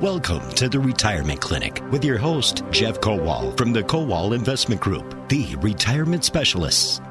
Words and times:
Welcome 0.00 0.48
to 0.52 0.66
the 0.66 0.80
Retirement 0.80 1.42
Clinic 1.42 1.82
with 1.90 2.06
your 2.06 2.16
host, 2.16 2.62
Jeff 2.70 3.02
Kowal 3.02 3.54
from 3.58 3.74
the 3.74 3.82
Kowal 3.82 4.34
Investment 4.34 4.80
Group, 4.80 5.28
the 5.28 5.56
retirement 5.56 6.24
specialists. 6.24 7.02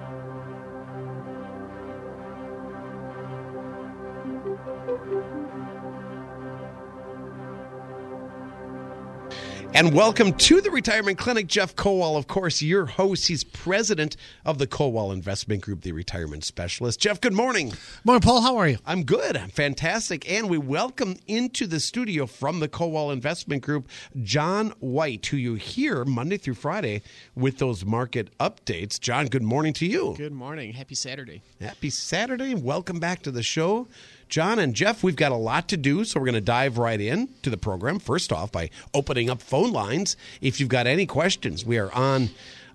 And 9.79 9.93
welcome 9.93 10.33
to 10.33 10.59
the 10.59 10.71
Retirement 10.71 11.17
Clinic. 11.17 11.47
Jeff 11.47 11.73
Kowal, 11.73 12.17
of 12.17 12.27
course, 12.27 12.61
your 12.61 12.85
host. 12.85 13.29
He's 13.29 13.45
president 13.45 14.17
of 14.45 14.57
the 14.57 14.67
Kowal 14.67 15.13
Investment 15.13 15.61
Group, 15.61 15.83
the 15.83 15.93
retirement 15.93 16.43
specialist. 16.43 16.99
Jeff, 16.99 17.21
good 17.21 17.31
morning. 17.31 17.71
Morning, 18.03 18.19
Paul. 18.19 18.41
How 18.41 18.57
are 18.57 18.67
you? 18.67 18.77
I'm 18.85 19.03
good. 19.03 19.37
I'm 19.37 19.47
fantastic. 19.47 20.29
And 20.29 20.49
we 20.49 20.57
welcome 20.57 21.15
into 21.27 21.65
the 21.65 21.79
studio 21.79 22.25
from 22.25 22.59
the 22.59 22.67
Kowal 22.67 23.13
Investment 23.13 23.63
Group, 23.63 23.87
John 24.21 24.73
White, 24.81 25.25
who 25.27 25.37
you 25.37 25.53
hear 25.53 26.03
Monday 26.03 26.35
through 26.35 26.55
Friday 26.55 27.01
with 27.33 27.59
those 27.59 27.85
market 27.85 28.37
updates. 28.37 28.99
John, 28.99 29.27
good 29.27 29.43
morning 29.43 29.71
to 29.75 29.85
you. 29.85 30.13
Good 30.17 30.33
morning. 30.33 30.73
Happy 30.73 30.95
Saturday. 30.95 31.41
Happy 31.61 31.89
Saturday. 31.89 32.53
Welcome 32.53 32.99
back 32.99 33.21
to 33.21 33.31
the 33.31 33.43
show. 33.43 33.87
John 34.29 34.59
and 34.59 34.75
Jeff, 34.75 35.03
we've 35.03 35.15
got 35.15 35.31
a 35.31 35.35
lot 35.35 35.67
to 35.69 35.77
do, 35.77 36.03
so 36.03 36.19
we're 36.19 36.27
going 36.27 36.35
to 36.35 36.41
dive 36.41 36.77
right 36.77 37.01
in 37.01 37.29
to 37.41 37.49
the 37.49 37.57
program. 37.57 37.97
First 37.99 38.31
off, 38.31 38.51
by 38.51 38.69
opening 38.93 39.29
up 39.29 39.41
phone 39.41 39.71
lines. 39.71 40.15
If 40.39 40.59
you've 40.59 40.69
got 40.69 40.85
any 40.85 41.07
questions, 41.07 41.65
we 41.65 41.79
are 41.79 41.91
on 41.93 42.29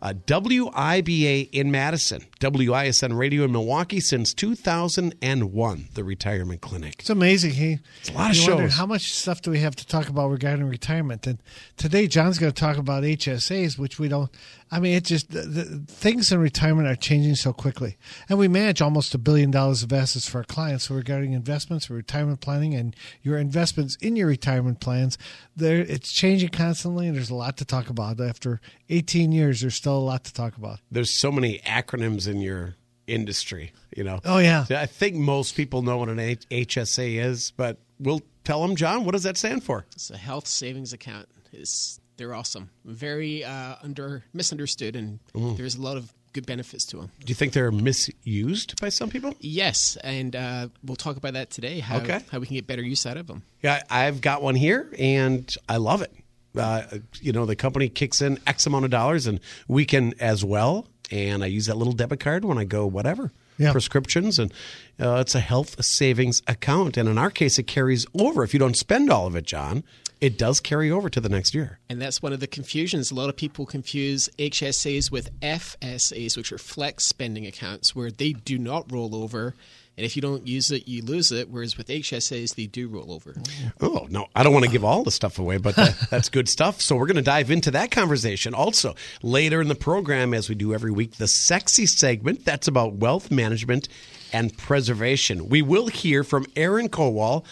uh, 0.04 0.12
WIBA 0.26 1.48
in 1.50 1.70
Madison, 1.70 2.26
WISN 2.38 3.16
Radio 3.16 3.44
in 3.44 3.52
Milwaukee 3.52 4.00
since 4.00 4.34
2001, 4.34 5.88
the 5.94 6.04
retirement 6.04 6.60
clinic. 6.60 6.96
It's 6.98 7.08
amazing. 7.08 7.52
He, 7.52 7.78
it's 8.00 8.10
a 8.10 8.12
lot 8.12 8.30
of 8.30 8.36
shows. 8.36 8.74
How 8.74 8.84
much 8.84 9.14
stuff 9.14 9.40
do 9.40 9.50
we 9.50 9.60
have 9.60 9.74
to 9.76 9.86
talk 9.86 10.08
about 10.10 10.28
regarding 10.28 10.68
retirement? 10.68 11.26
And 11.26 11.38
today, 11.78 12.06
John's 12.06 12.38
going 12.38 12.52
to 12.52 12.60
talk 12.60 12.76
about 12.76 13.04
HSAs, 13.04 13.78
which 13.78 13.98
we 13.98 14.08
don't. 14.08 14.30
I 14.74 14.80
mean, 14.80 14.94
it 14.94 15.04
just 15.04 15.30
the, 15.30 15.42
the, 15.42 15.64
things 15.86 16.32
in 16.32 16.40
retirement 16.40 16.88
are 16.88 16.96
changing 16.96 17.36
so 17.36 17.52
quickly, 17.52 17.96
and 18.28 18.40
we 18.40 18.48
manage 18.48 18.82
almost 18.82 19.14
a 19.14 19.18
billion 19.18 19.52
dollars 19.52 19.84
of 19.84 19.92
assets 19.92 20.28
for 20.28 20.38
our 20.38 20.44
clients. 20.44 20.88
So 20.88 20.96
regarding 20.96 21.32
investments, 21.32 21.88
retirement 21.88 22.40
planning, 22.40 22.74
and 22.74 22.96
your 23.22 23.38
investments 23.38 23.94
in 24.00 24.16
your 24.16 24.26
retirement 24.26 24.80
plans, 24.80 25.16
there 25.54 25.76
it's 25.76 26.12
changing 26.12 26.48
constantly, 26.48 27.06
and 27.06 27.16
there's 27.16 27.30
a 27.30 27.36
lot 27.36 27.56
to 27.58 27.64
talk 27.64 27.88
about. 27.88 28.20
After 28.20 28.60
18 28.88 29.30
years, 29.30 29.60
there's 29.60 29.76
still 29.76 29.96
a 29.96 30.00
lot 30.00 30.24
to 30.24 30.34
talk 30.34 30.56
about. 30.56 30.80
There's 30.90 31.10
so 31.10 31.30
many 31.30 31.60
acronyms 31.60 32.26
in 32.26 32.40
your 32.40 32.74
industry, 33.06 33.72
you 33.96 34.02
know. 34.02 34.18
Oh 34.24 34.38
yeah. 34.38 34.66
I 34.70 34.86
think 34.86 35.14
most 35.14 35.54
people 35.54 35.82
know 35.82 35.98
what 35.98 36.08
an 36.08 36.18
HSA 36.18 37.24
is, 37.24 37.52
but 37.52 37.78
we'll 38.00 38.22
tell 38.42 38.60
them, 38.60 38.74
John, 38.74 39.04
what 39.04 39.12
does 39.12 39.22
that 39.22 39.36
stand 39.36 39.62
for? 39.62 39.86
It's 39.92 40.10
a 40.10 40.16
health 40.16 40.48
savings 40.48 40.92
account. 40.92 41.28
It's, 41.52 42.00
they're 42.16 42.34
awesome. 42.34 42.70
Very 42.84 43.44
uh, 43.44 43.76
under 43.82 44.24
misunderstood, 44.32 44.96
and 44.96 45.20
mm. 45.34 45.56
there's 45.56 45.76
a 45.76 45.82
lot 45.82 45.96
of 45.96 46.12
good 46.34 46.44
benefits 46.44 46.84
to 46.86 46.98
them. 46.98 47.10
Do 47.20 47.30
you 47.30 47.34
think 47.34 47.54
they're 47.54 47.70
misused 47.70 48.78
by 48.80 48.90
some 48.90 49.08
people? 49.08 49.34
Yes, 49.40 49.96
and 50.02 50.36
uh, 50.36 50.68
we'll 50.84 50.96
talk 50.96 51.16
about 51.16 51.32
that 51.32 51.50
today. 51.50 51.78
How, 51.80 51.98
okay. 51.98 52.20
how 52.30 52.40
we 52.40 52.46
can 52.46 52.56
get 52.56 52.66
better 52.66 52.82
use 52.82 53.06
out 53.06 53.16
of 53.16 53.26
them. 53.26 53.42
Yeah, 53.62 53.82
I've 53.88 54.20
got 54.20 54.42
one 54.42 54.56
here, 54.56 54.92
and 54.98 55.52
I 55.68 55.78
love 55.78 56.02
it. 56.02 56.12
Uh, 56.54 56.82
you 57.20 57.32
know, 57.32 57.46
the 57.46 57.56
company 57.56 57.88
kicks 57.88 58.20
in 58.20 58.38
X 58.46 58.66
amount 58.66 58.84
of 58.84 58.90
dollars, 58.90 59.26
and 59.26 59.40
we 59.66 59.86
can 59.86 60.12
as 60.20 60.44
well. 60.44 60.86
And 61.10 61.42
I 61.42 61.46
use 61.46 61.66
that 61.66 61.76
little 61.76 61.92
debit 61.92 62.20
card 62.20 62.44
when 62.44 62.58
I 62.58 62.64
go 62.64 62.86
whatever. 62.86 63.32
Yeah. 63.56 63.70
prescriptions 63.70 64.40
and 64.40 64.52
uh, 64.98 65.18
it's 65.20 65.36
a 65.36 65.40
health 65.40 65.76
savings 65.84 66.42
account 66.48 66.96
and 66.96 67.08
in 67.08 67.16
our 67.16 67.30
case 67.30 67.56
it 67.56 67.68
carries 67.68 68.04
over 68.18 68.42
if 68.42 68.52
you 68.52 68.58
don't 68.58 68.76
spend 68.76 69.10
all 69.10 69.28
of 69.28 69.36
it 69.36 69.46
john 69.46 69.84
it 70.20 70.38
does 70.38 70.60
carry 70.60 70.90
over 70.90 71.08
to 71.10 71.20
the 71.20 71.28
next 71.28 71.54
year. 71.54 71.78
And 71.88 72.00
that's 72.00 72.22
one 72.22 72.32
of 72.32 72.40
the 72.40 72.46
confusions. 72.46 73.10
A 73.10 73.14
lot 73.14 73.28
of 73.28 73.36
people 73.36 73.66
confuse 73.66 74.28
HSAs 74.38 75.10
with 75.10 75.38
FSAs, 75.40 76.36
which 76.36 76.52
are 76.52 76.58
flex 76.58 77.06
spending 77.06 77.46
accounts, 77.46 77.94
where 77.94 78.10
they 78.10 78.32
do 78.32 78.58
not 78.58 78.90
roll 78.90 79.14
over. 79.14 79.54
And 79.96 80.04
if 80.04 80.16
you 80.16 80.22
don't 80.22 80.46
use 80.46 80.72
it, 80.72 80.88
you 80.88 81.02
lose 81.02 81.30
it. 81.30 81.48
Whereas 81.48 81.76
with 81.76 81.86
HSAs, 81.86 82.56
they 82.56 82.66
do 82.66 82.88
roll 82.88 83.12
over. 83.12 83.34
Oh, 83.80 84.08
no. 84.10 84.26
I 84.34 84.42
don't 84.42 84.52
want 84.52 84.64
to 84.64 84.70
give 84.70 84.84
all 84.84 85.04
the 85.04 85.12
stuff 85.12 85.38
away, 85.38 85.58
but 85.58 85.76
that, 85.76 85.90
uh, 85.90 86.06
that's 86.10 86.28
good 86.28 86.48
stuff. 86.48 86.80
So 86.80 86.96
we're 86.96 87.06
going 87.06 87.16
to 87.16 87.22
dive 87.22 87.50
into 87.50 87.70
that 87.72 87.90
conversation 87.92 88.54
also 88.54 88.96
later 89.22 89.60
in 89.60 89.68
the 89.68 89.76
program, 89.76 90.34
as 90.34 90.48
we 90.48 90.56
do 90.56 90.74
every 90.74 90.90
week, 90.90 91.16
the 91.16 91.28
sexy 91.28 91.86
segment 91.86 92.44
that's 92.44 92.66
about 92.66 92.94
wealth 92.94 93.30
management 93.30 93.88
and 94.32 94.56
preservation. 94.56 95.48
We 95.48 95.62
will 95.62 95.86
hear 95.86 96.24
from 96.24 96.46
Aaron 96.56 96.88
Kowal 96.88 97.44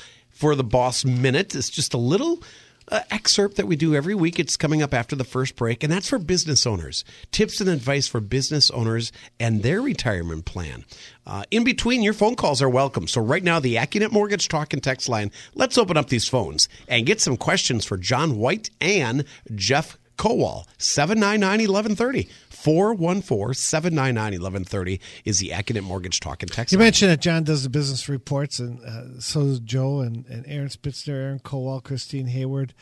for 0.43 0.57
the 0.57 0.65
Boss 0.65 1.05
Minute. 1.05 1.55
It's 1.55 1.71
just 1.71 1.95
a 1.95 1.99
little 1.99 2.43
uh, 2.89 3.03
excerpt 3.13 3.55
that 3.59 3.69
we 3.69 3.77
do 3.77 3.95
every 3.95 4.17
week. 4.17 4.41
It's 4.41 4.57
coming 4.57 4.83
up 4.83 4.93
after 4.93 5.15
the 5.15 5.23
first 5.23 5.55
break, 5.55 5.85
and 5.85 5.93
that's 5.93 6.09
for 6.09 6.19
business 6.19 6.67
owners. 6.67 7.05
Tips 7.31 7.61
and 7.61 7.71
advice 7.71 8.09
for 8.09 8.19
business 8.19 8.69
owners 8.73 9.13
and 9.39 9.63
their 9.63 9.81
retirement 9.81 10.45
plan. 10.45 10.85
Uh, 11.25 11.45
in 11.53 11.63
between, 11.63 12.03
your 12.03 12.13
phone 12.13 12.35
calls 12.35 12.61
are 12.61 12.69
welcome. 12.69 13.07
So, 13.07 13.21
right 13.21 13.45
now, 13.45 13.61
the 13.61 13.77
AccuNet 13.77 14.11
Mortgage 14.11 14.49
Talk 14.49 14.73
and 14.73 14.83
Text 14.83 15.09
line, 15.09 15.31
let's 15.55 15.79
open 15.79 15.97
up 15.97 16.09
these 16.09 16.27
phones 16.27 16.69
and 16.89 17.07
get 17.07 17.21
some 17.21 17.37
questions 17.37 17.85
for 17.85 17.97
John 17.97 18.37
White 18.37 18.69
and 18.81 19.25
Jeff 19.55 19.97
Kowal, 20.19 20.65
799 20.79 21.71
1130. 21.71 22.29
414 22.63 23.55
799 23.55 24.41
1130 24.41 25.01
is 25.25 25.41
the 25.41 25.49
AccuNet 25.49 25.83
Mortgage 25.83 26.21
Talk 26.21 26.43
and 26.45 26.53
Text. 26.53 26.73
You 26.73 26.79
mentioned 26.79 27.11
that 27.11 27.21
John 27.21 27.43
does 27.43 27.65
the 27.65 27.69
business 27.69 28.09
reports, 28.09 28.61
and 28.61 28.81
uh, 28.85 29.21
so 29.21 29.43
does 29.43 29.59
Joe 29.59 30.01
and, 30.01 30.25
and 30.27 30.45
Aaron 30.47 30.69
Spitzner, 30.69 31.09
Aaron 31.09 31.41
Kowal, 31.41 31.83
Christine 31.83 32.29
Hayward, 32.29 32.73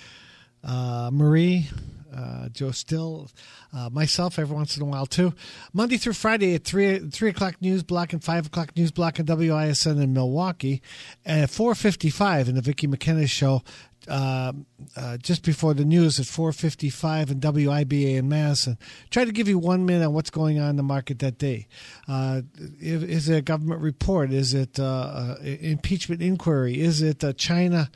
uh, 0.62 1.08
Marie, 1.10 1.68
uh, 2.14 2.48
Joe 2.48 2.70
Still, 2.70 3.30
uh, 3.72 3.88
myself 3.90 4.38
every 4.38 4.54
once 4.54 4.76
in 4.76 4.82
a 4.82 4.86
while 4.86 5.06
too. 5.06 5.34
Monday 5.72 5.96
through 5.96 6.14
Friday 6.14 6.54
at 6.54 6.64
three 6.64 6.98
three 7.10 7.30
o'clock 7.30 7.56
news 7.60 7.82
block 7.82 8.12
and 8.12 8.22
five 8.22 8.46
o'clock 8.46 8.76
news 8.76 8.90
block 8.90 9.18
in 9.18 9.26
WISN 9.26 10.00
in 10.00 10.12
Milwaukee, 10.12 10.82
and 11.24 11.42
at 11.42 11.50
four 11.50 11.74
fifty 11.74 12.10
five 12.10 12.48
in 12.48 12.54
the 12.54 12.62
Vicki 12.62 12.86
McKenna 12.86 13.26
show 13.26 13.62
uh, 14.08 14.52
uh, 14.96 15.16
just 15.18 15.44
before 15.44 15.74
the 15.74 15.84
news 15.84 16.18
at 16.18 16.26
4:55 16.26 17.30
in 17.30 17.40
WIBA 17.40 18.16
in 18.16 18.28
Madison. 18.28 18.78
Try 19.10 19.24
to 19.24 19.32
give 19.32 19.48
you 19.48 19.58
one 19.58 19.84
minute 19.84 20.06
on 20.06 20.14
what's 20.14 20.30
going 20.30 20.58
on 20.58 20.70
in 20.70 20.76
the 20.76 20.82
market 20.82 21.18
that 21.18 21.38
day. 21.38 21.68
Uh, 22.08 22.42
is 22.80 23.28
it 23.28 23.36
a 23.36 23.42
government 23.42 23.80
report? 23.80 24.32
Is 24.32 24.54
it 24.54 24.80
uh, 24.80 25.36
impeachment 25.42 26.22
inquiry? 26.22 26.80
Is 26.80 27.02
it 27.02 27.22
China? 27.36 27.90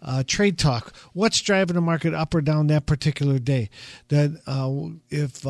Uh, 0.00 0.22
trade 0.26 0.58
talk. 0.58 0.94
What's 1.12 1.42
driving 1.42 1.74
the 1.74 1.80
market 1.80 2.14
up 2.14 2.34
or 2.34 2.40
down 2.40 2.68
that 2.68 2.86
particular 2.86 3.38
day? 3.38 3.68
That 4.08 4.40
if 5.10 5.44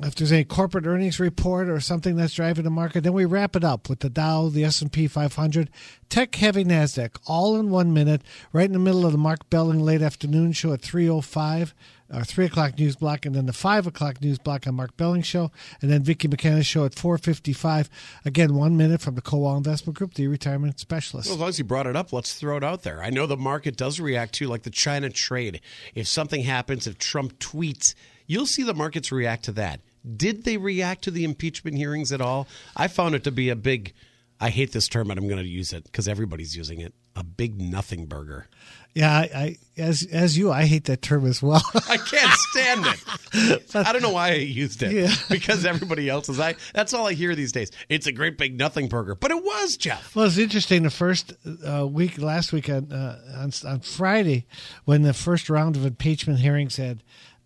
if 0.00 0.14
there's 0.14 0.32
any 0.32 0.44
corporate 0.44 0.86
earnings 0.86 1.20
report 1.20 1.68
or 1.68 1.78
something 1.78 2.16
that's 2.16 2.34
driving 2.34 2.64
the 2.64 2.70
market, 2.70 3.04
then 3.04 3.12
we 3.12 3.24
wrap 3.24 3.54
it 3.54 3.62
up 3.62 3.88
with 3.88 4.00
the 4.00 4.10
Dow, 4.10 4.48
the 4.48 4.64
S&P 4.64 5.06
500, 5.06 5.70
tech-heavy 6.08 6.64
Nasdaq, 6.64 7.18
all 7.26 7.56
in 7.56 7.70
one 7.70 7.92
minute, 7.92 8.22
right 8.52 8.66
in 8.66 8.72
the 8.72 8.78
middle 8.78 9.06
of 9.06 9.12
the 9.12 9.18
Mark 9.18 9.48
Belling 9.50 9.80
late 9.80 10.02
afternoon 10.02 10.52
show 10.52 10.72
at 10.72 10.80
3:05, 10.82 11.72
or 12.12 12.24
3 12.24 12.46
o'clock 12.46 12.78
news 12.78 12.96
block, 12.96 13.26
and 13.26 13.34
then 13.34 13.46
the 13.46 13.52
5 13.52 13.86
o'clock 13.86 14.20
news 14.20 14.38
block 14.38 14.66
on 14.66 14.74
Mark 14.74 14.96
Belling 14.96 15.22
show, 15.22 15.50
and 15.80 15.90
then 15.90 16.02
Vicki 16.02 16.28
McKenna 16.28 16.62
show 16.62 16.84
at 16.84 16.94
4:55. 16.94 17.88
Again, 18.24 18.54
one 18.54 18.76
minute 18.76 19.00
from 19.00 19.14
the 19.14 19.22
Kowal 19.22 19.56
Investment 19.56 19.96
Group, 19.96 20.14
the 20.14 20.26
retirement 20.26 20.78
specialist. 20.78 21.28
Well, 21.28 21.36
as 21.36 21.40
long 21.40 21.48
as 21.48 21.58
you 21.58 21.64
brought 21.64 21.86
it 21.86 21.96
up, 21.96 22.12
let's 22.12 22.34
throw 22.34 22.56
it 22.56 22.64
out 22.64 22.82
there. 22.82 23.02
I 23.02 23.10
know 23.10 23.26
the 23.26 23.36
market 23.36 23.76
does 23.76 24.00
react 24.00 24.34
to 24.34 24.46
like 24.46 24.62
the 24.62 24.70
China 24.70 25.10
trade. 25.10 25.60
If 25.94 26.06
something 26.08 26.42
happens, 26.42 26.86
if 26.86 26.98
Trump 26.98 27.38
tweets 27.38 27.94
you'll 28.26 28.46
see 28.46 28.62
the 28.62 28.74
markets 28.74 29.12
react 29.12 29.44
to 29.44 29.52
that. 29.52 29.80
Did 30.16 30.44
they 30.44 30.56
react 30.56 31.02
to 31.04 31.10
the 31.10 31.24
impeachment 31.24 31.76
hearings 31.76 32.12
at 32.12 32.20
all? 32.20 32.48
I 32.76 32.88
found 32.88 33.14
it 33.14 33.24
to 33.24 33.30
be 33.30 33.50
a 33.50 33.56
big, 33.56 33.92
I 34.40 34.50
hate 34.50 34.72
this 34.72 34.88
term, 34.88 35.08
but 35.08 35.18
I'm 35.18 35.28
going 35.28 35.42
to 35.42 35.48
use 35.48 35.72
it 35.72 35.84
because 35.84 36.08
everybody's 36.08 36.56
using 36.56 36.80
it, 36.80 36.94
a 37.14 37.22
big 37.22 37.60
nothing 37.60 38.06
burger. 38.06 38.48
Yeah, 38.94 39.10
I, 39.10 39.22
I, 39.34 39.56
as 39.78 40.06
as 40.12 40.36
you, 40.36 40.52
I 40.52 40.64
hate 40.64 40.84
that 40.84 41.00
term 41.00 41.24
as 41.26 41.42
well. 41.42 41.62
I 41.88 41.96
can't 41.96 42.32
stand 42.50 42.86
it. 42.86 43.74
I 43.74 43.92
don't 43.92 44.02
know 44.02 44.10
why 44.10 44.30
I 44.30 44.34
used 44.34 44.82
it. 44.82 44.92
Yeah. 44.92 45.14
Because 45.30 45.64
everybody 45.64 46.10
else 46.10 46.28
is. 46.28 46.38
I 46.38 46.56
that's 46.74 46.92
all 46.92 47.06
I 47.06 47.14
hear 47.14 47.34
these 47.34 47.52
days. 47.52 47.70
It's 47.88 48.06
a 48.06 48.12
great 48.12 48.36
big 48.36 48.58
nothing 48.58 48.88
burger, 48.88 49.14
but 49.14 49.30
it 49.30 49.42
was 49.42 49.76
Jeff. 49.78 50.14
Well, 50.14 50.26
it's 50.26 50.36
interesting. 50.36 50.82
The 50.82 50.90
first 50.90 51.32
uh, 51.66 51.86
week, 51.86 52.18
last 52.18 52.52
week 52.52 52.68
on, 52.68 52.92
uh, 52.92 53.18
on 53.38 53.50
on 53.66 53.80
Friday, 53.80 54.46
when 54.84 55.02
the 55.02 55.14
first 55.14 55.48
round 55.48 55.76
of 55.76 55.86
impeachment 55.86 56.40
hearings 56.40 56.76
had 56.76 57.02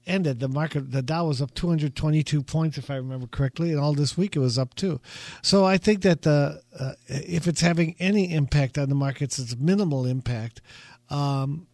ended, 0.06 0.40
the 0.40 0.48
market, 0.48 0.92
the 0.92 1.02
Dow 1.02 1.26
was 1.26 1.42
up 1.42 1.52
222 1.54 2.42
points, 2.42 2.78
if 2.78 2.90
I 2.90 2.96
remember 2.96 3.26
correctly, 3.26 3.70
and 3.72 3.80
all 3.80 3.92
this 3.92 4.16
week 4.16 4.36
it 4.36 4.40
was 4.40 4.58
up 4.58 4.74
too. 4.74 5.00
So 5.42 5.64
I 5.64 5.78
think 5.78 6.02
that 6.02 6.22
the 6.22 6.62
uh, 6.78 6.92
if 7.06 7.46
it's 7.46 7.60
having 7.60 7.94
any 7.98 8.32
impact 8.32 8.78
on 8.78 8.88
the 8.88 8.94
markets, 8.94 9.38
it's 9.38 9.56
minimal 9.56 10.06
impact. 10.06 10.60
Um, 11.10 11.66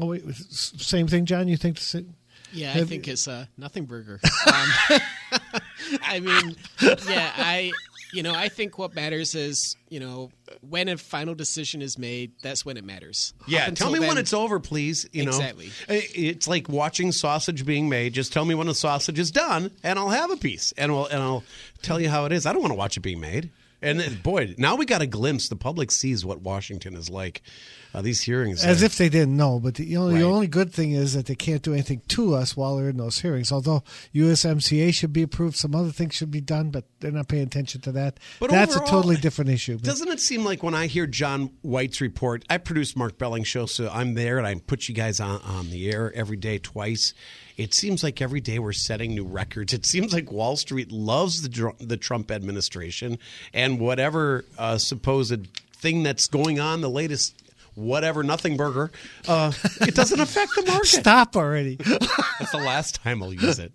oh, 0.00 0.06
wait, 0.06 0.24
same 0.34 1.06
thing, 1.08 1.26
John. 1.26 1.48
You 1.48 1.56
think 1.56 1.76
the 1.76 1.82
same? 1.82 2.14
Yeah, 2.52 2.72
I 2.74 2.84
think 2.84 3.08
it's 3.08 3.26
a 3.26 3.48
nothing 3.56 3.84
burger. 3.84 4.20
Um, 4.46 5.00
I 6.02 6.20
mean, 6.20 6.56
yeah, 6.80 7.32
I 7.36 7.70
You 8.14 8.22
know, 8.22 8.34
I 8.34 8.48
think 8.48 8.78
what 8.78 8.94
matters 8.94 9.34
is, 9.34 9.76
you 9.90 10.00
know, 10.00 10.30
when 10.66 10.88
a 10.88 10.96
final 10.96 11.34
decision 11.34 11.82
is 11.82 11.98
made, 11.98 12.32
that's 12.42 12.64
when 12.64 12.78
it 12.78 12.84
matters. 12.84 13.34
Yeah, 13.46 13.60
tell 13.60 13.68
until 13.68 13.92
me 13.92 14.00
when 14.00 14.16
it's 14.16 14.32
over, 14.32 14.58
please. 14.60 15.06
You 15.12 15.24
know, 15.26 15.30
Exactly. 15.30 15.70
It's 15.88 16.48
like 16.48 16.68
watching 16.70 17.12
sausage 17.12 17.66
being 17.66 17.90
made. 17.90 18.14
Just 18.14 18.32
tell 18.32 18.46
me 18.46 18.54
when 18.54 18.66
the 18.66 18.74
sausage 18.74 19.18
is 19.18 19.30
done, 19.30 19.70
and 19.82 19.98
I'll 19.98 20.08
have 20.08 20.30
a 20.30 20.36
piece, 20.38 20.72
and 20.78 20.92
we'll, 20.92 21.06
and 21.06 21.22
I'll 21.22 21.44
tell 21.82 22.00
you 22.00 22.08
how 22.08 22.24
it 22.24 22.32
is. 22.32 22.46
I 22.46 22.52
don't 22.54 22.62
want 22.62 22.72
to 22.72 22.78
watch 22.78 22.96
it 22.96 23.00
being 23.00 23.20
made. 23.20 23.50
And 23.80 24.00
then, 24.00 24.16
boy, 24.22 24.54
now 24.58 24.74
we 24.74 24.86
got 24.86 25.02
a 25.02 25.06
glimpse. 25.06 25.48
The 25.48 25.56
public 25.56 25.92
sees 25.92 26.24
what 26.24 26.40
Washington 26.40 26.94
is 26.96 27.08
like. 27.08 27.42
Uh, 27.94 28.02
these 28.02 28.20
hearings, 28.20 28.62
As 28.62 28.82
if 28.82 28.98
they 28.98 29.08
didn't 29.08 29.34
know, 29.34 29.58
but 29.58 29.76
the 29.76 29.96
only, 29.96 30.14
Right. 30.14 30.20
the 30.20 30.26
only 30.26 30.46
good 30.46 30.72
thing 30.74 30.92
is 30.92 31.14
that 31.14 31.24
they 31.24 31.34
can't 31.34 31.62
do 31.62 31.72
anything 31.72 32.02
to 32.08 32.34
us 32.34 32.54
while 32.54 32.76
they're 32.76 32.90
in 32.90 32.98
those 32.98 33.20
hearings. 33.20 33.50
Although 33.50 33.82
USMCA 34.12 34.92
should 34.92 35.12
be 35.12 35.22
approved, 35.22 35.56
some 35.56 35.74
other 35.74 35.90
things 35.90 36.14
should 36.14 36.30
be 36.30 36.42
done, 36.42 36.70
but 36.70 36.84
they're 37.00 37.10
not 37.10 37.28
paying 37.28 37.44
attention 37.44 37.80
to 37.82 37.92
that. 37.92 38.20
But 38.40 38.50
That's 38.50 38.74
overall, 38.76 38.88
a 38.88 38.90
totally 38.90 39.16
different 39.16 39.50
issue. 39.50 39.76
But 39.76 39.84
Doesn't 39.84 40.08
it 40.08 40.20
seem 40.20 40.44
like 40.44 40.62
when 40.62 40.74
I 40.74 40.86
hear 40.86 41.06
John 41.06 41.50
White's 41.62 42.02
report, 42.02 42.44
I 42.50 42.58
produce 42.58 42.94
Mark 42.94 43.16
Belling 43.16 43.44
show, 43.44 43.64
so 43.64 43.88
I'm 43.90 44.12
there 44.14 44.36
and 44.36 44.46
I 44.46 44.56
put 44.56 44.88
you 44.88 44.94
guys 44.94 45.18
on, 45.18 45.40
on 45.42 45.70
the 45.70 45.90
air 45.90 46.12
every 46.14 46.36
day, 46.36 46.58
twice. 46.58 47.14
It 47.58 47.74
seems 47.74 48.04
like 48.04 48.22
every 48.22 48.40
day 48.40 48.60
we're 48.60 48.72
setting 48.72 49.14
new 49.14 49.26
records. 49.26 49.74
It 49.74 49.84
seems 49.84 50.14
like 50.14 50.30
Wall 50.30 50.56
Street 50.56 50.92
loves 50.92 51.42
the 51.42 51.74
the 51.80 51.96
Trump 51.96 52.30
administration 52.30 53.18
and 53.52 53.80
whatever 53.80 54.44
uh, 54.56 54.78
supposed 54.78 55.48
thing 55.74 56.04
that's 56.04 56.28
going 56.28 56.60
on, 56.60 56.80
the 56.80 56.88
latest 56.88 57.34
whatever 57.74 58.22
nothing 58.22 58.56
burger. 58.56 58.90
Uh, 59.26 59.52
it 59.80 59.94
doesn't 59.94 60.20
affect 60.20 60.54
the 60.54 60.62
market. 60.66 60.86
Stop 60.86 61.36
already. 61.36 61.76
That's 62.38 62.52
the 62.52 62.58
last 62.58 62.96
time 62.96 63.22
I'll 63.22 63.32
use 63.32 63.58
it. 63.58 63.72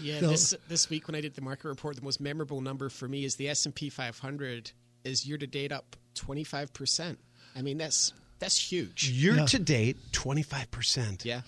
Yeah, 0.00 0.20
this 0.20 0.54
this 0.68 0.90
week 0.90 1.06
when 1.08 1.14
I 1.14 1.20
did 1.20 1.34
the 1.34 1.40
market 1.40 1.68
report, 1.68 1.96
the 1.96 2.02
most 2.02 2.20
memorable 2.20 2.60
number 2.60 2.88
for 2.88 3.08
me 3.08 3.24
is 3.24 3.36
the 3.36 3.48
S 3.48 3.64
and 3.64 3.74
P 3.74 3.88
500 3.88 4.72
is 5.04 5.26
year 5.26 5.38
to 5.38 5.46
date 5.46 5.72
up 5.72 5.96
25 6.14 6.72
percent. 6.72 7.18
I 7.56 7.62
mean, 7.62 7.78
that's 7.78 8.12
that's 8.40 8.58
huge. 8.72 9.08
Year 9.08 9.44
to 9.46 9.58
date, 9.58 9.96
twenty 10.12 10.42
five 10.42 10.70
percent. 10.70 11.24
Yeah. 11.24 11.42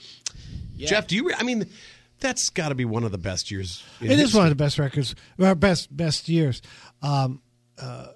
yeah. 0.77 0.89
Jeff, 0.89 1.07
do 1.09 1.17
you? 1.17 1.27
Re- 1.29 1.35
I 1.37 1.43
mean, 1.43 1.67
that's 2.21 2.51
got 2.51 2.69
to 2.69 2.75
be 2.77 2.85
one 2.85 3.03
of 3.03 3.11
the 3.11 3.19
best 3.19 3.51
years. 3.51 3.83
in 4.01 4.07
It 4.07 4.13
is 4.15 4.21
history. 4.21 4.39
one 4.39 4.47
of 4.47 4.51
the 4.51 4.63
best 4.63 4.79
records, 4.79 5.15
our 5.43 5.55
best 5.57 5.95
best 5.97 6.29
years. 6.29 6.63
Um, 7.03 7.43
uh, 7.81 8.07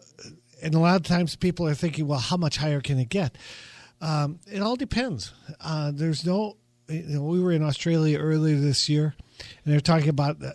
and 0.63 0.75
a 0.75 0.79
lot 0.79 0.97
of 0.97 1.03
times 1.03 1.35
people 1.37 1.67
are 1.67 1.75
thinking, 1.75 2.07
well, 2.07 2.19
how 2.21 2.37
much 2.37 2.57
higher 2.57 2.81
can 2.81 2.99
it 2.99 3.09
get? 3.09 3.37
Um, 4.01 4.39
it 4.47 4.61
all 4.63 4.77
depends. 4.77 5.33
Uh, 5.61 5.91
there's 5.93 6.25
no. 6.25 6.57
We 6.89 7.41
were 7.41 7.53
in 7.53 7.63
Australia 7.63 8.19
earlier 8.19 8.57
this 8.57 8.89
year, 8.89 9.15
and 9.65 9.73
they're 9.73 9.81
talking 9.81 10.09
about 10.09 10.43
uh, 10.43 10.53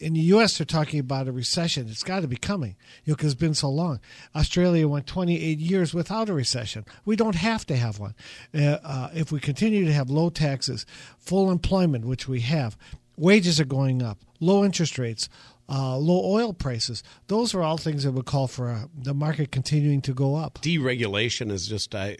in 0.00 0.14
the 0.14 0.20
U.S. 0.20 0.58
They're 0.58 0.64
talking 0.64 0.98
about 1.00 1.28
a 1.28 1.32
recession. 1.32 1.88
It's 1.88 2.02
got 2.02 2.20
to 2.20 2.28
be 2.28 2.36
coming, 2.36 2.76
you 3.04 3.12
know, 3.12 3.16
because 3.16 3.32
it's 3.32 3.40
been 3.40 3.54
so 3.54 3.68
long. 3.68 4.00
Australia 4.34 4.88
went 4.88 5.06
28 5.06 5.58
years 5.58 5.92
without 5.92 6.28
a 6.28 6.32
recession. 6.32 6.86
We 7.04 7.16
don't 7.16 7.34
have 7.34 7.66
to 7.66 7.76
have 7.76 7.98
one. 7.98 8.14
Uh, 8.54 8.78
uh, 8.82 9.10
if 9.14 9.30
we 9.30 9.40
continue 9.40 9.84
to 9.84 9.92
have 9.92 10.08
low 10.08 10.30
taxes, 10.30 10.86
full 11.18 11.50
employment, 11.50 12.06
which 12.06 12.28
we 12.28 12.40
have, 12.40 12.76
wages 13.16 13.60
are 13.60 13.66
going 13.66 14.02
up, 14.02 14.18
low 14.40 14.64
interest 14.64 14.98
rates, 14.98 15.28
uh, 15.68 15.96
low 15.98 16.24
oil 16.24 16.52
prices. 16.52 17.02
Those 17.26 17.54
are 17.54 17.62
all 17.62 17.76
things 17.76 18.04
that 18.04 18.12
would 18.12 18.24
call 18.24 18.46
for 18.46 18.70
uh, 18.70 18.84
the 18.96 19.12
market 19.12 19.52
continuing 19.52 20.00
to 20.02 20.14
go 20.14 20.34
up. 20.36 20.60
deregulation 20.62 21.50
is 21.50 21.66
just 21.66 21.94
I 21.94 22.16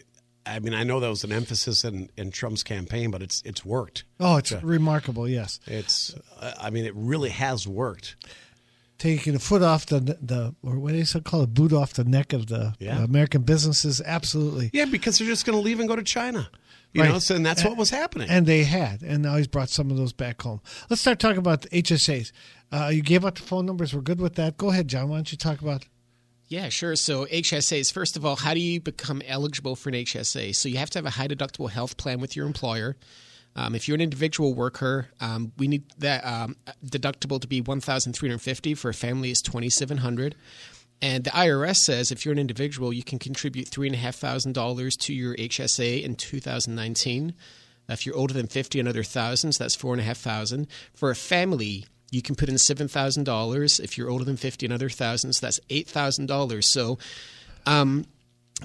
I 0.55 0.59
mean 0.59 0.73
I 0.73 0.83
know 0.83 0.99
that 0.99 1.09
was 1.09 1.23
an 1.23 1.31
emphasis 1.31 1.83
in, 1.83 2.09
in 2.17 2.31
Trump's 2.31 2.63
campaign, 2.63 3.11
but 3.11 3.21
it's 3.21 3.41
it's 3.45 3.63
worked. 3.65 4.03
Oh, 4.19 4.37
it's 4.37 4.51
remarkable. 4.51 5.27
Yes, 5.27 5.59
It's 5.67 6.13
uh, 6.39 6.53
I 6.59 6.69
mean 6.69 6.85
it 6.85 6.93
really 6.95 7.29
has 7.29 7.67
worked. 7.67 8.15
taking 8.97 9.33
a 9.35 9.39
foot 9.39 9.61
off 9.61 9.85
the 9.85 9.99
the 10.21 10.53
or 10.63 10.77
what 10.79 10.91
do 10.91 10.97
you 10.97 11.21
call 11.21 11.43
it, 11.43 11.53
boot 11.53 11.71
off 11.73 11.93
the 11.93 12.03
neck 12.03 12.33
of 12.33 12.47
the 12.47 12.73
Yeah. 12.79 13.03
American 13.03 13.43
businesses. 13.43 14.01
Absolutely. 14.05 14.69
Yeah, 14.73 14.85
because 14.85 15.17
they're 15.17 15.27
just 15.27 15.45
going 15.45 15.57
to 15.57 15.61
leave 15.63 15.79
and 15.79 15.87
go 15.87 15.95
to 15.95 16.03
China. 16.03 16.49
You 16.91 17.03
Right. 17.03 17.11
know, 17.11 17.19
so, 17.19 17.35
and 17.35 17.45
that's 17.45 17.63
what 17.63 17.77
was 17.77 17.91
happening. 17.91 18.29
And 18.31 18.47
they 18.47 18.63
had, 18.63 19.03
and 19.03 19.21
now 19.21 19.37
he's 19.37 19.45
brought 19.45 19.69
some 19.69 19.91
of 19.91 19.97
those 19.97 20.11
back 20.11 20.41
home. 20.41 20.59
Let's 20.89 21.01
start 21.01 21.19
talking 21.19 21.37
about 21.37 21.61
the 21.61 21.69
HSAs. 21.69 22.31
Uh, 22.71 22.89
you 22.91 23.03
gave 23.03 23.23
out 23.23 23.35
the 23.35 23.43
phone 23.43 23.67
numbers. 23.67 23.93
We're 23.93 24.01
good 24.01 24.19
with 24.19 24.33
that. 24.35 24.57
Go 24.57 24.71
ahead, 24.71 24.87
John. 24.87 25.07
Why 25.09 25.17
don't 25.17 25.31
you 25.31 25.37
talk 25.37 25.61
about? 25.61 25.85
Yeah, 26.49 26.69
sure. 26.69 26.95
So 26.95 27.25
HSAs, 27.25 27.93
first 27.93 28.17
of 28.17 28.25
all, 28.25 28.35
how 28.35 28.55
do 28.55 28.59
you 28.59 28.81
become 28.81 29.21
eligible 29.27 29.75
for 29.75 29.89
an 29.89 29.95
HSA? 29.95 30.55
So 30.55 30.67
you 30.67 30.77
have 30.77 30.89
to 30.89 30.97
have 30.97 31.05
a 31.05 31.11
high 31.11 31.27
deductible 31.27 31.69
health 31.69 31.95
plan 31.95 32.19
with 32.19 32.35
your 32.35 32.47
employer. 32.47 32.97
Um, 33.55 33.75
if 33.75 33.87
you're 33.87 33.95
an 33.95 34.01
individual 34.01 34.55
worker, 34.55 35.09
um, 35.21 35.51
we 35.57 35.67
need 35.67 35.83
that 35.99 36.25
um, 36.25 36.55
deductible 36.83 37.39
to 37.41 37.47
be 37.47 37.61
one 37.61 37.81
thousand 37.81 38.13
three 38.13 38.29
hundred 38.29 38.39
fifty. 38.39 38.73
For 38.73 38.89
a 38.89 38.93
family, 38.95 39.29
is 39.29 39.41
twenty 39.41 39.69
seven 39.69 39.97
hundred. 39.97 40.35
And 41.01 41.23
the 41.23 41.29
IRS 41.29 41.77
says 41.77 42.11
if 42.11 42.25
you're 42.25 42.33
an 42.33 42.39
individual, 42.39 42.91
you 42.91 43.03
can 43.03 43.19
contribute 43.19 43.67
three 43.67 43.87
and 43.87 43.95
a 43.95 43.99
half 43.99 44.15
thousand 44.15 44.53
dollars 44.53 44.97
to 44.97 45.13
your 45.13 45.35
HSA 45.35 46.03
in 46.03 46.15
2019. 46.15 47.33
If 47.87 48.05
you're 48.05 48.15
older 48.15 48.33
than 48.33 48.47
50, 48.47 48.79
another 48.79 49.03
thousand, 49.03 49.53
so 49.53 49.63
that's 49.63 49.75
four 49.75 49.93
and 49.93 50.01
a 50.01 50.03
half 50.03 50.17
thousand. 50.17 50.67
For 50.93 51.09
a 51.09 51.15
family, 51.15 51.85
you 52.11 52.21
can 52.21 52.35
put 52.35 52.49
in 52.49 52.57
seven 52.57 52.87
thousand 52.87 53.23
dollars. 53.23 53.79
If 53.79 53.97
you're 53.97 54.09
older 54.09 54.25
than 54.25 54.37
50, 54.37 54.65
another 54.65 54.89
thousand, 54.89 55.33
so 55.33 55.45
that's 55.45 55.59
eight 55.69 55.87
thousand 55.87 56.27
dollars. 56.27 56.71
So, 56.71 56.97
um, 57.65 58.05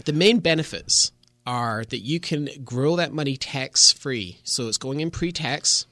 the 0.04 0.12
main 0.12 0.40
benefits 0.40 1.12
are 1.46 1.84
that 1.84 1.98
you 1.98 2.20
can 2.20 2.48
grow 2.64 2.96
that 2.96 3.12
money 3.12 3.36
tax 3.36 3.92
free. 3.92 4.38
So 4.44 4.68
it's 4.68 4.78
going 4.78 5.00
in 5.00 5.10
pre 5.10 5.32
tax. 5.32 5.86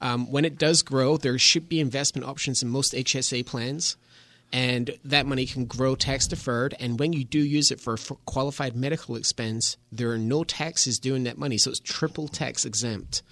Um, 0.00 0.30
when 0.30 0.44
it 0.44 0.58
does 0.58 0.82
grow, 0.82 1.16
there 1.16 1.38
should 1.38 1.68
be 1.68 1.80
investment 1.80 2.26
options 2.26 2.62
in 2.62 2.68
most 2.68 2.92
HSA 2.92 3.44
plans, 3.46 3.96
and 4.52 4.96
that 5.04 5.26
money 5.26 5.44
can 5.44 5.64
grow 5.64 5.96
tax 5.96 6.28
deferred. 6.28 6.76
And 6.78 7.00
when 7.00 7.12
you 7.12 7.24
do 7.24 7.40
use 7.40 7.72
it 7.72 7.80
for, 7.80 7.96
qualified 8.24 8.76
medical 8.76 9.16
expense, 9.16 9.76
there 9.90 10.10
are 10.12 10.18
no 10.18 10.44
taxes 10.44 11.00
due 11.00 11.18
that 11.18 11.36
money, 11.36 11.58
so 11.58 11.70
it's 11.70 11.80
triple 11.80 12.28
tax 12.28 12.64
exempt. 12.64 13.22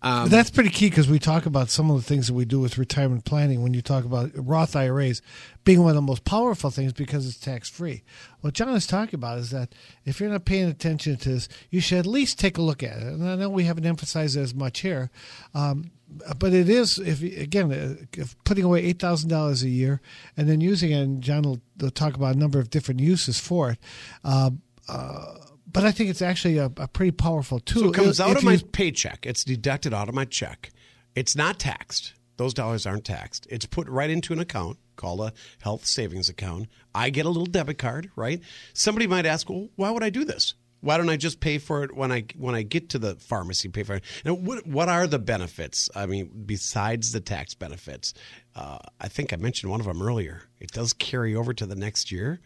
Um, 0.00 0.28
That's 0.28 0.50
pretty 0.50 0.70
key 0.70 0.90
because 0.90 1.08
we 1.08 1.18
talk 1.18 1.44
about 1.44 1.70
some 1.70 1.90
of 1.90 1.96
the 1.96 2.02
things 2.02 2.28
that 2.28 2.34
we 2.34 2.44
do 2.44 2.60
with 2.60 2.78
retirement 2.78 3.24
planning. 3.24 3.62
When 3.62 3.74
you 3.74 3.82
talk 3.82 4.04
about 4.04 4.30
Roth 4.34 4.76
IRAs 4.76 5.22
being 5.64 5.80
one 5.80 5.90
of 5.90 5.96
the 5.96 6.02
most 6.02 6.24
powerful 6.24 6.70
things 6.70 6.92
because 6.92 7.26
it's 7.26 7.36
tax 7.36 7.68
free. 7.68 8.04
What 8.40 8.54
John 8.54 8.74
is 8.74 8.86
talking 8.86 9.16
about 9.16 9.38
is 9.38 9.50
that 9.50 9.74
if 10.04 10.20
you're 10.20 10.30
not 10.30 10.44
paying 10.44 10.68
attention 10.68 11.16
to 11.16 11.28
this, 11.30 11.48
you 11.70 11.80
should 11.80 11.98
at 11.98 12.06
least 12.06 12.38
take 12.38 12.58
a 12.58 12.62
look 12.62 12.82
at 12.84 12.98
it. 12.98 13.02
And 13.02 13.28
I 13.28 13.34
know 13.34 13.48
we 13.48 13.64
haven't 13.64 13.86
emphasized 13.86 14.36
as 14.36 14.54
much 14.54 14.80
here, 14.80 15.10
um, 15.52 15.90
but 16.38 16.52
it 16.52 16.68
is 16.68 16.98
if 16.98 17.20
again 17.20 17.72
uh, 17.72 17.96
if 18.16 18.36
putting 18.44 18.64
away 18.64 18.84
eight 18.84 19.00
thousand 19.00 19.30
dollars 19.30 19.64
a 19.64 19.68
year 19.68 20.00
and 20.36 20.48
then 20.48 20.60
using 20.60 20.92
it. 20.92 21.00
And 21.00 21.22
John 21.22 21.42
will, 21.42 21.60
will 21.80 21.90
talk 21.90 22.14
about 22.14 22.36
a 22.36 22.38
number 22.38 22.60
of 22.60 22.70
different 22.70 23.00
uses 23.00 23.40
for 23.40 23.72
it. 23.72 23.78
Uh, 24.24 24.50
uh, 24.88 25.34
but 25.70 25.84
I 25.84 25.90
think 25.92 26.10
it's 26.10 26.22
actually 26.22 26.58
a, 26.58 26.66
a 26.76 26.88
pretty 26.88 27.12
powerful 27.12 27.60
tool. 27.60 27.82
So 27.82 27.88
it 27.90 27.94
comes 27.94 28.20
If 28.20 28.26
out 28.26 28.36
of 28.36 28.42
you- 28.42 28.48
my 28.50 28.60
paycheck. 28.72 29.26
It's 29.26 29.44
deducted 29.44 29.92
out 29.94 30.08
of 30.08 30.14
my 30.14 30.24
check. 30.24 30.70
It's 31.14 31.34
not 31.36 31.58
taxed. 31.58 32.14
Those 32.36 32.54
dollars 32.54 32.86
aren't 32.86 33.04
taxed. 33.04 33.46
It's 33.50 33.66
put 33.66 33.88
right 33.88 34.10
into 34.10 34.32
an 34.32 34.38
account 34.38 34.78
called 34.96 35.20
a 35.20 35.32
health 35.60 35.84
savings 35.86 36.28
account. 36.28 36.68
I 36.94 37.10
get 37.10 37.26
a 37.26 37.28
little 37.28 37.46
debit 37.46 37.78
card, 37.78 38.10
right? 38.14 38.40
Somebody 38.74 39.06
might 39.08 39.26
ask, 39.26 39.48
"Well, 39.50 39.68
why 39.76 39.90
would 39.90 40.04
I 40.04 40.10
do 40.10 40.24
this? 40.24 40.54
Why 40.80 40.96
don't 40.96 41.08
I 41.08 41.16
just 41.16 41.40
pay 41.40 41.58
for 41.58 41.82
it 41.82 41.96
when 41.96 42.12
I 42.12 42.26
when 42.36 42.54
I 42.54 42.62
get 42.62 42.90
to 42.90 42.98
the 43.00 43.16
pharmacy? 43.16 43.68
Pay 43.68 43.82
for 43.82 43.96
it." 43.96 44.04
And 44.24 44.46
what 44.46 44.64
what 44.64 44.88
are 44.88 45.08
the 45.08 45.18
benefits? 45.18 45.90
I 45.96 46.06
mean, 46.06 46.30
besides 46.46 47.10
the 47.10 47.20
tax 47.20 47.54
benefits, 47.54 48.14
uh, 48.54 48.78
I 49.00 49.08
think 49.08 49.32
I 49.32 49.36
mentioned 49.36 49.72
one 49.72 49.80
of 49.80 49.86
them 49.86 50.00
earlier. 50.00 50.42
It 50.60 50.70
does 50.70 50.92
carry 50.92 51.34
over 51.34 51.52
to 51.54 51.66
the 51.66 51.74
next 51.76 52.12
year. 52.12 52.38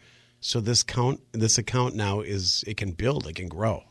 So 0.43 0.59
this 0.59 0.83
count 0.83 1.21
this 1.31 1.57
account 1.57 1.95
now 1.95 2.19
is 2.19 2.63
it 2.67 2.75
can 2.77 2.91
build, 2.91 3.25
it 3.27 3.35
can 3.35 3.47
grow. 3.47 3.83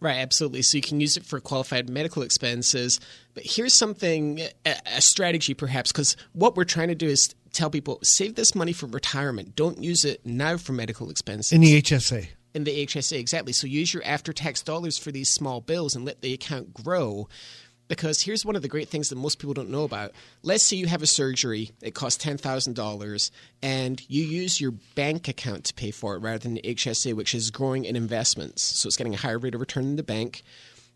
Right, 0.00 0.18
absolutely. 0.18 0.60
So 0.60 0.76
you 0.76 0.82
can 0.82 1.00
use 1.00 1.16
it 1.16 1.24
for 1.24 1.40
qualified 1.40 1.88
medical 1.88 2.22
expenses. 2.22 3.00
But 3.32 3.44
here's 3.46 3.72
something, 3.72 4.40
a, 4.66 4.74
a 4.96 5.00
strategy 5.00 5.54
perhaps, 5.54 5.92
because 5.92 6.14
what 6.32 6.56
we're 6.56 6.64
trying 6.64 6.88
to 6.88 6.94
do 6.94 7.08
is 7.08 7.34
tell 7.54 7.70
people 7.70 8.00
save 8.02 8.34
this 8.34 8.54
money 8.54 8.74
for 8.74 8.86
retirement. 8.86 9.56
Don't 9.56 9.82
use 9.82 10.04
it 10.04 10.20
now 10.26 10.58
for 10.58 10.72
medical 10.72 11.08
expenses. 11.08 11.52
in 11.52 11.62
the 11.62 11.80
HSA. 11.80 12.26
in 12.52 12.64
the 12.64 12.86
HSA, 12.86 13.18
exactly. 13.18 13.54
So 13.54 13.66
use 13.66 13.94
your 13.94 14.04
after 14.04 14.34
tax 14.34 14.60
dollars 14.60 14.98
for 14.98 15.10
these 15.10 15.30
small 15.30 15.62
bills 15.62 15.96
and 15.96 16.04
let 16.04 16.20
the 16.20 16.34
account 16.34 16.74
grow. 16.74 17.28
Because 17.86 18.22
here's 18.22 18.46
one 18.46 18.56
of 18.56 18.62
the 18.62 18.68
great 18.68 18.88
things 18.88 19.10
that 19.10 19.16
most 19.16 19.38
people 19.38 19.54
don't 19.54 19.70
know 19.70 19.84
about. 19.84 20.12
Let's 20.42 20.66
say 20.66 20.76
you 20.76 20.86
have 20.86 21.02
a 21.02 21.06
surgery, 21.06 21.72
it 21.82 21.94
costs 21.94 22.24
$10,000, 22.24 23.30
and 23.62 24.02
you 24.08 24.24
use 24.24 24.60
your 24.60 24.72
bank 24.94 25.28
account 25.28 25.64
to 25.64 25.74
pay 25.74 25.90
for 25.90 26.16
it 26.16 26.20
rather 26.20 26.38
than 26.38 26.54
the 26.54 26.62
HSA, 26.62 27.14
which 27.14 27.34
is 27.34 27.50
growing 27.50 27.84
in 27.84 27.94
investments. 27.94 28.62
So 28.62 28.86
it's 28.86 28.96
getting 28.96 29.14
a 29.14 29.18
higher 29.18 29.38
rate 29.38 29.54
of 29.54 29.60
return 29.60 29.84
than 29.84 29.96
the 29.96 30.02
bank. 30.02 30.42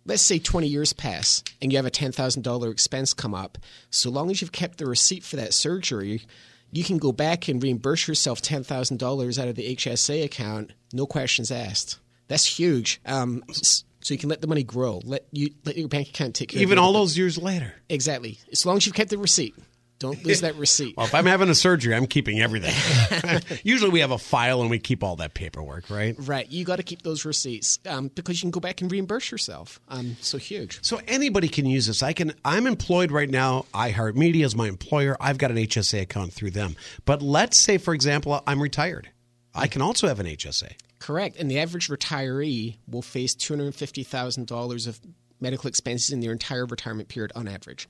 Let's 0.07 0.25
say 0.25 0.38
20 0.38 0.66
years 0.66 0.95
pass 0.95 1.42
and 1.61 1.71
you 1.71 1.76
have 1.76 1.85
a 1.85 1.90
$10,000 1.90 2.73
expense 2.73 3.12
come 3.12 3.35
up. 3.35 3.59
So 3.90 4.09
long 4.09 4.30
as 4.30 4.40
you've 4.40 4.52
kept 4.52 4.78
the 4.78 4.87
receipt 4.87 5.23
for 5.23 5.37
that 5.37 5.52
surgery, 5.52 6.23
you 6.71 6.85
can 6.85 6.99
go 6.99 7.12
back 7.12 7.49
and 7.49 7.62
reimburse 7.62 8.09
yourself 8.09 8.40
$10,000 8.40 9.38
out 9.38 9.49
of 9.49 9.54
the 9.54 9.76
HSA 9.76 10.25
account, 10.25 10.73
no 10.92 11.07
questions 11.07 11.50
asked. 11.50 11.99
That's 12.28 12.59
huge. 12.59 13.00
Um, 13.07 13.42
so 14.00 14.14
you 14.14 14.19
can 14.19 14.28
let 14.28 14.40
the 14.40 14.47
money 14.47 14.62
grow. 14.62 15.00
Let 15.05 15.26
you 15.33 15.50
let 15.64 15.76
your 15.76 15.88
bank 15.88 16.09
account 16.09 16.35
take 16.35 16.50
care 16.50 16.59
of 16.59 16.61
it. 16.61 16.62
Even 16.62 16.78
all 16.78 16.93
those 16.93 17.17
years 17.17 17.38
later. 17.38 17.75
exactly 17.88 18.38
as 18.52 18.64
long 18.64 18.76
as 18.76 18.87
you've 18.87 18.95
kept 18.95 19.11
the 19.11 19.19
receipt. 19.19 19.55
Don't 19.99 20.25
lose 20.25 20.43
that 20.43 20.55
receipt. 20.55 20.97
Well, 20.97 21.07
if 21.07 21.14
I'm 21.14 21.26
having 21.26 21.49
a 21.49 21.57
surgery, 21.57 21.93
I'm 21.93 22.07
keeping 22.07 22.40
everything. 22.40 22.73
Usually 23.64 23.90
we 23.90 23.99
have 23.99 24.12
a 24.12 24.19
file 24.19 24.61
and 24.61 24.71
we 24.71 24.78
keep 24.78 25.02
all 25.02 25.17
that 25.17 25.35
paperwork, 25.35 25.90
right? 25.90 26.14
Right. 26.21 26.49
You 26.49 26.64
got 26.64 26.76
to 26.76 26.85
keep 26.85 27.02
those 27.02 27.25
receipts 27.25 27.81
um, 27.85 28.07
because 28.14 28.37
you 28.37 28.43
can 28.43 28.52
go 28.52 28.61
back 28.61 28.81
and 28.81 28.93
reimburse 28.93 29.33
yourself. 29.33 29.81
Um, 29.88 30.17
so 30.21 30.38
huge. 30.38 30.78
So 30.83 31.00
anybody 31.09 31.49
can 31.49 31.67
use 31.67 31.88
this. 31.88 32.02
I 32.02 32.12
can. 32.12 32.33
I'm 32.45 32.69
employed 32.69 33.11
right 33.11 33.28
now. 33.28 33.67
iHeartMedia 33.75 34.45
is 34.45 34.55
my 34.55 34.69
employer. 34.69 35.17
I've 35.21 35.38
got 35.38 35.50
an 35.50 35.57
HSA 35.57 36.02
account 36.02 36.33
through 36.33 36.52
them. 36.52 36.76
But 37.05 37.21
let's 37.21 37.61
say, 37.61 37.76
for 37.76 37.93
example, 37.93 38.40
I'm 38.47 38.62
retired. 38.62 39.11
I 39.55 39.67
can 39.67 39.83
also 39.83 40.09
have 40.09 40.21
an 40.21 40.26
HSA. 40.26 40.73
Correct. 40.99 41.37
And 41.37 41.50
the 41.50 41.59
average 41.59 41.88
retiree 41.88 42.76
will 42.88 43.02
face 43.02 43.35
$250,000 43.35 44.87
of 44.87 45.00
medical 45.40 45.69
expenses 45.69 46.11
in 46.11 46.21
their 46.21 46.33
entire 46.33 46.67
retirement 46.67 47.09
period 47.09 47.33
on 47.35 47.49
average. 47.49 47.88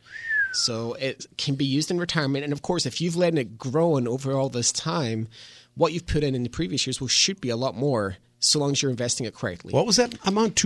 So 0.53 0.95
it 0.95 1.27
can 1.37 1.55
be 1.55 1.65
used 1.65 1.91
in 1.91 1.99
retirement. 1.99 2.45
And 2.45 2.53
of 2.53 2.63
course, 2.63 2.87
if 2.87 3.01
you've 3.01 3.17
let 3.17 3.37
it 3.37 3.59
grow 3.59 3.97
and 3.97 4.07
over 4.07 4.33
all 4.33 4.49
this 4.49 4.73
time, 4.73 5.29
what 5.75 5.93
you've 5.93 6.07
put 6.07 6.25
in 6.25 6.35
in 6.35 6.43
the 6.43 6.51
previous 6.51 6.87
years 6.87 7.01
will 7.01 7.09
should 7.09 7.41
be 7.41 7.51
a 7.51 7.57
lot 7.57 7.77
more 7.77 8.17
so 8.41 8.59
long 8.59 8.73
as 8.73 8.83
you're 8.83 8.91
investing 8.91 9.27
it 9.27 9.35
correctly. 9.35 9.73
What 9.73 9.87
was 9.87 9.97
that 9.97 10.15
amount? 10.27 10.57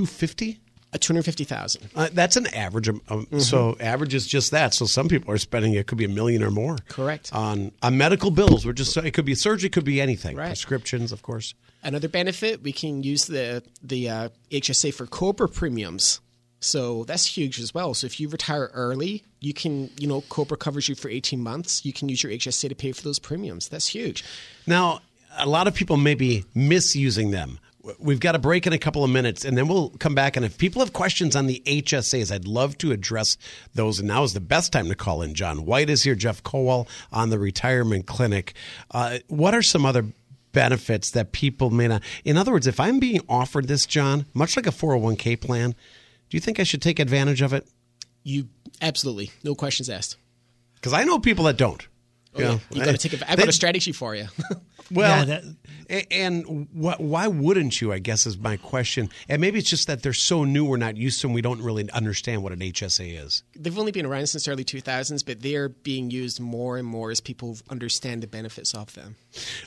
Two 0.98 1.14
fifty. 1.22 1.44
A 1.44 1.48
250000 1.48 1.90
Uh, 1.96 2.08
that's 2.12 2.36
an 2.36 2.46
average. 2.48 2.88
Um, 2.88 3.00
um, 3.08 3.40
So 3.40 3.76
average 3.80 4.14
is 4.14 4.26
just 4.26 4.50
that. 4.50 4.74
So 4.74 4.86
some 4.86 5.08
people 5.08 5.32
are 5.32 5.38
spending 5.38 5.74
it 5.74 5.86
could 5.86 5.98
be 5.98 6.04
a 6.04 6.08
million 6.08 6.42
or 6.42 6.50
more. 6.50 6.76
Correct. 6.88 7.30
On 7.32 7.72
on 7.82 7.96
medical 7.96 8.30
bills. 8.30 8.66
We're 8.66 8.72
just 8.72 8.96
it 8.96 9.12
could 9.12 9.24
be 9.24 9.34
surgery, 9.34 9.68
it 9.68 9.72
could 9.72 9.84
be 9.84 10.00
anything. 10.00 10.36
Right. 10.36 10.48
Prescriptions, 10.48 11.12
of 11.12 11.22
course. 11.22 11.54
Another 11.82 12.08
benefit, 12.08 12.62
we 12.62 12.72
can 12.72 13.02
use 13.02 13.24
the 13.26 13.62
the 13.82 14.08
uh, 14.08 14.28
HSA 14.50 14.92
for 14.94 15.06
Cobra 15.06 15.48
premiums. 15.48 16.20
So 16.60 17.02
that's 17.04 17.26
huge 17.26 17.58
as 17.58 17.74
well. 17.74 17.92
So 17.92 18.06
if 18.06 18.20
you 18.20 18.28
retire 18.28 18.70
early, 18.72 19.24
you 19.40 19.52
can, 19.52 19.90
you 19.98 20.06
know, 20.06 20.20
Cobra 20.28 20.56
covers 20.56 20.88
you 20.88 20.94
for 20.94 21.08
18 21.08 21.40
months. 21.42 21.84
You 21.84 21.92
can 21.92 22.08
use 22.08 22.22
your 22.22 22.30
HSA 22.30 22.68
to 22.68 22.74
pay 22.76 22.92
for 22.92 23.02
those 23.02 23.18
premiums. 23.18 23.68
That's 23.68 23.88
huge. 23.88 24.22
Now, 24.64 25.00
a 25.36 25.48
lot 25.48 25.66
of 25.66 25.74
people 25.74 25.96
may 25.96 26.14
be 26.14 26.44
misusing 26.54 27.32
them. 27.32 27.58
We've 27.98 28.20
got 28.20 28.36
a 28.36 28.38
break 28.38 28.66
in 28.66 28.72
a 28.72 28.78
couple 28.78 29.02
of 29.02 29.10
minutes, 29.10 29.44
and 29.44 29.58
then 29.58 29.66
we'll 29.66 29.90
come 29.90 30.14
back. 30.14 30.36
And 30.36 30.46
if 30.46 30.56
people 30.56 30.80
have 30.80 30.92
questions 30.92 31.34
on 31.34 31.46
the 31.46 31.62
HSAs, 31.66 32.32
I'd 32.32 32.46
love 32.46 32.78
to 32.78 32.92
address 32.92 33.36
those. 33.74 33.98
And 33.98 34.08
now 34.08 34.22
is 34.22 34.34
the 34.34 34.40
best 34.40 34.72
time 34.72 34.88
to 34.88 34.94
call 34.94 35.22
in. 35.22 35.34
John 35.34 35.66
White 35.66 35.90
is 35.90 36.04
here, 36.04 36.14
Jeff 36.14 36.42
Kowal 36.42 36.86
on 37.10 37.30
the 37.30 37.38
Retirement 37.38 38.06
Clinic. 38.06 38.54
Uh, 38.92 39.18
what 39.28 39.54
are 39.54 39.62
some 39.62 39.84
other 39.84 40.06
benefits 40.52 41.10
that 41.10 41.32
people 41.32 41.70
may 41.70 41.88
not? 41.88 42.02
In 42.24 42.36
other 42.36 42.52
words, 42.52 42.66
if 42.66 42.78
I'm 42.78 43.00
being 43.00 43.20
offered 43.28 43.66
this, 43.66 43.84
John, 43.84 44.26
much 44.32 44.56
like 44.56 44.66
a 44.66 44.70
401k 44.70 45.40
plan, 45.40 45.70
do 45.70 46.36
you 46.36 46.40
think 46.40 46.60
I 46.60 46.64
should 46.64 46.82
take 46.82 47.00
advantage 47.00 47.42
of 47.42 47.52
it? 47.52 47.66
You 48.22 48.48
absolutely, 48.80 49.32
no 49.42 49.54
questions 49.54 49.90
asked. 49.90 50.16
Because 50.74 50.92
I 50.92 51.04
know 51.04 51.18
people 51.18 51.44
that 51.44 51.56
don't. 51.56 51.86
Oh, 52.34 52.40
yeah. 52.40 52.58
You 52.70 52.82
got 52.84 52.98
to 52.98 53.08
take. 53.08 53.20
A, 53.20 53.30
I've 53.30 53.38
got 53.38 53.48
a 53.48 53.52
strategy 53.52 53.92
for 53.92 54.14
you. 54.14 54.26
Well, 54.90 55.26
Yeah, 55.26 55.40
that- 55.88 56.06
and 56.10 56.68
wh- 56.74 57.00
why 57.00 57.26
wouldn't 57.28 57.80
you? 57.80 57.92
I 57.94 57.98
guess 57.98 58.26
is 58.26 58.36
my 58.36 58.56
question. 58.58 59.08
And 59.28 59.40
maybe 59.40 59.58
it's 59.58 59.70
just 59.70 59.86
that 59.86 60.02
they're 60.02 60.12
so 60.12 60.44
new, 60.44 60.64
we're 60.66 60.76
not 60.76 60.96
used 60.98 61.20
to 61.20 61.28
them. 61.28 61.32
We 61.34 61.40
don't 61.40 61.62
really 61.62 61.88
understand 61.92 62.42
what 62.42 62.52
an 62.52 62.58
HSA 62.58 63.24
is. 63.24 63.42
They've 63.56 63.78
only 63.78 63.92
been 63.92 64.04
around 64.04 64.26
since 64.26 64.44
the 64.44 64.50
early 64.50 64.64
2000s, 64.64 65.24
but 65.24 65.40
they're 65.40 65.68
being 65.70 66.10
used 66.10 66.40
more 66.40 66.76
and 66.78 66.86
more 66.86 67.10
as 67.10 67.20
people 67.20 67.56
understand 67.70 68.22
the 68.22 68.26
benefits 68.26 68.74
of 68.74 68.92
them. 68.94 69.16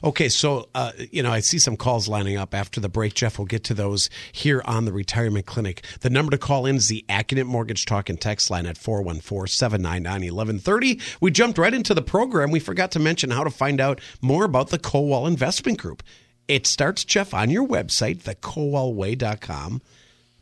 Okay, 0.04 0.30
so 0.30 0.68
uh, 0.76 0.92
you 1.12 1.24
know, 1.24 1.32
I 1.32 1.40
see 1.40 1.58
some 1.60 1.76
calls 1.78 2.08
lining 2.08 2.38
up 2.38 2.54
after 2.54 2.80
the 2.80 2.90
break. 2.90 3.16
Jeff, 3.16 3.40
we'll 3.40 3.48
get 3.48 3.64
to 3.64 3.74
those 3.74 4.10
here 4.32 4.62
on 4.66 4.86
the 4.86 4.94
Retirement 4.94 5.48
Clinic. 5.48 5.84
The 6.02 6.10
number 6.12 6.30
to 6.32 6.38
call 6.38 6.68
in 6.68 6.76
is 6.76 6.88
the 6.88 7.04
AccuNet 7.10 7.46
Mortgage 7.46 7.86
Talk 7.86 8.10
and 8.10 8.22
Text 8.22 8.52
line 8.52 8.68
at 8.68 8.76
414-799-1130. 8.78 11.02
We 11.22 11.32
jumped 11.32 11.58
right 11.58 11.74
into 11.74 11.94
the 11.94 12.02
program. 12.02 12.52
We 12.56 12.62
forgot 12.62 12.92
to 12.92 13.00
mention 13.00 13.32
how 13.32 13.44
to 13.44 13.50
find 13.50 13.82
out 13.82 14.00
more 14.22 14.46
about 14.46 14.70
the 14.70 14.80
Kowal 14.80 15.28
Investment 15.28 15.78
Group. 15.78 16.02
It 16.48 16.66
starts, 16.66 17.04
Jeff, 17.04 17.34
on 17.34 17.50
your 17.50 17.68
website, 17.68 18.20
thekowalway.com. 18.24 19.82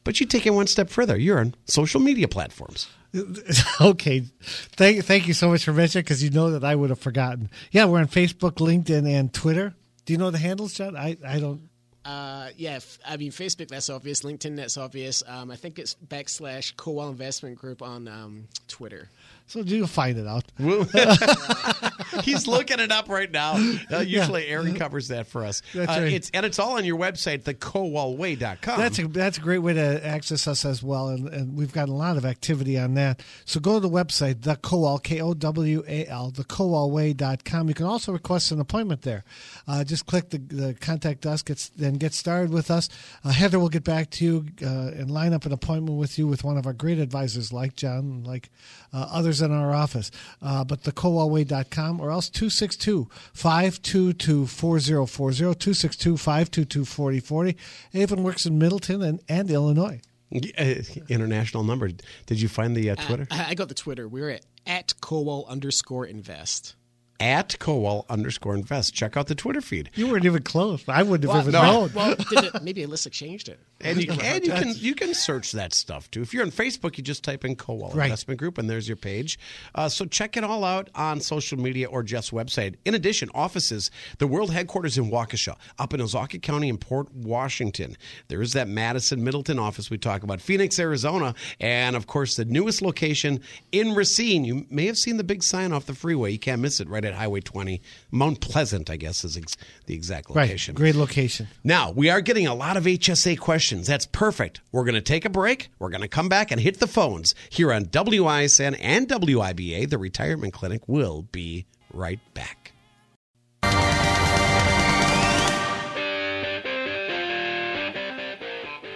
But 0.03 0.19
you 0.19 0.27
take 0.27 0.45
it 0.45 0.51
one 0.51 0.67
step 0.67 0.91
further. 0.91 1.17
You're 1.17 1.39
on 1.39 1.55
social 1.65 1.99
media 1.99 2.27
platforms. 2.27 2.87
okay. 3.81 4.25
Thank 4.43 5.03
thank 5.05 5.27
you 5.27 5.33
so 5.33 5.49
much 5.49 5.65
for 5.65 5.73
mentioning 5.73 6.03
because 6.03 6.23
you 6.23 6.29
know 6.29 6.51
that 6.51 6.63
I 6.63 6.75
would 6.75 6.91
have 6.91 6.99
forgotten. 6.99 7.49
Yeah, 7.71 7.85
we're 7.85 7.97
on 7.97 8.07
Facebook, 8.07 8.57
LinkedIn, 8.57 9.07
and 9.07 9.33
Twitter. 9.33 9.73
Do 10.05 10.13
you 10.13 10.19
know 10.19 10.29
the 10.29 10.37
handles, 10.37 10.75
John? 10.75 10.95
I, 10.95 11.17
I 11.25 11.39
don't. 11.39 11.67
Uh, 12.05 12.49
yeah, 12.57 12.73
f- 12.73 12.99
I 13.07 13.17
mean 13.17 13.31
Facebook. 13.31 13.69
That's 13.69 13.89
obvious. 13.89 14.21
LinkedIn. 14.21 14.55
That's 14.55 14.77
obvious. 14.77 15.23
Um, 15.25 15.49
I 15.49 15.55
think 15.55 15.79
it's 15.79 15.95
backslash 15.95 16.75
Kowal 16.75 17.09
Investment 17.09 17.57
Group 17.57 17.81
on 17.81 18.07
um, 18.07 18.47
Twitter. 18.67 19.09
So 19.47 19.59
you'll 19.59 19.87
find 19.87 20.17
it 20.17 20.25
out. 20.27 20.45
He's 22.23 22.47
looking 22.47 22.79
it 22.79 22.91
up 22.91 23.09
right 23.09 23.29
now. 23.29 23.53
Uh, 23.91 23.99
usually 23.99 24.47
Aaron 24.47 24.73
covers 24.75 25.09
that 25.09 25.27
for 25.27 25.43
us. 25.43 25.61
That's 25.73 25.91
Uh, 25.91 26.01
right. 26.01 26.13
It's 26.13 26.31
and 26.33 26.45
it's 26.45 26.57
all 26.59 26.77
on 26.77 26.85
your 26.85 26.97
website, 26.97 27.43
thekowalway.com. 27.43 28.77
That's 28.79 28.99
a 28.99 29.07
that's 29.07 29.37
a 29.37 29.41
great 29.41 29.59
way 29.59 29.73
to 29.73 30.05
access 30.05 30.47
us 30.47 30.65
as 30.65 30.81
well, 30.81 31.09
and, 31.09 31.27
and 31.29 31.55
we've 31.57 31.73
got 31.73 31.89
a 31.89 31.93
lot 31.93 32.17
of 32.17 32.25
activity 32.25 32.77
on 32.79 32.93
that. 32.95 33.21
So 33.45 33.59
go 33.59 33.73
to 33.75 33.79
the 33.79 33.89
website, 33.89 34.41
the 34.43 34.55
Kowal, 34.55 35.01
K 35.01 35.21
O 35.21 35.33
W 35.33 35.83
A 35.87 36.07
L, 36.07 36.31
thekowalway.com. 36.31 37.67
You 37.67 37.73
can 37.75 37.85
also 37.85 38.11
request 38.11 38.51
an 38.51 38.59
appointment 38.59 39.01
there. 39.01 39.23
Uh, 39.67 39.83
just 39.83 40.05
click 40.05 40.29
the, 40.29 40.37
the 40.37 40.73
contact 40.75 41.25
us, 41.25 41.41
get, 41.41 41.69
then 41.77 41.95
get 41.95 42.13
started 42.13 42.51
with 42.51 42.69
us. 42.71 42.89
Uh, 43.23 43.29
Heather 43.29 43.59
will 43.59 43.69
get 43.69 43.83
back 43.83 44.09
to 44.11 44.25
you 44.25 44.45
uh, 44.61 44.91
and 44.95 45.09
line 45.11 45.33
up 45.33 45.45
an 45.45 45.51
appointment 45.51 45.97
with 45.97 46.17
you 46.17 46.27
with 46.27 46.43
one 46.43 46.57
of 46.57 46.65
our 46.65 46.73
great 46.73 46.99
advisors, 46.99 47.51
like 47.53 47.75
John, 47.75 48.23
like 48.23 48.49
uh, 48.93 49.07
others 49.09 49.41
in 49.41 49.51
our 49.51 49.73
office. 49.73 50.11
Uh, 50.41 50.63
but 50.63 50.83
thekowalway.com 50.83 51.99
or 51.99 52.11
else 52.11 52.29
262 52.29 53.09
522 53.33 54.47
4040, 54.47 55.37
262 55.37 56.17
522 56.17 56.85
4040. 56.85 57.49
It 57.49 57.57
even 57.93 58.23
works 58.23 58.45
in 58.45 58.57
Middleton 58.57 59.01
and, 59.01 59.19
and 59.27 59.49
Illinois. 59.49 60.01
Uh, 60.33 60.75
international 61.09 61.63
number. 61.63 61.89
Did 62.25 62.41
you 62.41 62.47
find 62.47 62.75
the 62.75 62.89
uh, 62.89 62.95
Twitter? 62.95 63.27
I, 63.29 63.49
I 63.49 63.53
got 63.55 63.67
the 63.67 63.75
Twitter. 63.75 64.07
We're 64.07 64.29
at 64.31 64.45
at 64.65 64.93
Kowal 65.01 65.47
underscore 65.47 66.05
invest. 66.05 66.75
At 67.23 67.57
Kowal 67.57 68.05
underscore 68.09 68.53
invest. 68.53 68.93
Check 68.93 69.15
out 69.15 69.27
the 69.27 69.33
Twitter 69.35 69.61
feed. 69.61 69.89
You 69.95 70.11
weren't 70.11 70.25
even 70.25 70.43
close. 70.43 70.83
I 70.89 71.03
wouldn't 71.03 71.31
have 71.31 71.43
even 71.43 71.53
no. 71.53 71.61
known. 71.61 71.91
Well, 71.93 72.15
did 72.15 72.43
it, 72.43 72.61
maybe 72.61 72.85
Alyssa 72.85 73.09
changed 73.09 73.47
it. 73.47 73.61
And 73.79 74.03
you, 74.03 74.11
and 74.21 74.45
you 74.45 74.51
can 74.51 74.73
you 74.75 74.93
can 74.93 75.13
search 75.13 75.53
that 75.53 75.73
stuff 75.73 76.11
too. 76.11 76.21
If 76.21 76.33
you're 76.33 76.43
on 76.43 76.51
Facebook, 76.51 76.97
you 76.97 77.03
just 77.03 77.23
type 77.23 77.45
in 77.45 77.55
Kowal 77.55 77.95
Right. 77.95 78.07
Investment 78.07 78.41
Group, 78.41 78.57
and 78.57 78.69
there's 78.69 78.89
your 78.89 78.97
page. 78.97 79.39
Uh, 79.73 79.87
so 79.87 80.03
check 80.03 80.35
it 80.35 80.43
all 80.43 80.65
out 80.65 80.89
on 80.95 81.21
social 81.21 81.57
media 81.57 81.87
or 81.87 82.03
Jeff's 82.03 82.31
website. 82.31 82.75
In 82.83 82.93
addition, 82.93 83.29
offices, 83.33 83.89
the 84.17 84.27
world 84.27 84.51
headquarters 84.51 84.97
in 84.97 85.09
Waukesha, 85.09 85.55
up 85.79 85.93
in 85.93 86.01
Ozaukee 86.01 86.41
County 86.41 86.67
in 86.67 86.77
Port 86.77 87.09
Washington. 87.13 87.95
There 88.27 88.41
is 88.41 88.51
that 88.51 88.67
Madison 88.67 89.23
Middleton 89.23 89.59
office 89.59 89.89
we 89.89 89.97
talk 89.97 90.23
about, 90.23 90.41
Phoenix, 90.41 90.77
Arizona, 90.77 91.35
and 91.61 91.95
of 91.95 92.05
course 92.05 92.35
the 92.35 92.43
newest 92.43 92.81
location 92.81 93.39
in 93.71 93.93
Racine. 93.93 94.43
You 94.43 94.65
may 94.69 94.87
have 94.87 94.97
seen 94.97 95.15
the 95.15 95.23
big 95.23 95.41
sign 95.41 95.71
off 95.71 95.85
the 95.85 95.95
freeway. 95.95 96.33
You 96.33 96.39
can't 96.39 96.61
miss 96.61 96.81
it. 96.81 96.89
Right 96.89 97.05
at 97.05 97.12
Highway 97.13 97.41
20, 97.41 97.81
Mount 98.11 98.39
Pleasant, 98.41 98.89
I 98.89 98.95
guess 98.97 99.23
is 99.23 99.37
ex- 99.37 99.55
the 99.85 99.93
exact 99.93 100.29
Right. 100.29 100.43
location. 100.43 100.75
Great 100.75 100.95
location. 100.95 101.47
Now, 101.63 101.91
we 101.91 102.09
are 102.09 102.21
getting 102.21 102.47
a 102.47 102.55
lot 102.55 102.77
of 102.77 102.85
HSA 102.85 103.35
questions. 103.37 103.87
That's 103.87 104.05
perfect. 104.05 104.61
We're 104.71 104.83
going 104.85 104.95
to 104.95 105.01
take 105.01 105.25
a 105.25 105.29
break. 105.29 105.69
We're 105.79 105.89
going 105.89 106.01
to 106.01 106.07
come 106.07 106.29
back 106.29 106.51
and 106.51 106.59
hit 106.61 106.79
the 106.79 106.87
phones 106.87 107.35
here 107.49 107.71
on 107.73 107.85
WISN 107.85 108.75
and 108.79 109.07
WIBA. 109.07 109.89
The 109.89 109.97
Retirement 109.97 110.53
Clinic 110.53 110.87
will 110.87 111.23
be 111.31 111.65
right 111.91 112.19
back. 112.33 112.62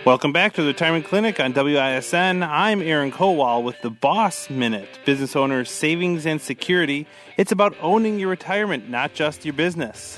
Welcome 0.08 0.32
back 0.32 0.54
to 0.54 0.62
the 0.62 0.70
Retirement 0.70 1.04
Clinic 1.04 1.38
on 1.38 1.52
WISN. 1.52 2.42
I'm 2.42 2.82
Aaron 2.82 3.12
Kowal 3.12 3.62
with 3.62 3.82
the 3.82 3.90
Boss 3.90 4.50
Minute, 4.50 4.88
business 5.04 5.36
owner's 5.36 5.70
savings 5.70 6.26
and 6.26 6.40
security. 6.40 7.06
It's 7.36 7.52
about 7.52 7.76
owning 7.82 8.18
your 8.18 8.30
retirement, 8.30 8.90
not 8.90 9.14
just 9.14 9.44
your 9.44 9.54
business. 9.54 10.18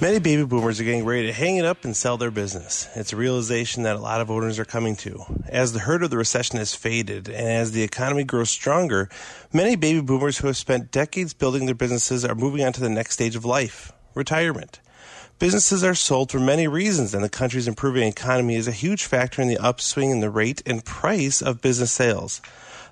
Many 0.00 0.20
baby 0.20 0.42
boomers 0.46 0.80
are 0.80 0.84
getting 0.84 1.04
ready 1.04 1.26
to 1.26 1.34
hang 1.34 1.58
it 1.58 1.66
up 1.66 1.84
and 1.84 1.94
sell 1.94 2.16
their 2.16 2.30
business. 2.30 2.88
It's 2.96 3.12
a 3.12 3.16
realization 3.16 3.82
that 3.82 3.96
a 3.96 4.00
lot 4.00 4.22
of 4.22 4.30
owners 4.30 4.58
are 4.58 4.64
coming 4.64 4.96
to. 4.96 5.22
As 5.46 5.74
the 5.74 5.80
hurt 5.80 6.02
of 6.02 6.08
the 6.08 6.16
recession 6.16 6.56
has 6.56 6.74
faded 6.74 7.28
and 7.28 7.46
as 7.46 7.72
the 7.72 7.82
economy 7.82 8.24
grows 8.24 8.48
stronger, 8.48 9.10
many 9.52 9.76
baby 9.76 10.00
boomers 10.00 10.38
who 10.38 10.46
have 10.46 10.56
spent 10.56 10.90
decades 10.90 11.34
building 11.34 11.66
their 11.66 11.74
businesses 11.74 12.24
are 12.24 12.34
moving 12.34 12.64
on 12.64 12.72
to 12.72 12.80
the 12.80 12.88
next 12.88 13.12
stage 13.12 13.36
of 13.36 13.44
life 13.44 13.92
retirement. 14.14 14.80
Businesses 15.38 15.84
are 15.84 15.94
sold 15.94 16.32
for 16.32 16.40
many 16.40 16.66
reasons, 16.66 17.12
and 17.12 17.22
the 17.22 17.28
country's 17.28 17.68
improving 17.68 18.08
economy 18.08 18.54
is 18.54 18.66
a 18.66 18.72
huge 18.72 19.04
factor 19.04 19.42
in 19.42 19.48
the 19.48 19.58
upswing 19.58 20.10
in 20.10 20.20
the 20.20 20.30
rate 20.30 20.62
and 20.64 20.82
price 20.82 21.42
of 21.42 21.60
business 21.60 21.92
sales. 21.92 22.40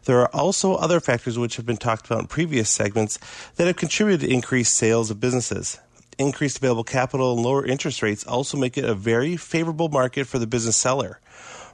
There 0.04 0.20
are 0.20 0.28
also 0.28 0.74
other 0.74 1.00
factors 1.00 1.38
which 1.38 1.56
have 1.56 1.64
been 1.64 1.78
talked 1.78 2.04
about 2.04 2.20
in 2.20 2.26
previous 2.26 2.68
segments 2.68 3.18
that 3.56 3.66
have 3.66 3.76
contributed 3.76 4.28
to 4.28 4.34
increased 4.34 4.76
sales 4.76 5.10
of 5.10 5.20
businesses. 5.20 5.78
Increased 6.18 6.58
available 6.58 6.84
capital 6.84 7.32
and 7.32 7.42
lower 7.42 7.64
interest 7.64 8.02
rates 8.02 8.26
also 8.26 8.58
make 8.58 8.76
it 8.76 8.84
a 8.84 8.94
very 8.94 9.38
favorable 9.38 9.88
market 9.88 10.26
for 10.26 10.38
the 10.38 10.46
business 10.46 10.76
seller. 10.76 11.20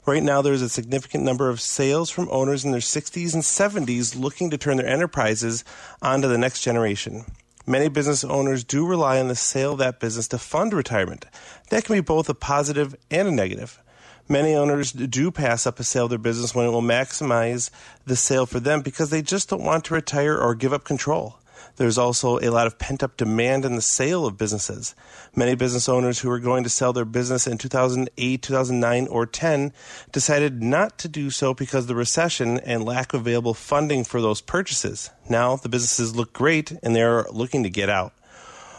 Right 0.07 0.23
now, 0.23 0.41
there's 0.41 0.63
a 0.63 0.69
significant 0.69 1.25
number 1.25 1.51
of 1.51 1.61
sales 1.61 2.11
from 2.11 2.29
owners 2.31 2.65
in 2.65 2.71
their 2.71 2.81
60s 2.81 3.35
and 3.35 3.43
70s 3.43 4.17
looking 4.17 4.51
to 4.51 4.57
turn 4.57 4.77
their 4.77 4.87
enterprises 4.87 5.65
onto 6.01 6.29
the 6.29 6.39
next 6.39 6.63
generation. 6.63 7.25
Many 7.71 7.89
business 7.89 8.25
owners 8.25 8.65
do 8.65 8.85
rely 8.85 9.21
on 9.21 9.29
the 9.29 9.37
sale 9.37 9.75
of 9.75 9.79
that 9.79 10.01
business 10.01 10.27
to 10.29 10.39
fund 10.39 10.75
retirement. 10.75 11.27
That 11.69 11.85
can 11.85 11.95
be 11.95 12.01
both 12.01 12.29
a 12.29 12.35
positive 12.35 12.97
and 13.13 13.29
a 13.29 13.31
negative. 13.31 13.81
Many 14.29 14.57
owners 14.57 14.91
do 14.91 15.31
pass 15.31 15.69
up 15.69 15.79
a 15.79 15.85
sale 15.85 16.07
of 16.07 16.11
their 16.11 16.19
business 16.19 16.53
when 16.53 16.67
it 16.67 16.71
will 16.71 16.83
maximize 16.83 17.71
the 18.07 18.17
sale 18.17 18.45
for 18.45 18.59
them 18.59 18.81
because 18.81 19.11
they 19.11 19.23
just 19.23 19.49
don't 19.49 19.63
want 19.63 19.85
to 19.85 19.95
retire 19.95 20.37
or 20.37 20.57
give 20.57 20.73
up 20.73 20.83
control. 20.83 21.39
There's 21.81 21.97
also 21.97 22.39
a 22.41 22.51
lot 22.51 22.67
of 22.67 22.79
pent 22.79 23.03
up 23.03 23.17
demand 23.17 23.65
in 23.65 23.75
the 23.75 23.81
sale 23.81 24.27
of 24.27 24.37
businesses. 24.37 24.95
Many 25.35 25.55
business 25.55 25.89
owners 25.89 26.19
who 26.19 26.29
were 26.29 26.39
going 26.39 26.63
to 26.65 26.69
sell 26.69 26.93
their 26.93 27.07
business 27.07 27.47
in 27.47 27.57
2008, 27.57 28.43
2009, 28.43 29.07
or 29.07 29.25
10 29.25 29.73
decided 30.13 30.63
not 30.63 30.99
to 30.99 31.09
do 31.09 31.31
so 31.31 31.55
because 31.55 31.85
of 31.85 31.89
the 31.89 31.95
recession 31.95 32.61
and 32.61 32.85
lack 32.85 33.15
of 33.15 33.23
available 33.23 33.55
funding 33.55 34.05
for 34.05 34.21
those 34.21 34.43
purchases. 34.43 35.09
Now 35.31 35.57
the 35.57 35.71
businesses 35.71 36.15
look 36.15 36.35
great 36.35 36.71
and 36.83 36.95
they're 36.95 37.25
looking 37.31 37.63
to 37.63 37.71
get 37.71 37.89
out. 37.89 38.13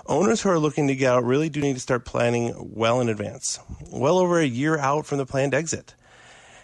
Owners 0.05 0.43
who 0.43 0.49
are 0.49 0.59
looking 0.59 0.87
to 0.87 0.95
get 0.95 1.11
out 1.11 1.23
really 1.23 1.49
do 1.49 1.59
need 1.59 1.73
to 1.73 1.79
start 1.79 2.05
planning 2.05 2.53
well 2.55 3.01
in 3.01 3.09
advance, 3.09 3.59
well 3.89 4.19
over 4.19 4.39
a 4.39 4.45
year 4.45 4.77
out 4.77 5.07
from 5.07 5.17
the 5.17 5.25
planned 5.25 5.55
exit. 5.55 5.95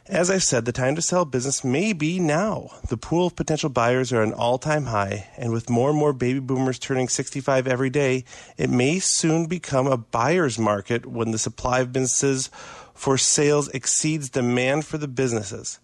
As 0.10 0.30
I 0.30 0.38
said, 0.38 0.64
the 0.64 0.72
time 0.72 0.96
to 0.96 1.02
sell 1.02 1.26
business 1.26 1.66
may 1.66 1.92
be 1.92 2.18
now. 2.18 2.70
The 2.88 2.96
pool 2.96 3.28
of 3.28 3.36
potential 3.36 3.70
buyers 3.70 4.14
are 4.14 4.22
at 4.22 4.30
an 4.30 4.34
all 4.34 4.58
time 4.58 4.86
high, 4.86 5.28
and 5.36 5.52
with 5.52 5.70
more 5.70 5.90
and 5.90 6.00
more 6.00 6.14
baby 6.14 6.40
boomers 6.40 6.80
turning 6.80 7.10
65 7.10 7.68
every 7.68 7.90
day, 7.90 8.24
it 8.56 8.70
may 8.70 9.00
soon 9.00 9.48
become 9.48 9.86
a 9.86 9.98
buyer's 9.98 10.58
market 10.58 11.06
when 11.06 11.32
the 11.32 11.38
supply 11.38 11.82
of 11.82 11.92
businesses 11.92 12.50
for 12.94 13.18
sales 13.18 13.68
exceeds 13.70 14.30
demand 14.30 14.86
for 14.86 14.98
the 14.98 15.10
businesses. 15.10 15.78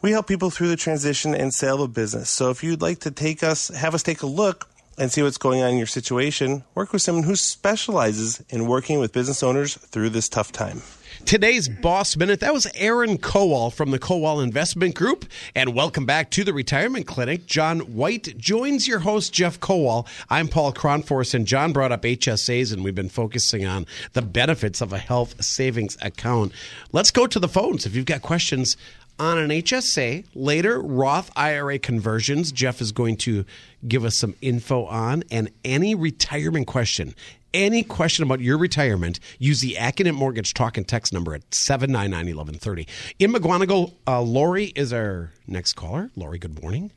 We 0.00 0.12
help 0.12 0.28
people 0.28 0.50
through 0.50 0.68
the 0.68 0.76
transition 0.76 1.34
and 1.34 1.52
sale 1.52 1.82
of 1.82 1.90
a 1.90 1.92
business. 1.92 2.30
So 2.30 2.50
if 2.50 2.62
you'd 2.62 2.80
like 2.80 3.00
to 3.00 3.10
take 3.10 3.42
us, 3.42 3.66
have 3.68 3.96
us 3.96 4.04
take 4.04 4.22
a 4.22 4.26
look 4.26 4.70
and 4.96 5.10
see 5.10 5.22
what's 5.24 5.38
going 5.38 5.60
on 5.60 5.70
in 5.70 5.76
your 5.76 5.88
situation, 5.88 6.62
work 6.76 6.92
with 6.92 7.02
someone 7.02 7.24
who 7.24 7.34
specializes 7.34 8.44
in 8.48 8.68
working 8.68 9.00
with 9.00 9.12
business 9.12 9.42
owners 9.42 9.74
through 9.74 10.10
this 10.10 10.28
tough 10.28 10.52
time. 10.52 10.82
Today's 11.24 11.68
Boss 11.68 12.16
Minute, 12.16 12.40
that 12.40 12.52
was 12.52 12.66
Aaron 12.74 13.16
Kowal 13.16 13.72
from 13.72 13.90
the 13.90 13.98
Kowal 13.98 14.42
Investment 14.42 14.94
Group. 14.94 15.24
And 15.54 15.74
welcome 15.74 16.04
back 16.04 16.30
to 16.32 16.42
the 16.42 16.52
Retirement 16.52 17.06
Clinic. 17.06 17.46
John 17.46 17.80
White 17.80 18.36
joins 18.36 18.88
your 18.88 19.00
host, 19.00 19.32
Jeff 19.32 19.60
Kowal. 19.60 20.06
I'm 20.28 20.48
Paul 20.48 20.72
Kronforce, 20.72 21.34
and 21.34 21.46
John 21.46 21.72
brought 21.72 21.92
up 21.92 22.02
HSAs, 22.02 22.72
and 22.72 22.82
we've 22.82 22.94
been 22.94 23.08
focusing 23.08 23.64
on 23.64 23.86
the 24.12 24.22
benefits 24.22 24.80
of 24.80 24.92
a 24.92 24.98
health 24.98 25.42
savings 25.44 25.96
account. 26.02 26.52
Let's 26.92 27.10
go 27.10 27.26
to 27.26 27.38
the 27.38 27.48
phones. 27.48 27.86
If 27.86 27.94
you've 27.94 28.06
got 28.06 28.22
questions 28.22 28.76
on 29.20 29.38
an 29.38 29.50
HSA, 29.50 30.24
later 30.34 30.80
Roth 30.80 31.30
IRA 31.36 31.78
conversions, 31.78 32.50
Jeff 32.50 32.80
is 32.80 32.90
going 32.90 33.16
to 33.18 33.44
give 33.86 34.04
us 34.04 34.16
some 34.16 34.34
info 34.40 34.84
on, 34.86 35.24
and 35.30 35.50
any 35.64 35.94
retirement 35.94 36.66
question 36.66 37.14
any 37.54 37.82
question 37.82 38.24
about 38.24 38.40
your 38.40 38.58
retirement, 38.58 39.20
use 39.38 39.60
the 39.60 39.76
AccuNet 39.78 40.14
Mortgage 40.14 40.54
talk 40.54 40.76
and 40.76 40.86
text 40.86 41.12
number 41.12 41.34
at 41.34 41.54
799 41.54 42.36
1130. 42.36 42.86
In 43.18 43.32
Mukwonago, 43.32 43.92
uh, 44.06 44.20
Lori 44.20 44.66
is 44.66 44.92
our 44.92 45.32
next 45.46 45.74
caller. 45.74 46.10
Lori, 46.16 46.38
good 46.38 46.62
morning. 46.62 46.90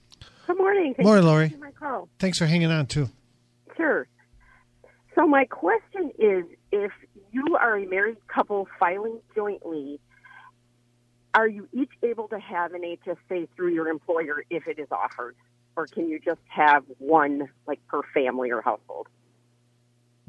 Good 0.47 0.57
morning. 0.57 0.93
Thank 0.95 1.05
morning, 1.05 1.25
Lori. 1.25 1.55
Thanks 2.19 2.37
for 2.37 2.45
hanging 2.45 2.71
on, 2.71 2.85
too. 2.85 3.09
Sure. 3.75 4.07
So, 5.15 5.27
my 5.27 5.45
question 5.45 6.11
is 6.17 6.45
if 6.71 6.91
you 7.31 7.57
are 7.59 7.77
a 7.77 7.85
married 7.85 8.17
couple 8.27 8.67
filing 8.79 9.19
jointly, 9.35 9.99
are 11.33 11.47
you 11.47 11.67
each 11.73 11.91
able 12.03 12.27
to 12.27 12.39
have 12.39 12.73
an 12.73 12.81
HSA 12.81 13.47
through 13.55 13.73
your 13.73 13.87
employer 13.87 14.43
if 14.49 14.67
it 14.67 14.79
is 14.79 14.87
offered? 14.91 15.35
Or 15.75 15.88
can 15.88 16.08
you 16.08 16.20
just 16.20 16.42
have 16.48 16.84
one, 17.00 17.50
like 17.68 17.86
per 17.88 18.01
family 18.13 18.51
or 18.51 18.62
household? 18.62 19.08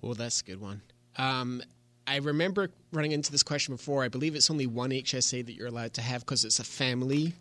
Well, 0.00 0.14
that's 0.14 0.40
a 0.40 0.44
good 0.44 0.60
one. 0.60 0.82
Um, 1.16 1.62
I 2.06 2.16
remember 2.16 2.70
running 2.92 3.12
into 3.12 3.32
this 3.32 3.42
question 3.42 3.74
before. 3.74 4.04
I 4.04 4.08
believe 4.08 4.34
it's 4.34 4.50
only 4.50 4.66
one 4.66 4.90
HSA 4.90 5.46
that 5.46 5.52
you're 5.52 5.68
allowed 5.68 5.94
to 5.94 6.02
have 6.02 6.20
because 6.20 6.44
it's 6.44 6.58
a 6.58 6.64
family. 6.64 7.34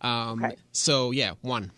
Um, 0.00 0.44
okay. 0.44 0.56
So, 0.72 1.10
yeah, 1.10 1.32
one. 1.40 1.72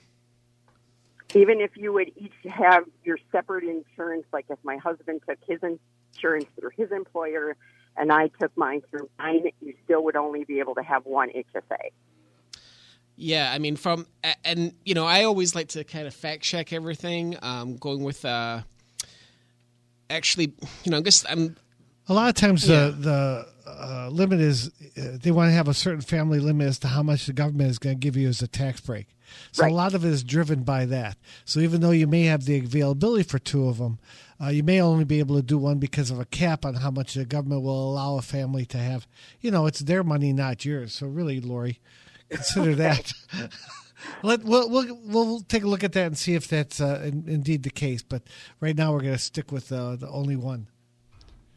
Even 1.34 1.60
if 1.60 1.76
you 1.76 1.92
would 1.92 2.12
each 2.16 2.32
have 2.48 2.84
your 3.04 3.18
separate 3.32 3.64
insurance, 3.64 4.24
like 4.32 4.46
if 4.48 4.58
my 4.62 4.76
husband 4.76 5.20
took 5.28 5.38
his 5.46 5.60
insurance 5.62 6.46
through 6.58 6.70
his 6.76 6.90
employer 6.92 7.56
and 7.96 8.12
I 8.12 8.28
took 8.40 8.56
mine 8.56 8.82
through 8.90 9.08
mine, 9.18 9.50
you 9.60 9.74
still 9.84 10.04
would 10.04 10.16
only 10.16 10.44
be 10.44 10.60
able 10.60 10.74
to 10.76 10.82
have 10.82 11.04
one 11.06 11.30
HSA. 11.30 11.90
Yeah, 13.16 13.52
I 13.52 13.58
mean, 13.58 13.76
from 13.76 14.06
and 14.44 14.74
you 14.84 14.94
know, 14.94 15.06
I 15.06 15.24
always 15.24 15.54
like 15.54 15.68
to 15.68 15.84
kind 15.84 16.06
of 16.06 16.14
fact 16.14 16.42
check 16.42 16.72
everything. 16.72 17.36
Um, 17.42 17.76
going 17.76 18.02
with 18.02 18.24
uh, 18.24 18.62
actually, 20.10 20.54
you 20.84 20.90
know, 20.90 20.98
I 20.98 21.00
guess 21.00 21.24
I'm. 21.28 21.56
A 22.08 22.12
lot 22.12 22.28
of 22.28 22.34
times 22.34 22.68
yeah. 22.68 22.86
the 22.86 22.90
the 22.90 23.46
uh, 23.66 24.08
limit 24.10 24.40
is 24.40 24.68
uh, 24.98 25.16
they 25.22 25.30
want 25.30 25.48
to 25.48 25.52
have 25.52 25.68
a 25.68 25.74
certain 25.74 26.00
family 26.00 26.38
limit 26.38 26.66
as 26.66 26.78
to 26.80 26.88
how 26.88 27.02
much 27.02 27.26
the 27.26 27.32
government 27.32 27.70
is 27.70 27.78
going 27.78 27.96
to 27.96 28.00
give 28.00 28.16
you 28.16 28.28
as 28.28 28.42
a 28.42 28.48
tax 28.48 28.80
break. 28.80 29.06
So 29.52 29.62
right. 29.62 29.72
a 29.72 29.74
lot 29.74 29.94
of 29.94 30.04
it 30.04 30.08
is 30.08 30.22
driven 30.22 30.62
by 30.62 30.84
that. 30.86 31.16
So 31.44 31.60
even 31.60 31.80
though 31.80 31.90
you 31.90 32.06
may 32.06 32.24
have 32.24 32.44
the 32.44 32.58
availability 32.58 33.24
for 33.24 33.38
two 33.38 33.68
of 33.68 33.78
them, 33.78 33.98
uh, 34.40 34.48
you 34.48 34.62
may 34.62 34.80
only 34.80 35.04
be 35.04 35.18
able 35.18 35.36
to 35.36 35.42
do 35.42 35.58
one 35.58 35.78
because 35.78 36.10
of 36.10 36.20
a 36.20 36.24
cap 36.24 36.64
on 36.64 36.74
how 36.74 36.90
much 36.90 37.14
the 37.14 37.24
government 37.24 37.62
will 37.62 37.92
allow 37.92 38.16
a 38.16 38.22
family 38.22 38.66
to 38.66 38.78
have. 38.78 39.06
You 39.40 39.50
know, 39.50 39.66
it's 39.66 39.80
their 39.80 40.04
money, 40.04 40.32
not 40.32 40.64
yours. 40.64 40.94
So 40.94 41.06
really, 41.06 41.40
Lori, 41.40 41.80
consider 42.34 42.74
that. 42.76 43.12
Let 44.22 44.44
we'll, 44.44 44.68
we'll 44.68 44.98
we'll 45.04 45.40
take 45.40 45.62
a 45.62 45.66
look 45.66 45.84
at 45.84 45.92
that 45.92 46.06
and 46.06 46.18
see 46.18 46.34
if 46.34 46.48
that's 46.48 46.80
uh, 46.80 47.02
in, 47.04 47.24
indeed 47.26 47.62
the 47.62 47.70
case. 47.70 48.02
But 48.02 48.22
right 48.60 48.76
now, 48.76 48.92
we're 48.92 49.00
going 49.00 49.12
to 49.14 49.18
stick 49.18 49.50
with 49.50 49.72
uh, 49.72 49.96
the 49.96 50.08
only 50.08 50.36
one. 50.36 50.68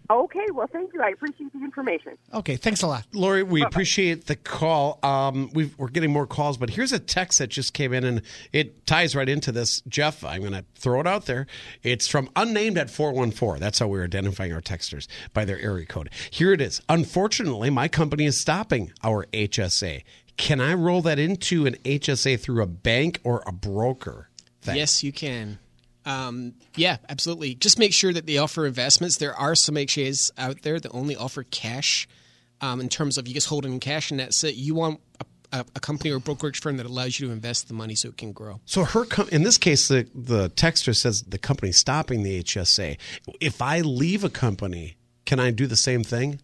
Okay, 0.10 0.46
well, 0.54 0.68
thank 0.68 0.94
you. 0.94 1.02
I 1.02 1.10
appreciate 1.10 1.52
the 1.52 1.60
information. 1.60 2.14
Okay, 2.34 2.56
thanks 2.56 2.82
a 2.82 2.88
lot, 2.88 3.06
Lori. 3.14 3.44
We 3.44 3.60
Bye-bye. 3.60 3.68
appreciate 3.68 4.28
the 4.28 4.38
call. 4.38 5.00
Um, 5.04 5.50
we 5.54 5.70
are 5.80 5.90
getting 5.90 6.12
more 6.12 6.26
calls, 6.26 6.56
but 6.56 6.70
here's 6.70 6.94
a 6.94 7.00
text 7.00 7.40
that 7.40 7.48
just 7.48 7.74
came 7.74 7.92
in, 7.92 8.06
and 8.06 8.22
it 8.54 8.86
ties 8.88 9.18
right 9.18 9.28
into 9.28 9.52
this. 9.52 9.82
Jeff, 9.82 10.24
I'm 10.24 10.40
going 10.40 10.54
to 10.54 10.64
throw 10.76 11.02
it 11.02 11.08
out 11.08 11.26
there. 11.26 11.46
It's 11.84 12.08
from 12.08 12.30
unnamed 12.38 12.78
at 12.78 12.90
four 12.90 13.12
one 13.12 13.32
four. 13.32 13.60
That's 13.60 13.80
how 13.80 13.88
we're 13.88 14.06
identifying 14.06 14.54
our 14.54 14.62
texters 14.62 15.08
by 15.34 15.44
their 15.44 15.60
area 15.60 15.86
code. 15.86 16.10
Here 16.32 16.54
it 16.54 16.62
is. 16.62 16.82
Unfortunately, 16.88 17.70
my 17.70 17.90
company 17.90 18.26
is 18.26 18.40
stopping 18.40 18.94
our 19.04 19.26
HSA. 19.34 20.04
Can 20.38 20.62
I 20.62 20.74
roll 20.74 21.02
that 21.02 21.20
into 21.20 21.66
an 21.66 21.76
HSA 21.84 22.40
through 22.40 22.62
a 22.62 22.68
bank 22.68 23.20
or 23.24 23.44
a 23.46 23.52
broker? 23.52 24.30
Thanks. 24.62 24.78
Yes, 24.78 25.04
you 25.04 25.12
can. 25.12 25.60
Um, 26.06 26.54
yeah, 26.76 26.98
absolutely. 27.10 27.56
Just 27.56 27.78
make 27.78 27.94
sure 27.94 28.14
that 28.14 28.26
they 28.26 28.38
offer 28.38 28.66
investments. 28.66 29.18
There 29.18 29.36
are 29.36 29.56
some 29.56 29.76
HSAs 29.76 30.32
out 30.38 30.62
there 30.62 30.80
that 30.80 30.92
only 30.92 31.16
offer 31.16 31.44
cash 31.44 32.08
um, 32.62 32.80
in 32.80 32.90
terms 32.90 33.18
of 33.18 33.28
you 33.28 33.34
just 33.34 33.48
hold 33.48 33.66
it 33.66 33.70
in 33.70 33.80
cash 33.80 34.12
and 34.12 34.20
that's 34.20 34.44
it. 34.44 34.56
You 34.56 34.74
want 34.74 35.02
a, 35.52 35.66
a, 35.76 35.80
company 35.80 36.12
or 36.12 36.18
a 36.18 36.20
brokerage 36.20 36.60
firm 36.60 36.78
that 36.78 36.86
allows 36.86 37.20
you 37.20 37.28
to 37.28 37.34
invest 37.34 37.68
the 37.68 37.74
money 37.74 37.96
so 37.96 38.10
it 38.10 38.18
can 38.18 38.32
grow. 38.32 38.60
So 38.66 38.84
her, 38.84 39.06
com- 39.06 39.30
in 39.30 39.44
this 39.44 39.58
case, 39.58 39.88
the 39.88 40.08
the 40.14 40.50
texter 40.52 40.96
says 40.96 41.24
the 41.24 41.38
company's 41.38 41.78
stopping 41.78 42.24
the 42.24 42.44
HSA. 42.44 42.98
If 43.40 43.62
I 43.62 43.82
leave 43.82 44.24
a 44.24 44.30
company, 44.30 44.98
can 45.26 45.40
I 45.40 45.52
do 45.52 45.68
the 45.68 45.78
same 45.78 46.04
thing? 46.04 46.42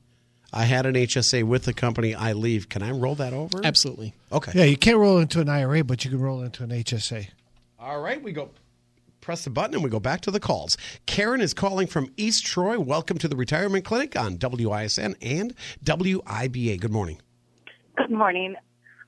I 0.54 0.66
had 0.66 0.86
an 0.86 0.94
HSA 0.94 1.44
with 1.44 1.64
the 1.64 1.74
company. 1.74 2.14
I 2.14 2.34
leave. 2.34 2.70
Can 2.70 2.84
I 2.84 2.92
roll 2.92 3.16
that 3.16 3.34
over? 3.34 3.62
Absolutely. 3.64 4.14
Okay. 4.32 4.52
Yeah, 4.54 4.66
you 4.66 4.78
can't 4.78 4.98
roll 4.98 5.18
into 5.18 5.42
an 5.42 5.50
IRA, 5.50 5.84
but 5.84 6.06
you 6.06 6.12
can 6.12 6.22
roll 6.22 6.44
into 6.44 6.64
an 6.64 6.70
HSA. 6.70 7.30
All 7.80 8.00
right, 8.00 8.22
we 8.22 8.32
go. 8.32 8.52
Press 9.20 9.46
the 9.46 9.50
button 9.50 9.74
and 9.74 9.84
we 9.84 9.90
go 9.90 10.00
back 10.00 10.22
to 10.22 10.32
the 10.32 10.40
calls. 10.40 10.78
Karen 11.06 11.42
is 11.42 11.54
calling 11.54 11.88
from 11.88 12.12
East 12.18 12.46
Troy. 12.46 12.80
Welcome 12.80 13.18
to 13.20 13.28
the 13.28 13.36
Retirement 13.36 13.84
Clinic 13.84 14.16
on 14.16 14.38
WISN 14.38 15.16
and 15.22 15.56
WIBA. 15.84 16.80
Good 16.80 16.92
morning. 16.92 17.20
Good 17.96 18.12
morning. 18.12 18.56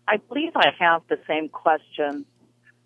I 0.08 0.18
believe 0.18 0.54
I 0.56 0.70
have 0.80 1.04
the 1.10 1.20
same 1.28 1.50
question. 1.50 2.26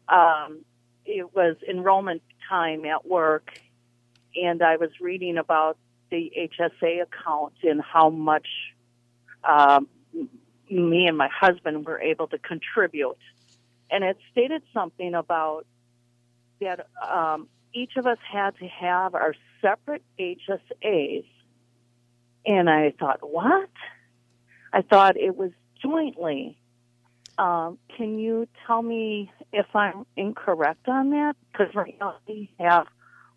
Um, 0.10 0.66
it 1.06 1.34
was 1.36 1.56
enrollment 1.70 2.24
time 2.50 2.84
at 2.86 3.08
work, 3.08 3.52
and 4.36 4.62
I 4.62 4.78
was 4.78 4.90
reading 5.00 5.38
about 5.38 5.78
the 6.10 6.32
HSA 6.38 7.04
account 7.04 7.54
and 7.64 7.82
how 7.82 8.10
much 8.10 8.48
um, 9.44 9.88
me 10.70 11.08
and 11.08 11.18
my 11.18 11.30
husband 11.30 11.86
were 11.86 12.00
able 12.00 12.28
to 12.28 12.38
contribute. 12.38 13.18
And 13.92 14.04
it 14.04 14.18
stated 14.32 14.62
something 14.74 15.16
about 15.16 15.66
that 16.62 16.88
um, 17.08 17.48
each 17.74 17.94
of 17.98 18.06
us 18.06 18.18
had 18.32 18.58
to 18.60 18.68
have 18.68 19.16
our 19.16 19.34
separate 19.62 20.04
HSAs. 20.20 21.26
And 22.46 22.70
I 22.70 22.94
thought, 23.00 23.20
what? 23.22 23.70
I 24.72 24.82
thought 24.82 25.18
it 25.18 25.36
was 25.36 25.52
jointly. 25.82 26.58
Um, 27.38 27.78
can 27.96 28.20
you 28.20 28.48
tell 28.68 28.82
me 28.82 29.32
if 29.54 29.66
I'm 29.74 30.06
incorrect 30.16 30.88
on 30.88 31.12
that? 31.12 31.36
Because 31.52 31.74
right 31.74 31.96
now 32.00 32.16
we 32.28 32.52
have 32.60 32.88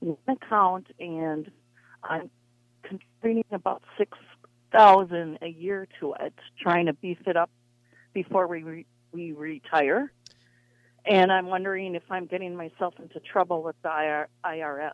one 0.01 0.17
account 0.29 0.89
and 0.99 1.51
I'm 2.03 2.31
contributing 2.83 3.45
about 3.53 3.83
six 3.99 4.17
thousand 4.73 5.39
a 5.43 5.49
year 5.49 5.87
to 6.01 6.15
it, 6.21 6.35
trying 6.61 6.87
to 6.87 6.93
beef 6.95 7.19
it 7.27 7.37
up 7.37 7.51
before 8.13 8.47
we 8.47 8.63
re- 8.63 8.87
we 9.13 9.33
retire, 9.33 10.13
and 11.05 11.31
I'm 11.31 11.47
wondering 11.47 11.95
if 11.95 12.03
I'm 12.11 12.27
getting 12.27 12.57
myself 12.57 12.95
into 12.99 13.21
trouble 13.21 13.63
with 13.63 13.77
the 13.83 13.89
IR- 13.89 14.29
IRS. 14.45 14.93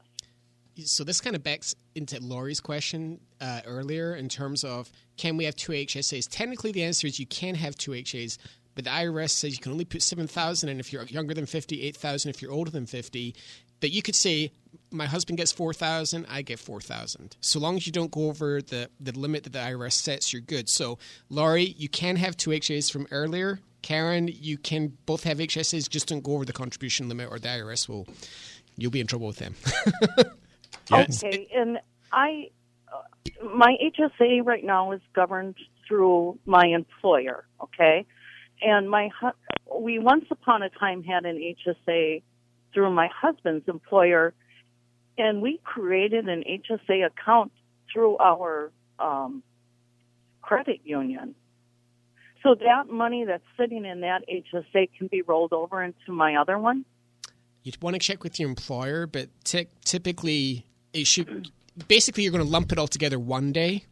So 0.85 1.03
this 1.03 1.20
kind 1.20 1.35
of 1.35 1.42
backs 1.42 1.74
into 1.94 2.20
Lori's 2.20 2.61
question 2.61 3.20
uh, 3.40 3.62
earlier 3.66 4.14
in 4.14 4.29
terms 4.29 4.62
of 4.62 4.90
can 5.16 5.37
we 5.37 5.44
have 5.44 5.57
two 5.57 5.72
HSAs? 5.72 6.29
Technically, 6.31 6.70
the 6.70 6.85
answer 6.85 7.07
is 7.07 7.18
you 7.18 7.27
can 7.27 7.57
have 7.57 7.77
two 7.77 7.90
HSAs, 7.92 8.38
but 8.77 8.85
the 8.85 8.90
IRS 8.90 9.31
says 9.31 9.53
you 9.53 9.59
can 9.59 9.72
only 9.72 9.85
put 9.85 10.03
seven 10.03 10.27
thousand, 10.27 10.68
and 10.68 10.79
if 10.79 10.92
you're 10.92 11.05
younger 11.05 11.35
than 11.35 11.46
fifty, 11.46 11.83
eight 11.83 11.96
thousand. 11.96 12.31
If 12.31 12.40
you're 12.42 12.53
older 12.53 12.70
than 12.70 12.87
fifty, 12.87 13.35
but 13.81 13.90
you 13.90 14.03
could 14.03 14.14
say 14.14 14.53
my 14.90 15.07
husband 15.07 15.38
gets 15.38 15.53
four 15.53 15.72
thousand, 15.72 16.27
I 16.29 16.42
get 16.42 16.59
four 16.59 16.81
thousand. 16.81 17.37
So 17.40 17.59
long 17.59 17.77
as 17.77 17.87
you 17.87 17.92
don't 17.92 18.11
go 18.11 18.29
over 18.29 18.61
the 18.62 18.90
the 19.01 19.12
limit 19.12 19.44
that 19.44 19.53
the 19.53 19.59
IRS 19.59 19.92
sets, 19.92 20.33
you're 20.33 20.42
good. 20.42 20.68
So 20.68 20.98
Lori, 21.29 21.74
you 21.77 21.88
can 21.88 22.16
have 22.16 22.37
two 22.37 22.51
HSAs 22.51 22.90
from 22.90 23.07
earlier. 23.11 23.61
Karen, 23.83 24.29
you 24.29 24.59
can 24.59 24.98
both 25.07 25.22
have 25.22 25.38
HSAs, 25.38 25.88
just 25.88 26.09
don't 26.09 26.22
go 26.22 26.35
over 26.35 26.44
the 26.44 26.53
contribution 26.53 27.09
limit, 27.09 27.29
or 27.31 27.38
the 27.38 27.48
IRS 27.48 27.88
will 27.88 28.07
you'll 28.77 28.90
be 28.90 29.01
in 29.01 29.07
trouble 29.07 29.27
with 29.27 29.38
them. 29.38 29.55
Okay, 30.90 31.48
and 31.55 31.79
I, 32.12 32.48
uh, 32.90 33.46
my 33.55 33.77
HSA 33.98 34.44
right 34.44 34.64
now 34.64 34.92
is 34.92 35.01
governed 35.14 35.57
through 35.87 36.38
my 36.46 36.66
employer. 36.66 37.44
Okay, 37.62 38.07
and 38.62 38.88
my 38.88 39.11
hu- 39.20 39.79
we 39.79 39.98
once 39.98 40.24
upon 40.31 40.62
a 40.62 40.70
time 40.70 41.03
had 41.03 41.24
an 41.27 41.37
HSA 41.37 42.22
through 42.72 42.90
my 42.90 43.09
husband's 43.14 43.68
employer, 43.68 44.35
and 45.19 45.43
we 45.43 45.61
created 45.65 46.29
an 46.29 46.45
HSA 46.49 47.05
account 47.05 47.53
through 47.93 48.17
our 48.19 48.71
um, 48.99 49.43
credit 50.41 50.81
union. 50.85 51.35
So 52.43 52.55
that 52.55 52.89
money 52.89 53.25
that's 53.25 53.43
sitting 53.59 53.85
in 53.85 54.01
that 54.03 54.23
HSA 54.29 54.91
can 54.97 55.09
be 55.09 55.23
rolled 55.23 55.53
over 55.53 55.83
into 55.83 56.13
my 56.13 56.37
other 56.37 56.59
one. 56.59 56.85
You'd 57.65 57.83
want 57.83 57.95
to 57.95 58.01
check 58.01 58.23
with 58.23 58.39
your 58.39 58.49
employer, 58.49 59.07
but 59.07 59.29
ty- 59.45 59.67
typically 59.85 60.65
it 60.93 61.07
should. 61.07 61.51
Basically, 61.89 62.23
you're 62.23 62.33
going 62.33 62.45
to 62.45 62.51
lump 62.51 62.73
it 62.73 62.79
all 62.79 62.89
together 62.89 63.19
one 63.19 63.53
day. 63.53 63.85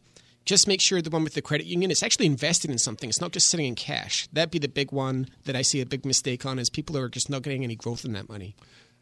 Just 0.44 0.68
make 0.68 0.80
sure 0.80 1.02
the 1.02 1.10
one 1.10 1.24
with 1.24 1.34
the 1.34 1.42
credit 1.42 1.66
union 1.66 1.90
is 1.90 2.04
actually 2.04 2.26
invested 2.26 2.70
in 2.70 2.78
something. 2.78 3.08
It's 3.08 3.20
not 3.20 3.32
just 3.32 3.48
sitting 3.48 3.66
in 3.66 3.74
cash. 3.74 4.28
That'd 4.32 4.52
be 4.52 4.60
the 4.60 4.68
big 4.68 4.92
one 4.92 5.26
that 5.44 5.56
I 5.56 5.62
see 5.62 5.80
a 5.80 5.86
big 5.86 6.06
mistake 6.06 6.46
on 6.46 6.60
is 6.60 6.70
people 6.70 6.96
are 6.96 7.08
just 7.08 7.28
not 7.28 7.42
getting 7.42 7.64
any 7.64 7.74
growth 7.74 8.04
in 8.04 8.12
that 8.12 8.28
money. 8.28 8.54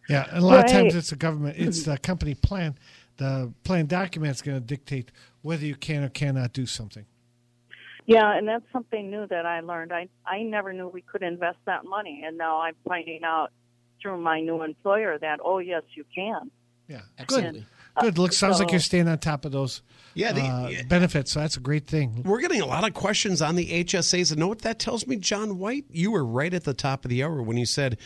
Yeah, 0.09 0.27
and 0.31 0.43
a 0.43 0.47
lot 0.47 0.65
of 0.65 0.71
times 0.71 0.95
it's 0.95 1.11
the 1.11 1.17
government, 1.17 1.57
it's 1.59 1.85
the 1.85 1.97
company 1.99 2.35
plan. 2.35 2.77
The 3.17 3.53
plan 3.63 3.87
document 3.87 4.35
is 4.35 4.43
going 4.43 4.61
to 4.61 4.65
dictate 4.67 5.11
whether 5.43 5.65
you 5.65 5.77
can 5.77 6.03
or 6.05 6.09
cannot 6.09 6.53
do 6.53 6.67
something. 6.67 7.07
Yeah, 8.07 8.37
and 8.37 8.47
that's 8.47 8.65
something 8.73 9.11
new 9.11 9.27
that 9.29 9.47
I 9.47 9.61
learned. 9.61 9.93
I 9.93 10.09
I 10.27 10.43
never 10.43 10.73
knew 10.73 10.89
we 10.89 11.01
could 11.01 11.23
invest 11.23 11.59
that 11.67 11.85
money, 11.87 12.23
and 12.27 12.37
now 12.37 12.61
I'm 12.61 12.75
finding 12.87 13.25
out 13.25 13.51
through 14.03 14.19
my 14.21 14.41
new 14.41 14.63
employer 14.63 15.17
that 15.19 15.41
oh 15.43 15.59
yes, 15.59 15.83
you 15.95 16.05
can. 16.15 16.51
Yeah, 16.89 17.01
Absolutely. 17.19 17.61
good. 17.61 17.67
Good. 18.01 18.19
Looks 18.19 18.37
sounds 18.37 18.59
like 18.59 18.73
you're 18.73 18.81
staying 18.81 19.07
on 19.09 19.19
top 19.19 19.45
of 19.45 19.53
those 19.53 19.81
Yeah, 20.15 20.33
the- 20.33 20.43
uh, 20.43 20.69
yeah. 20.69 20.83
benefits. 20.83 21.31
So 21.33 21.41
that's 21.41 21.57
a 21.57 21.61
great 21.61 21.87
thing. 21.87 22.25
We're 22.25 22.41
getting 22.41 22.61
a 22.61 22.67
lot 22.67 22.87
of 22.87 22.93
questions 22.93 23.41
on 23.41 23.55
the 23.55 23.71
HSAs. 23.85 24.33
And 24.33 24.41
know 24.41 24.49
what 24.49 24.63
that 24.63 24.81
tells 24.81 25.07
me, 25.07 25.15
John 25.17 25.59
White? 25.59 25.85
You 25.91 26.11
were 26.11 26.25
right 26.27 26.53
at 26.53 26.65
the 26.65 26.75
top 26.75 27.05
of 27.05 27.09
the 27.09 27.23
hour 27.23 27.41
when 27.41 27.57
you 27.57 27.65
said 27.67 27.97
pe- 27.97 27.99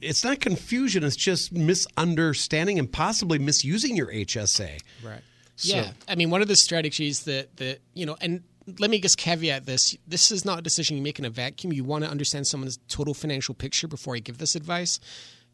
it's 0.00 0.24
not 0.24 0.40
confusion, 0.40 1.04
it's 1.04 1.16
just 1.16 1.52
misunderstanding 1.52 2.78
and 2.78 2.90
possibly 2.90 3.38
misusing 3.38 3.96
your 3.96 4.08
HSA. 4.08 4.80
Right. 5.04 5.20
So- 5.56 5.76
yeah. 5.76 5.92
I 6.08 6.14
mean, 6.14 6.30
one 6.30 6.42
of 6.42 6.48
the 6.48 6.56
strategies 6.56 7.24
that, 7.24 7.56
that, 7.56 7.80
you 7.94 8.06
know, 8.06 8.16
and 8.20 8.42
let 8.78 8.90
me 8.90 9.00
just 9.00 9.16
caveat 9.16 9.66
this. 9.66 9.96
This 10.06 10.32
is 10.32 10.44
not 10.44 10.58
a 10.58 10.62
decision 10.62 10.96
you 10.96 11.02
make 11.02 11.18
in 11.18 11.24
a 11.24 11.30
vacuum. 11.30 11.72
You 11.72 11.84
want 11.84 12.04
to 12.04 12.10
understand 12.10 12.46
someone's 12.46 12.78
total 12.88 13.14
financial 13.14 13.54
picture 13.54 13.86
before 13.86 14.16
you 14.16 14.22
give 14.22 14.38
this 14.38 14.56
advice. 14.56 14.98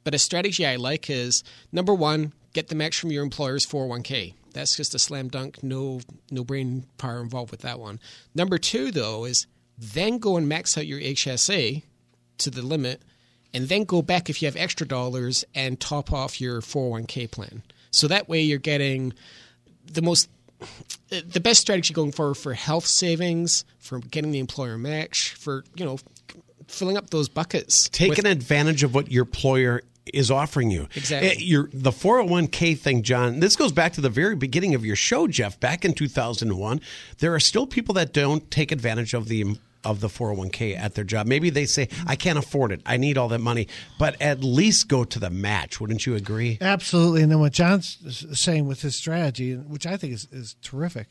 But 0.05 0.15
a 0.15 0.19
strategy 0.19 0.67
I 0.67 0.77
like 0.77 1.09
is 1.11 1.45
number 1.71 1.95
one, 1.95 2.33
get 2.55 2.69
the 2.69 2.75
match 2.75 2.99
from 2.99 3.13
your 3.13 3.23
employer's 3.23 3.67
401k. 3.67 4.35
That's 4.55 4.77
just 4.77 4.95
a 4.95 4.99
slam 4.99 5.29
dunk, 5.29 5.63
no 5.63 6.01
no 6.31 6.45
brain 6.45 6.87
power 6.99 7.21
involved 7.21 7.51
with 7.51 7.61
that 7.61 7.79
one. 7.79 8.01
Number 8.35 8.59
two, 8.59 8.91
though, 8.91 9.25
is 9.25 9.47
then 9.79 10.19
go 10.19 10.37
and 10.37 10.49
max 10.49 10.77
out 10.77 10.87
your 10.87 11.01
HSA 11.01 11.83
to 12.39 12.51
the 12.51 12.63
limit, 12.63 13.03
and 13.55 13.69
then 13.69 13.85
go 13.85 14.03
back 14.03 14.31
if 14.31 14.43
you 14.43 14.47
have 14.47 14.57
extra 14.57 14.87
dollars 14.87 15.45
and 15.55 15.79
top 15.81 16.13
off 16.13 16.41
your 16.41 16.61
401k 16.61 17.31
plan. 17.31 17.63
So 17.91 18.09
that 18.09 18.29
way 18.29 18.41
you're 18.41 18.59
getting 18.59 19.13
the 19.93 20.03
most 20.03 20.29
the 21.11 21.41
best 21.41 21.61
strategy 21.61 21.93
going 21.93 22.13
forward 22.13 22.35
for 22.37 22.55
health 22.55 22.87
savings, 22.87 23.65
for 23.79 23.99
getting 23.99 24.31
the 24.31 24.39
employer 24.39 24.79
match, 24.79 25.35
for 25.35 25.65
you 25.75 25.85
know 25.85 25.99
filling 26.69 26.97
up 26.97 27.11
those 27.11 27.29
buckets. 27.29 27.89
Taking 27.91 28.27
advantage 28.27 28.83
of 28.83 28.95
what 28.95 29.11
your 29.11 29.25
employer 29.25 29.83
is 30.07 30.31
offering 30.31 30.71
you. 30.71 30.89
Exactly. 30.97 31.31
Eh, 31.31 31.35
Your, 31.39 31.69
the 31.73 31.91
401k 31.91 32.79
thing, 32.79 33.03
John, 33.03 33.41
this 33.41 33.57
goes 33.57 33.73
back 33.73 33.93
to 33.95 34.01
the 34.01 34.09
very 34.09 34.35
beginning 34.35 34.75
of 34.75 34.85
your 34.85 34.97
show, 34.97 35.29
Jeff, 35.29 35.61
back 35.61 35.85
in 35.85 35.93
2001. 35.95 36.81
There 37.19 37.35
are 37.35 37.41
still 37.41 37.67
people 37.67 37.95
that 37.95 38.13
don't 38.13 38.51
take 38.51 38.73
advantage 38.73 39.15
of 39.15 39.29
the 39.29 39.57
of 39.85 40.01
the 40.01 40.09
401k 40.09 40.77
at 40.77 40.95
their 40.95 41.05
job. 41.05 41.27
Maybe 41.27 41.51
they 41.51 41.67
say, 41.67 41.89
I 42.07 42.17
can't 42.17 42.39
afford 42.39 42.73
it. 42.73 42.81
I 42.87 42.97
need 42.97 43.19
all 43.19 43.29
that 43.29 43.41
money. 43.41 43.69
But 43.99 44.21
at 44.21 44.45
least 44.45 44.89
go 44.89 45.05
to 45.05 45.19
the 45.19 45.31
match. 45.31 45.81
Wouldn't 45.81 46.07
you 46.07 46.15
agree? 46.15 46.59
Absolutely. 46.61 47.23
And 47.23 47.33
then 47.33 47.41
what 47.41 47.53
John's 47.53 47.99
saying 48.39 48.67
with 48.67 48.83
his 48.83 48.97
strategy, 48.97 49.55
which 49.55 49.87
I 49.87 49.97
think 49.97 50.13
is, 50.13 50.29
is 50.31 50.57
terrific, 50.63 51.09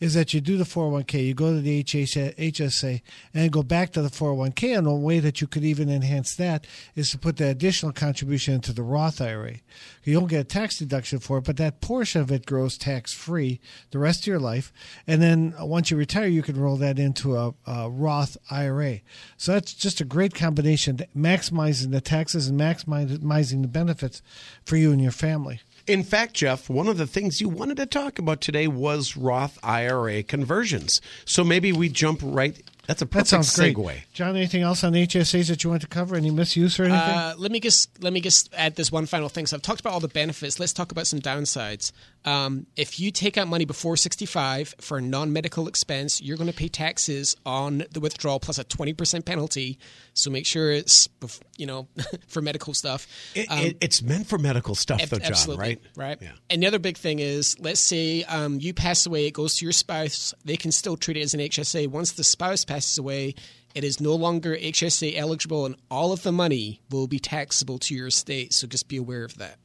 is 0.00 0.14
that 0.14 0.32
you 0.32 0.40
do 0.40 0.56
the 0.56 0.64
401k, 0.64 1.26
you 1.26 1.34
go 1.34 1.52
to 1.52 1.60
the 1.60 1.82
HSA, 1.82 2.36
HSA, 2.36 3.02
and 3.34 3.52
go 3.52 3.62
back 3.62 3.92
to 3.92 4.02
the 4.02 4.08
401k. 4.08 4.76
And 4.76 4.86
a 4.86 4.94
way 4.94 5.18
that 5.18 5.40
you 5.40 5.46
could 5.46 5.64
even 5.64 5.88
enhance 5.88 6.34
that 6.36 6.66
is 6.94 7.10
to 7.10 7.18
put 7.18 7.36
the 7.36 7.48
additional 7.48 7.92
contribution 7.92 8.54
into 8.54 8.72
the 8.72 8.82
Roth 8.82 9.20
IRA. 9.20 9.56
You 10.04 10.14
don't 10.14 10.28
get 10.28 10.40
a 10.40 10.44
tax 10.44 10.78
deduction 10.78 11.18
for 11.18 11.38
it, 11.38 11.44
but 11.44 11.56
that 11.56 11.80
portion 11.80 12.20
of 12.20 12.30
it 12.30 12.46
grows 12.46 12.78
tax 12.78 13.12
free 13.12 13.60
the 13.90 13.98
rest 13.98 14.20
of 14.20 14.26
your 14.28 14.38
life. 14.38 14.72
And 15.06 15.20
then 15.20 15.54
once 15.60 15.90
you 15.90 15.96
retire, 15.96 16.28
you 16.28 16.42
can 16.42 16.58
roll 16.58 16.76
that 16.76 16.98
into 16.98 17.36
a, 17.36 17.54
a 17.66 17.90
Roth 17.90 18.36
IRA. 18.50 19.00
So 19.36 19.52
that's 19.52 19.74
just 19.74 20.00
a 20.00 20.04
great 20.04 20.34
combination, 20.34 20.98
maximizing 21.16 21.90
the 21.90 22.00
taxes 22.00 22.48
and 22.48 22.58
maximizing 22.58 23.62
the 23.62 23.68
benefits 23.68 24.22
for 24.64 24.76
you 24.76 24.92
and 24.92 25.02
your 25.02 25.12
family. 25.12 25.60
In 25.88 26.04
fact, 26.04 26.34
Jeff, 26.34 26.68
one 26.68 26.86
of 26.88 26.98
the 26.98 27.06
things 27.06 27.40
you 27.40 27.48
wanted 27.48 27.78
to 27.78 27.86
talk 27.86 28.18
about 28.18 28.40
today 28.40 28.68
was 28.68 29.16
Roth 29.16 29.58
IRA 29.62 30.22
conversions. 30.22 31.00
So 31.24 31.42
maybe 31.44 31.72
we 31.72 31.88
jump 31.88 32.20
right. 32.22 32.60
That's 32.86 33.02
a 33.02 33.04
That 33.04 33.10
perfect 33.10 33.28
sounds 33.28 33.54
great. 33.54 33.76
segue. 33.76 33.94
John, 34.14 34.34
anything 34.34 34.62
else 34.62 34.82
on 34.82 34.94
HSAs 34.94 35.48
that 35.48 35.62
you 35.62 35.68
want 35.68 35.82
to 35.82 35.88
cover? 35.88 36.16
Any 36.16 36.30
misuse 36.30 36.80
or 36.80 36.84
anything? 36.84 37.00
Uh, 37.00 37.34
let 37.36 37.52
me 37.52 37.60
just 37.60 38.02
let 38.02 38.14
me 38.14 38.20
just 38.22 38.48
add 38.54 38.76
this 38.76 38.90
one 38.90 39.04
final 39.04 39.28
thing. 39.28 39.44
So 39.46 39.56
I've 39.56 39.62
talked 39.62 39.80
about 39.80 39.92
all 39.92 40.00
the 40.00 40.08
benefits. 40.08 40.58
Let's 40.58 40.72
talk 40.72 40.90
about 40.90 41.06
some 41.06 41.20
downsides. 41.20 41.92
Um, 42.24 42.66
if 42.76 42.98
you 42.98 43.10
take 43.10 43.36
out 43.36 43.46
money 43.46 43.66
before 43.66 43.96
65 43.98 44.74
for 44.80 44.98
a 44.98 45.02
non-medical 45.02 45.68
expense, 45.68 46.22
you're 46.22 46.38
going 46.38 46.50
to 46.50 46.56
pay 46.56 46.68
taxes 46.68 47.36
on 47.44 47.84
the 47.92 48.00
withdrawal 48.00 48.40
plus 48.40 48.58
a 48.58 48.64
20% 48.64 49.24
penalty. 49.24 49.78
So 50.18 50.30
make 50.30 50.46
sure 50.46 50.70
it's 50.72 51.08
you 51.56 51.66
know 51.66 51.88
for 52.28 52.42
medical 52.42 52.74
stuff. 52.74 53.06
It, 53.34 53.50
Um, 53.50 53.58
it, 53.58 53.78
it's 53.80 54.02
meant 54.02 54.26
for 54.26 54.38
medical 54.38 54.74
stuff, 54.74 55.00
Ab- 55.00 55.08
though, 55.08 55.18
John, 55.18 55.26
absolutely, 55.28 55.62
right? 55.64 55.80
Right. 55.96 56.18
Yeah. 56.20 56.32
And 56.50 56.62
the 56.62 56.66
other 56.66 56.78
big 56.78 56.96
thing 56.96 57.18
is, 57.20 57.58
let's 57.60 57.80
say 57.80 58.24
um, 58.24 58.58
you 58.60 58.74
pass 58.74 59.06
away, 59.06 59.26
it 59.26 59.32
goes 59.32 59.54
to 59.56 59.64
your 59.64 59.72
spouse. 59.72 60.34
They 60.44 60.56
can 60.56 60.72
still 60.72 60.96
treat 60.96 61.16
it 61.16 61.22
as 61.22 61.34
an 61.34 61.40
HSA. 61.40 61.88
Once 61.88 62.12
the 62.12 62.24
spouse 62.24 62.64
passes 62.64 62.98
away, 62.98 63.34
it 63.74 63.84
is 63.84 64.00
no 64.00 64.14
longer 64.14 64.56
HSA 64.56 65.16
eligible, 65.16 65.66
and 65.66 65.76
all 65.90 66.12
of 66.12 66.22
the 66.22 66.32
money 66.32 66.80
will 66.90 67.06
be 67.06 67.18
taxable 67.18 67.78
to 67.78 67.94
your 67.94 68.08
estate. 68.08 68.52
So 68.52 68.66
just 68.66 68.88
be 68.88 68.96
aware 68.96 69.24
of 69.24 69.36
that. 69.38 69.58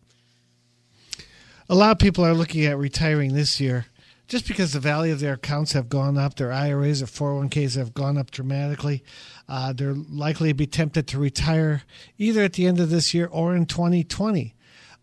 a 1.70 1.76
lot 1.76 1.92
of 1.92 2.00
people 2.00 2.26
are 2.26 2.34
looking 2.34 2.66
at 2.66 2.78
retiring 2.78 3.34
this 3.34 3.60
year 3.60 3.86
just 4.34 4.48
because 4.48 4.74
the 4.74 4.80
value 4.80 5.14
of 5.14 5.20
their 5.20 5.34
accounts 5.34 5.74
have 5.74 5.90
gone 5.90 6.18
up, 6.18 6.38
their 6.38 6.52
IRAs 6.52 7.04
or 7.04 7.06
401ks 7.06 7.76
have 7.78 7.94
gone 7.94 8.18
up 8.18 8.32
dramatically. 8.32 9.04
Uh, 9.48 9.72
they're 9.74 9.94
likely 9.94 10.48
to 10.50 10.56
be 10.56 10.66
tempted 10.66 11.06
to 11.06 11.20
retire 11.20 11.84
either 12.18 12.42
at 12.42 12.54
the 12.54 12.66
end 12.66 12.80
of 12.80 12.90
this 12.90 13.14
year 13.14 13.30
or 13.32 13.56
in 13.56 13.68
2020. 13.68 14.56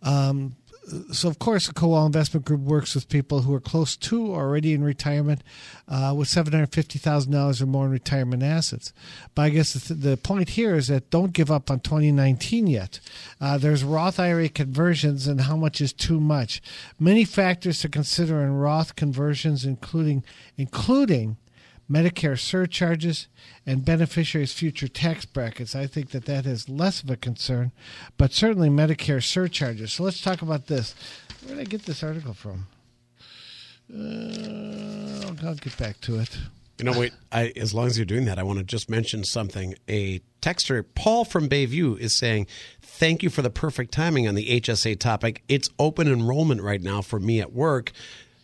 Um, 0.03 0.57
so, 1.13 1.29
of 1.29 1.39
course, 1.39 1.67
the 1.67 1.75
Kowal 1.75 2.07
Investment 2.07 2.47
Group 2.47 2.61
works 2.61 2.95
with 2.95 3.09
people 3.09 3.43
who 3.43 3.55
are 3.55 3.61
close 3.61 3.97
to 3.97 4.27
or 4.27 4.41
already 4.41 4.73
in 4.73 4.83
retirement 4.83 5.43
uh, 5.89 6.15
with 6.17 6.29
$750,000 6.29 7.61
or 7.61 7.67
more 7.67 7.87
in 7.87 7.91
retirement 7.91 8.43
assets. 8.43 8.93
But 9.35 9.43
I 9.43 9.49
guess 9.51 9.73
the, 9.73 9.95
the 9.95 10.17
point 10.17 10.51
here 10.51 10.75
is 10.75 10.89
that 10.89 11.11
don't 11.11 11.33
give 11.33 11.51
up 11.51 11.71
on 11.71 11.81
2019 11.81 12.67
yet. 12.67 13.01
Uh, 13.41 13.59
there's 13.59 13.85
Roth 13.85 14.19
IRA 14.19 14.49
conversions 14.49 15.27
and 15.27 15.43
how 15.43 15.57
much 15.57 15.81
is 15.81 15.93
too 15.93 16.21
much. 16.21 16.63
Many 16.99 17.25
factors 17.25 17.81
to 17.81 17.89
consider 17.89 18.43
in 18.43 18.57
Roth 18.57 18.97
conversions, 18.97 19.65
including 19.65 20.25
including 20.57 21.37
Medicare 21.91 22.39
surcharges 22.39 23.27
and 23.67 23.85
beneficiaries' 23.85 24.53
future 24.53 24.89
tax 24.89 25.25
brackets. 25.25 25.75
I 25.75 25.87
think 25.87 26.11
that 26.11 26.27
that 26.27 26.47
is 26.47 26.69
less 26.69 27.03
of 27.03 27.11
a 27.11 27.17
concern, 27.17 27.73
but 28.17 28.33
certainly 28.33 28.69
Medicare 28.69 29.23
surcharges. 29.23 29.93
So 29.93 30.05
let's 30.05 30.21
talk 30.21 30.41
about 30.41 30.67
this. 30.67 30.95
Where 31.45 31.57
did 31.57 31.67
I 31.67 31.69
get 31.69 31.87
this 31.87 32.03
article 32.03 32.35
from? 32.35 32.67
Uh, 33.93 35.47
I'll 35.47 35.55
get 35.55 35.77
back 35.77 36.01
to 36.03 36.21
it. 36.21 36.39
You 36.79 36.85
know, 36.85 36.99
wait. 36.99 37.13
I, 37.31 37.53
as 37.57 37.75
long 37.75 37.89
as 37.89 37.99
you're 37.99 38.07
doing 38.07 38.25
that, 38.25 38.39
I 38.39 38.43
want 38.43 38.59
to 38.59 38.65
just 38.65 38.89
mention 38.89 39.23
something. 39.25 39.75
A 39.89 40.21
texter, 40.41 40.85
Paul 40.95 41.25
from 41.25 41.49
Bayview, 41.49 41.99
is 41.99 42.17
saying, 42.17 42.47
"Thank 42.81 43.23
you 43.23 43.29
for 43.29 43.43
the 43.43 43.51
perfect 43.51 43.93
timing 43.93 44.27
on 44.27 44.35
the 44.35 44.49
HSA 44.49 44.99
topic. 44.99 45.43
It's 45.49 45.69
open 45.79 46.09
enrollment 46.09 46.63
right 46.63 46.81
now 46.81 47.03
for 47.03 47.21
me 47.21 47.41
at 47.41 47.53
work. 47.53 47.93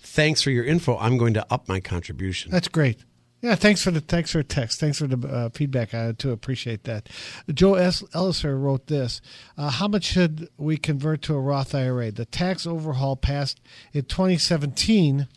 Thanks 0.00 0.42
for 0.42 0.50
your 0.50 0.64
info. 0.64 0.98
I'm 0.98 1.16
going 1.16 1.32
to 1.34 1.46
up 1.50 1.66
my 1.66 1.80
contribution." 1.80 2.50
That's 2.50 2.68
great. 2.68 2.98
Yeah, 3.42 3.54
thanks 3.54 3.82
for 3.82 3.90
the 3.90 4.00
thanks 4.00 4.32
for 4.32 4.38
the 4.38 4.44
text. 4.44 4.80
Thanks 4.80 4.98
for 4.98 5.06
the 5.06 5.28
uh, 5.28 5.48
feedback. 5.50 5.92
I 5.94 6.12
too 6.12 6.32
appreciate 6.32 6.84
that. 6.84 7.08
Joe 7.52 7.74
S. 7.74 8.02
Elliser 8.14 8.60
wrote 8.60 8.86
this: 8.86 9.20
uh, 9.58 9.70
How 9.70 9.88
much 9.88 10.04
should 10.04 10.48
we 10.56 10.76
convert 10.78 11.22
to 11.22 11.34
a 11.34 11.40
Roth 11.40 11.74
IRA? 11.74 12.10
The 12.10 12.24
tax 12.24 12.66
overhaul 12.66 13.14
passed 13.16 13.60
in 13.92 14.04
2017 14.06 15.28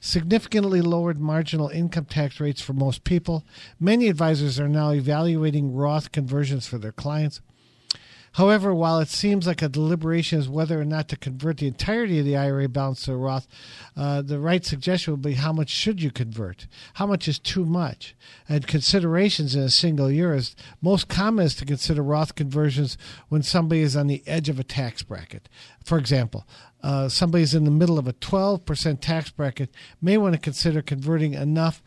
significantly 0.00 0.80
lowered 0.80 1.20
marginal 1.20 1.68
income 1.68 2.04
tax 2.04 2.40
rates 2.40 2.60
for 2.60 2.72
most 2.72 3.04
people. 3.04 3.44
Many 3.80 4.08
advisors 4.08 4.60
are 4.60 4.68
now 4.68 4.92
evaluating 4.92 5.74
Roth 5.74 6.12
conversions 6.12 6.66
for 6.66 6.78
their 6.78 6.92
clients. 6.92 7.40
However, 8.38 8.72
while 8.72 9.00
it 9.00 9.08
seems 9.08 9.48
like 9.48 9.62
a 9.62 9.68
deliberation 9.68 10.38
is 10.38 10.48
whether 10.48 10.80
or 10.80 10.84
not 10.84 11.08
to 11.08 11.16
convert 11.16 11.56
the 11.56 11.66
entirety 11.66 12.20
of 12.20 12.24
the 12.24 12.36
IRA 12.36 12.68
balance 12.68 13.02
to 13.02 13.14
a 13.14 13.16
Roth, 13.16 13.48
uh, 13.96 14.22
the 14.22 14.38
right 14.38 14.64
suggestion 14.64 15.12
would 15.12 15.22
be 15.22 15.32
how 15.32 15.52
much 15.52 15.68
should 15.70 16.00
you 16.00 16.12
convert? 16.12 16.68
How 16.94 17.06
much 17.08 17.26
is 17.26 17.40
too 17.40 17.64
much? 17.64 18.14
And 18.48 18.64
considerations 18.64 19.56
in 19.56 19.62
a 19.62 19.70
single 19.70 20.08
year 20.08 20.34
is 20.34 20.54
most 20.80 21.08
common 21.08 21.46
is 21.46 21.56
to 21.56 21.64
consider 21.64 22.00
Roth 22.00 22.36
conversions 22.36 22.96
when 23.28 23.42
somebody 23.42 23.80
is 23.80 23.96
on 23.96 24.06
the 24.06 24.22
edge 24.24 24.48
of 24.48 24.60
a 24.60 24.64
tax 24.64 25.02
bracket. 25.02 25.48
For 25.84 25.98
example, 25.98 26.46
uh, 26.80 27.08
somebody's 27.08 27.56
in 27.56 27.64
the 27.64 27.72
middle 27.72 27.98
of 27.98 28.06
a 28.06 28.12
12% 28.12 29.00
tax 29.00 29.30
bracket 29.30 29.74
may 30.00 30.16
want 30.16 30.34
to 30.34 30.40
consider 30.40 30.80
converting 30.80 31.34
enough 31.34 31.82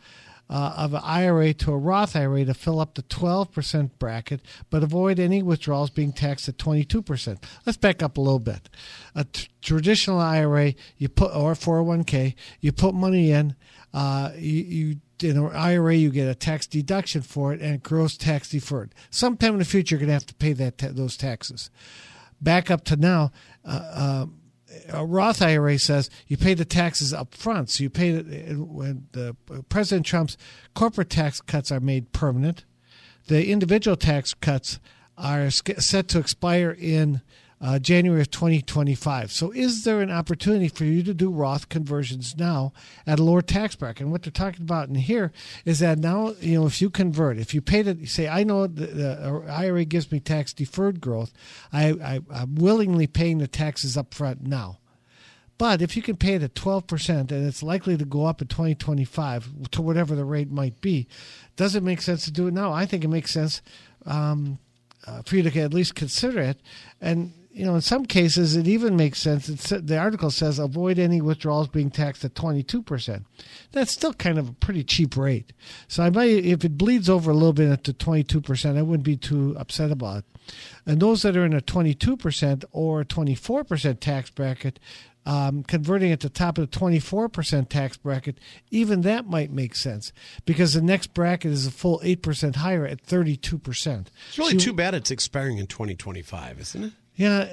uh, 0.52 0.74
of 0.76 0.92
an 0.92 1.00
IRA 1.02 1.54
to 1.54 1.72
a 1.72 1.78
Roth 1.78 2.14
IRA 2.14 2.44
to 2.44 2.52
fill 2.52 2.78
up 2.78 2.94
the 2.94 3.02
12% 3.04 3.90
bracket, 3.98 4.42
but 4.68 4.82
avoid 4.82 5.18
any 5.18 5.42
withdrawals 5.42 5.88
being 5.88 6.12
taxed 6.12 6.46
at 6.46 6.58
22%. 6.58 7.42
Let's 7.64 7.78
back 7.78 8.02
up 8.02 8.18
a 8.18 8.20
little 8.20 8.38
bit. 8.38 8.68
A 9.14 9.24
t- 9.24 9.48
traditional 9.62 10.20
IRA, 10.20 10.74
you 10.98 11.08
put 11.08 11.34
or 11.34 11.54
401k, 11.54 12.34
you 12.60 12.70
put 12.70 12.94
money 12.94 13.30
in, 13.30 13.56
uh, 13.94 14.32
you, 14.36 14.62
you 14.62 14.96
in 15.22 15.38
an 15.38 15.56
IRA, 15.56 15.94
you 15.94 16.10
get 16.10 16.28
a 16.28 16.34
tax 16.34 16.66
deduction 16.66 17.22
for 17.22 17.54
it 17.54 17.62
and 17.62 17.82
gross 17.82 18.18
tax 18.18 18.50
deferred. 18.50 18.94
Sometime 19.08 19.54
in 19.54 19.58
the 19.58 19.64
future, 19.64 19.94
you're 19.94 20.00
going 20.00 20.08
to 20.08 20.14
have 20.14 20.26
to 20.26 20.34
pay 20.34 20.52
that 20.52 20.76
those 20.78 21.16
taxes. 21.16 21.70
Back 22.42 22.70
up 22.70 22.84
to 22.86 22.96
now, 22.96 23.32
uh, 23.64 24.26
a 24.88 25.04
Roth 25.04 25.42
IRA 25.42 25.78
says 25.78 26.10
you 26.26 26.36
pay 26.36 26.54
the 26.54 26.64
taxes 26.64 27.12
up 27.12 27.34
front. 27.34 27.70
So 27.70 27.82
you 27.82 27.90
pay 27.90 28.10
it 28.10 28.58
when 28.58 29.06
the 29.12 29.36
uh, 29.50 29.62
President 29.68 30.06
Trump's 30.06 30.36
corporate 30.74 31.10
tax 31.10 31.40
cuts 31.40 31.70
are 31.70 31.80
made 31.80 32.12
permanent. 32.12 32.64
The 33.26 33.48
individual 33.48 33.96
tax 33.96 34.34
cuts 34.34 34.80
are 35.16 35.50
set 35.50 36.08
to 36.08 36.18
expire 36.18 36.70
in 36.70 37.22
uh, 37.62 37.78
January 37.78 38.20
of 38.20 38.30
2025. 38.30 39.30
So, 39.30 39.52
is 39.52 39.84
there 39.84 40.00
an 40.00 40.10
opportunity 40.10 40.68
for 40.68 40.84
you 40.84 41.02
to 41.04 41.14
do 41.14 41.30
Roth 41.30 41.68
conversions 41.68 42.36
now 42.36 42.72
at 43.06 43.20
a 43.20 43.22
lower 43.22 43.40
tax 43.40 43.76
bracket? 43.76 44.02
And 44.02 44.10
what 44.10 44.22
they're 44.22 44.32
talking 44.32 44.62
about 44.62 44.88
in 44.88 44.96
here 44.96 45.32
is 45.64 45.78
that 45.78 45.98
now, 45.98 46.34
you 46.40 46.58
know, 46.58 46.66
if 46.66 46.82
you 46.82 46.90
convert, 46.90 47.38
if 47.38 47.54
you 47.54 47.62
pay 47.62 47.80
it, 47.80 48.08
say, 48.08 48.28
I 48.28 48.42
know 48.42 48.66
the, 48.66 48.86
the 48.86 49.44
IRA 49.48 49.84
gives 49.84 50.10
me 50.10 50.18
tax 50.18 50.52
deferred 50.52 51.00
growth, 51.00 51.32
I, 51.72 51.90
I, 51.90 52.20
I'm 52.34 52.56
willingly 52.56 53.06
paying 53.06 53.38
the 53.38 53.48
taxes 53.48 53.96
up 53.96 54.12
front 54.12 54.42
now. 54.42 54.78
But 55.56 55.80
if 55.80 55.96
you 55.96 56.02
can 56.02 56.16
pay 56.16 56.34
it 56.34 56.42
at 56.42 56.54
12% 56.54 57.30
and 57.30 57.46
it's 57.46 57.62
likely 57.62 57.96
to 57.96 58.04
go 58.04 58.26
up 58.26 58.42
in 58.42 58.48
2025 58.48 59.70
to 59.70 59.82
whatever 59.82 60.16
the 60.16 60.24
rate 60.24 60.50
might 60.50 60.80
be, 60.80 61.06
does 61.54 61.76
it 61.76 61.84
make 61.84 62.00
sense 62.00 62.24
to 62.24 62.32
do 62.32 62.48
it 62.48 62.54
now? 62.54 62.72
I 62.72 62.84
think 62.84 63.04
it 63.04 63.08
makes 63.08 63.30
sense 63.30 63.62
um, 64.04 64.58
uh, 65.06 65.22
for 65.22 65.36
you 65.36 65.48
to 65.48 65.60
at 65.60 65.72
least 65.72 65.94
consider 65.94 66.40
it. 66.40 66.58
And 67.00 67.32
you 67.52 67.66
know, 67.66 67.74
in 67.74 67.80
some 67.82 68.06
cases, 68.06 68.56
it 68.56 68.66
even 68.66 68.96
makes 68.96 69.18
sense. 69.18 69.48
It's, 69.48 69.68
the 69.68 69.98
article 69.98 70.30
says 70.30 70.58
avoid 70.58 70.98
any 70.98 71.20
withdrawals 71.20 71.68
being 71.68 71.90
taxed 71.90 72.24
at 72.24 72.34
22%. 72.34 73.24
That's 73.72 73.92
still 73.92 74.14
kind 74.14 74.38
of 74.38 74.48
a 74.48 74.52
pretty 74.52 74.84
cheap 74.84 75.16
rate. 75.16 75.52
So 75.86 76.02
I 76.02 76.10
might, 76.10 76.30
if 76.30 76.64
it 76.64 76.78
bleeds 76.78 77.10
over 77.10 77.30
a 77.30 77.34
little 77.34 77.52
bit 77.52 77.84
to 77.84 77.92
22%, 77.92 78.78
I 78.78 78.82
wouldn't 78.82 79.04
be 79.04 79.16
too 79.16 79.54
upset 79.58 79.90
about 79.90 80.18
it. 80.18 80.24
And 80.86 81.00
those 81.00 81.22
that 81.22 81.36
are 81.36 81.44
in 81.44 81.52
a 81.52 81.60
22% 81.60 82.64
or 82.72 83.04
24% 83.04 84.00
tax 84.00 84.30
bracket, 84.30 84.80
um, 85.24 85.62
converting 85.62 86.10
at 86.10 86.20
the 86.20 86.30
top 86.30 86.58
of 86.58 86.70
the 86.70 86.78
24% 86.78 87.68
tax 87.68 87.96
bracket, 87.96 88.38
even 88.70 89.02
that 89.02 89.26
might 89.26 89.52
make 89.52 89.76
sense 89.76 90.12
because 90.46 90.72
the 90.72 90.82
next 90.82 91.14
bracket 91.14 91.52
is 91.52 91.66
a 91.66 91.70
full 91.70 92.00
8% 92.00 92.56
higher 92.56 92.86
at 92.86 93.04
32%. 93.04 94.06
It's 94.28 94.38
really 94.38 94.52
so, 94.52 94.58
too 94.58 94.72
bad 94.72 94.94
it's 94.94 95.10
expiring 95.10 95.58
in 95.58 95.66
2025, 95.66 96.60
isn't 96.60 96.84
it? 96.84 96.92
Yeah. 97.22 97.46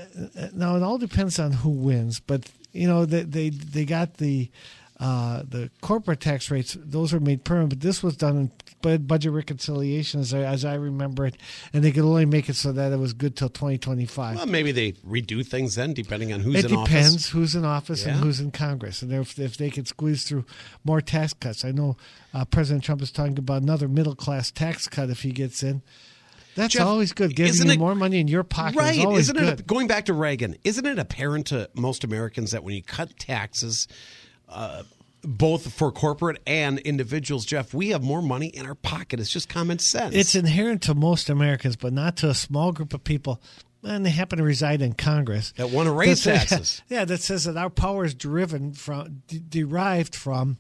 Now 0.54 0.76
it 0.78 0.84
all 0.84 0.98
depends 0.98 1.38
on 1.38 1.52
who 1.52 1.70
wins, 1.70 2.20
but 2.20 2.50
you 2.72 2.88
know 2.88 3.06
they 3.06 3.22
they, 3.22 3.50
they 3.50 3.86
got 3.86 4.16
the 4.16 4.50
uh, 5.00 5.44
the 5.48 5.70
corporate 5.82 6.20
tax 6.20 6.50
rates; 6.50 6.76
those 6.80 7.14
were 7.14 7.20
made 7.20 7.44
permanent. 7.44 7.70
But 7.70 7.82
this 7.82 8.02
was 8.02 8.18
done 8.18 8.52
in 8.82 8.98
budget 9.06 9.32
reconciliation, 9.32 10.22
as 10.22 10.34
I, 10.34 10.40
as 10.40 10.66
I 10.66 10.74
remember 10.74 11.28
it, 11.28 11.38
and 11.72 11.84
they 11.84 11.92
could 11.92 12.04
only 12.04 12.26
make 12.26 12.50
it 12.50 12.56
so 12.56 12.72
that 12.72 12.92
it 12.92 12.98
was 12.98 13.14
good 13.14 13.36
till 13.36 13.50
twenty 13.50 13.78
twenty 13.78 14.08
five. 14.08 14.38
Well, 14.38 14.48
maybe 14.48 14.72
they 14.72 14.94
redo 15.08 15.46
things 15.46 15.76
then, 15.76 15.94
depending 15.94 16.34
on 16.34 16.40
who's 16.40 16.66
it 16.66 16.72
in 16.72 16.78
office. 16.78 16.90
It 16.90 16.96
depends 16.96 17.30
who's 17.30 17.54
in 17.54 17.64
office 17.64 18.06
yeah. 18.06 18.14
and 18.14 18.24
who's 18.24 18.40
in 18.40 18.50
Congress, 18.50 19.04
and 19.04 19.14
if 19.14 19.38
if 19.38 19.56
they 19.56 19.70
could 19.70 19.88
squeeze 19.88 20.24
through 20.24 20.46
more 20.84 21.00
tax 21.00 21.34
cuts. 21.34 21.64
I 21.64 21.72
know 21.72 21.96
uh, 22.34 22.44
President 22.46 22.84
Trump 22.84 23.04
is 23.04 23.12
talking 23.12 23.38
about 23.38 23.62
another 23.62 23.88
middle 23.88 24.16
class 24.16 24.50
tax 24.50 24.88
cut 24.88 25.12
if 25.12 25.22
he 25.22 25.32
gets 25.32 25.62
in. 25.62 25.84
That's 26.60 26.74
Jeff, 26.74 26.86
always 26.86 27.14
good. 27.14 27.36
Giving 27.36 27.68
you 27.68 27.72
it, 27.72 27.80
more 27.80 27.96
money 27.96 28.20
in 28.20 28.28
your 28.28 28.44
pocket 28.44 28.78
right, 28.78 28.98
is 28.98 29.06
always 29.06 29.22
isn't 29.22 29.38
good. 29.38 29.60
It, 29.62 29.68
going 29.68 29.88
back 29.88 30.06
to 30.06 30.14
Reagan, 30.14 30.58
isn't 30.66 30.86
it 30.86 31.00
apparent 31.00 31.48
to 31.48 31.70
most 31.74 32.04
Americans 32.04 32.52
that 32.52 32.66
when 32.66 32.76
you 32.76 32.84
cut 32.84 33.18
taxes, 33.18 33.88
uh, 34.50 34.84
both 35.22 35.72
for 35.72 35.90
corporate 35.92 36.42
and 36.46 36.80
individuals, 36.80 37.46
Jeff, 37.46 37.74
we 37.74 37.90
have 37.90 38.04
more 38.04 38.22
money 38.22 38.48
in 38.48 38.66
our 38.66 38.76
pocket. 38.76 39.22
It's 39.22 39.32
just 39.32 39.48
common 39.48 39.80
sense. 39.80 40.14
It's 40.14 40.36
inherent 40.36 40.82
to 40.84 40.94
most 40.94 41.30
Americans, 41.30 41.78
but 41.78 41.94
not 41.94 42.18
to 42.18 42.30
a 42.30 42.34
small 42.34 42.74
group 42.74 42.94
of 42.94 43.06
people. 43.06 43.42
And 43.82 44.06
they 44.06 44.10
happen 44.10 44.40
to 44.40 44.44
reside 44.44 44.82
in 44.82 44.94
Congress 44.94 45.54
that 45.56 45.70
want 45.70 45.88
to 45.88 45.94
raise 45.94 46.24
taxes. 46.26 46.82
Yeah, 46.90 47.06
that 47.06 47.22
says 47.22 47.46
that 47.46 47.56
our 47.56 47.70
power 47.70 48.04
is 48.04 48.14
driven 48.14 48.74
from, 48.74 49.24
d- 49.28 49.42
derived 49.48 50.14
from 50.14 50.58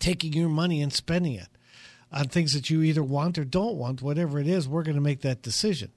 taking 0.00 0.32
your 0.32 0.48
money 0.48 0.82
and 0.82 0.92
spending 0.92 1.34
it 1.34 1.46
on 2.12 2.28
things 2.28 2.52
that 2.52 2.70
you 2.70 2.82
either 2.82 3.02
want 3.02 3.38
or 3.38 3.44
don't 3.44 3.76
want, 3.76 4.02
whatever 4.02 4.38
it 4.38 4.46
is, 4.46 4.68
we're 4.68 4.82
going 4.82 4.96
to 4.96 5.00
make 5.00 5.20
that 5.22 5.42
decision. 5.42 5.92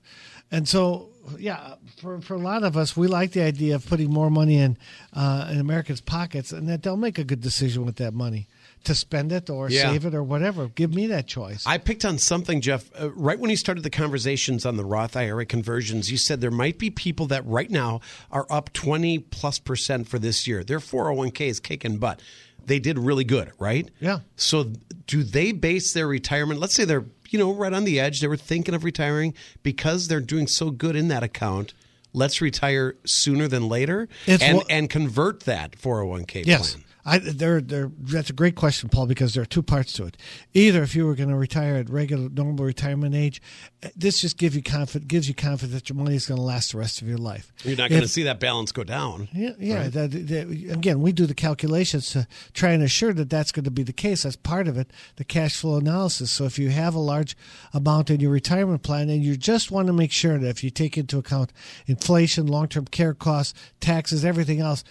And 0.51 0.69
so, 0.69 1.09
yeah, 1.39 1.75
for, 1.99 2.21
for 2.21 2.35
a 2.35 2.39
lot 2.39 2.63
of 2.63 2.77
us, 2.77 2.95
we 2.95 3.07
like 3.07 3.31
the 3.31 3.41
idea 3.41 3.73
of 3.73 3.87
putting 3.87 4.11
more 4.11 4.29
money 4.29 4.57
in 4.57 4.77
uh, 5.13 5.49
in 5.51 5.59
Americans' 5.59 5.99
pockets, 5.99 6.51
and 6.51 6.69
that 6.69 6.83
they'll 6.83 6.95
make 6.95 7.17
a 7.17 7.23
good 7.23 7.41
decision 7.41 7.85
with 7.85 7.95
that 7.95 8.13
money 8.13 8.47
to 8.83 8.93
spend 8.93 9.31
it 9.31 9.49
or 9.49 9.69
yeah. 9.69 9.89
save 9.89 10.05
it 10.05 10.13
or 10.13 10.21
whatever. 10.21 10.67
Give 10.67 10.93
me 10.93 11.07
that 11.07 11.25
choice. 11.25 11.63
I 11.65 11.79
picked 11.79 12.05
on 12.05 12.19
something, 12.19 12.61
Jeff. 12.61 12.91
Uh, 12.99 13.09
right 13.13 13.39
when 13.39 13.49
you 13.49 13.55
started 13.55 13.83
the 13.83 13.89
conversations 13.89 14.63
on 14.63 14.77
the 14.77 14.85
Roth 14.85 15.15
IRA 15.15 15.45
conversions, 15.45 16.11
you 16.11 16.17
said 16.17 16.39
there 16.39 16.51
might 16.51 16.77
be 16.77 16.91
people 16.91 17.25
that 17.27 17.43
right 17.47 17.71
now 17.71 18.01
are 18.29 18.45
up 18.51 18.71
20 18.73 19.19
plus 19.19 19.57
percent 19.57 20.07
for 20.07 20.19
this 20.19 20.45
year. 20.45 20.63
Their 20.63 20.79
401k 20.79 21.47
is 21.47 21.59
kicking 21.59 21.97
butt 21.97 22.21
they 22.65 22.79
did 22.79 22.97
really 22.97 23.23
good, 23.23 23.51
right? 23.59 23.89
Yeah. 23.99 24.19
So 24.35 24.71
do 25.07 25.23
they 25.23 25.51
base 25.51 25.93
their 25.93 26.07
retirement? 26.07 26.59
Let's 26.59 26.75
say 26.75 26.85
they're 26.85 27.05
you 27.29 27.39
know 27.39 27.53
right 27.53 27.73
on 27.73 27.83
the 27.83 27.99
edge. 27.99 28.21
They 28.21 28.27
were 28.27 28.37
thinking 28.37 28.75
of 28.75 28.83
retiring 28.83 29.33
because 29.63 30.07
they're 30.07 30.21
doing 30.21 30.47
so 30.47 30.69
good 30.69 30.95
in 30.95 31.07
that 31.09 31.23
account. 31.23 31.73
Let's 32.13 32.41
retire 32.41 32.95
sooner 33.05 33.47
than 33.47 33.67
later 33.67 34.07
it's 34.27 34.43
and 34.43 34.61
and 34.69 34.89
convert 34.89 35.41
that 35.41 35.71
401k 35.73 36.45
yes. 36.45 36.73
plan. 36.73 36.82
I, 37.05 37.17
they're, 37.17 37.59
they're, 37.59 37.91
that's 37.99 38.29
a 38.29 38.33
great 38.33 38.55
question, 38.55 38.87
Paul, 38.87 39.07
because 39.07 39.33
there 39.33 39.43
are 39.43 39.47
two 39.47 39.61
parts 39.61 39.91
to 39.93 40.05
it. 40.05 40.15
Either 40.53 40.81
if 40.83 40.95
you 40.95 41.05
were 41.05 41.15
going 41.15 41.29
to 41.29 41.35
retire 41.35 41.75
at 41.75 41.89
regular, 41.89 42.29
normal 42.29 42.63
retirement 42.63 43.13
age, 43.13 43.41
eh, 43.81 43.89
this 43.95 44.21
just 44.21 44.37
give 44.37 44.55
you 44.55 44.63
confidence, 44.63 45.07
gives 45.07 45.27
you 45.27 45.35
confidence 45.35 45.73
that 45.73 45.89
your 45.89 45.97
money 45.97 46.15
is 46.15 46.25
going 46.27 46.37
to 46.37 46.43
last 46.43 46.71
the 46.71 46.77
rest 46.77 47.01
of 47.01 47.07
your 47.09 47.17
life. 47.17 47.51
You're 47.63 47.75
not 47.75 47.89
going 47.89 48.03
to 48.03 48.07
see 48.07 48.23
that 48.23 48.39
balance 48.39 48.71
go 48.71 48.85
down. 48.85 49.27
Yeah, 49.33 49.51
yeah. 49.59 49.81
Right? 49.81 49.91
That, 49.91 50.11
that, 50.11 50.49
again, 50.71 51.01
we 51.01 51.11
do 51.11 51.25
the 51.25 51.33
calculations 51.33 52.09
to 52.11 52.25
try 52.53 52.69
and 52.69 52.81
assure 52.81 53.11
that 53.13 53.29
that's 53.29 53.51
going 53.51 53.65
to 53.65 53.71
be 53.71 53.83
the 53.83 53.93
case. 53.93 54.23
That's 54.23 54.37
part 54.37 54.69
of 54.69 54.77
it, 54.77 54.91
the 55.17 55.25
cash 55.25 55.57
flow 55.57 55.77
analysis. 55.77 56.31
So 56.31 56.45
if 56.45 56.57
you 56.57 56.69
have 56.69 56.95
a 56.95 56.99
large 56.99 57.35
amount 57.73 58.11
in 58.11 58.21
your 58.21 58.31
retirement 58.31 58.81
plan 58.81 59.09
and 59.09 59.21
you 59.21 59.35
just 59.35 59.71
want 59.71 59.87
to 59.87 59.93
make 59.93 60.13
sure 60.13 60.37
that 60.37 60.47
if 60.47 60.63
you 60.63 60.69
take 60.69 60.97
into 60.97 61.17
account 61.17 61.51
inflation, 61.85 62.47
long-term 62.47 62.85
care 62.85 63.13
costs, 63.13 63.53
taxes, 63.81 64.23
everything 64.23 64.61
else, 64.61 64.85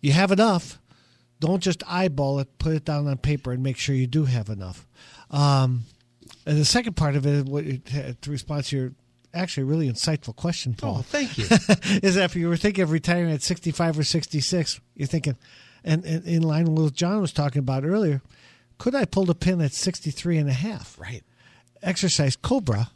you 0.00 0.12
have 0.12 0.30
enough 0.30 0.78
don't 1.40 1.62
just 1.62 1.82
eyeball 1.86 2.38
it. 2.40 2.58
Put 2.58 2.74
it 2.74 2.84
down 2.84 3.06
on 3.06 3.18
paper 3.18 3.52
and 3.52 3.62
make 3.62 3.76
sure 3.76 3.94
you 3.94 4.06
do 4.06 4.24
have 4.24 4.48
enough. 4.48 4.86
Um, 5.30 5.82
and 6.46 6.58
the 6.58 6.64
second 6.64 6.94
part 6.94 7.16
of 7.16 7.26
it, 7.26 7.46
what, 7.46 7.64
to 7.64 8.30
respond 8.30 8.64
to 8.64 8.76
your 8.76 8.92
actually 9.34 9.64
really 9.64 9.90
insightful 9.90 10.34
question, 10.34 10.74
Paul. 10.74 10.98
Oh, 10.98 11.02
thank 11.02 11.36
you. 11.36 11.44
is 12.02 12.14
that 12.14 12.24
if 12.24 12.36
you 12.36 12.48
were 12.48 12.56
thinking 12.56 12.82
of 12.82 12.90
retiring 12.90 13.30
at 13.32 13.42
65 13.42 13.98
or 13.98 14.04
66, 14.04 14.80
you're 14.94 15.06
thinking, 15.06 15.36
and, 15.84 16.04
and 16.04 16.24
in 16.24 16.42
line 16.42 16.64
with 16.64 16.84
what 16.84 16.94
John 16.94 17.20
was 17.20 17.32
talking 17.32 17.60
about 17.60 17.84
earlier, 17.84 18.22
Could 18.78 18.94
I 18.94 19.04
pull 19.04 19.24
the 19.24 19.34
pin 19.34 19.60
at 19.60 19.72
63 19.72 20.38
and 20.38 20.48
a 20.48 20.54
half? 20.54 20.98
Right. 20.98 21.22
Exercise 21.82 22.36
Cobra. 22.36 22.90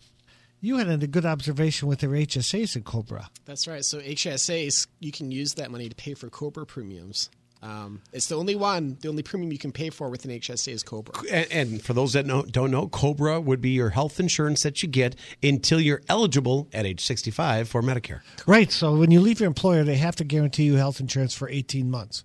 You 0.62 0.76
had 0.76 0.88
a 0.88 1.07
good 1.07 1.24
observation 1.24 1.88
with 1.88 2.00
their 2.00 2.11
HSAs 2.11 2.76
in 2.76 2.83
Cobra. 2.83 3.31
That's 3.46 3.66
right. 3.66 3.83
So 3.85 3.98
HSAs, 3.98 4.88
you 4.98 5.11
can 5.11 5.31
use 5.31 5.55
that 5.55 5.70
money 5.70 5.88
to 5.88 5.94
pay 5.94 6.12
for 6.12 6.29
Cobra 6.29 6.66
premiums. 6.66 7.31
Um, 7.62 8.00
it's 8.12 8.26
the 8.28 8.36
only 8.36 8.56
one, 8.56 8.96
the 9.00 9.08
only 9.08 9.22
premium 9.22 9.52
you 9.52 9.58
can 9.58 9.72
pay 9.72 9.90
for 9.90 10.08
with 10.08 10.24
an 10.24 10.30
HSA 10.30 10.72
is 10.72 10.82
Cobra. 10.82 11.14
And, 11.30 11.52
and 11.52 11.82
for 11.82 11.92
those 11.92 12.14
that 12.14 12.24
know, 12.24 12.42
don't 12.42 12.70
know, 12.70 12.88
Cobra 12.88 13.38
would 13.40 13.60
be 13.60 13.70
your 13.70 13.90
health 13.90 14.18
insurance 14.18 14.62
that 14.62 14.82
you 14.82 14.88
get 14.88 15.14
until 15.42 15.78
you're 15.78 16.00
eligible 16.08 16.68
at 16.72 16.86
age 16.86 17.04
65 17.04 17.68
for 17.68 17.82
Medicare. 17.82 18.20
Right. 18.46 18.72
So 18.72 18.96
when 18.96 19.10
you 19.10 19.20
leave 19.20 19.40
your 19.40 19.46
employer, 19.46 19.84
they 19.84 19.96
have 19.96 20.16
to 20.16 20.24
guarantee 20.24 20.64
you 20.64 20.76
health 20.76 21.00
insurance 21.00 21.34
for 21.34 21.48
18 21.48 21.90
months. 21.90 22.24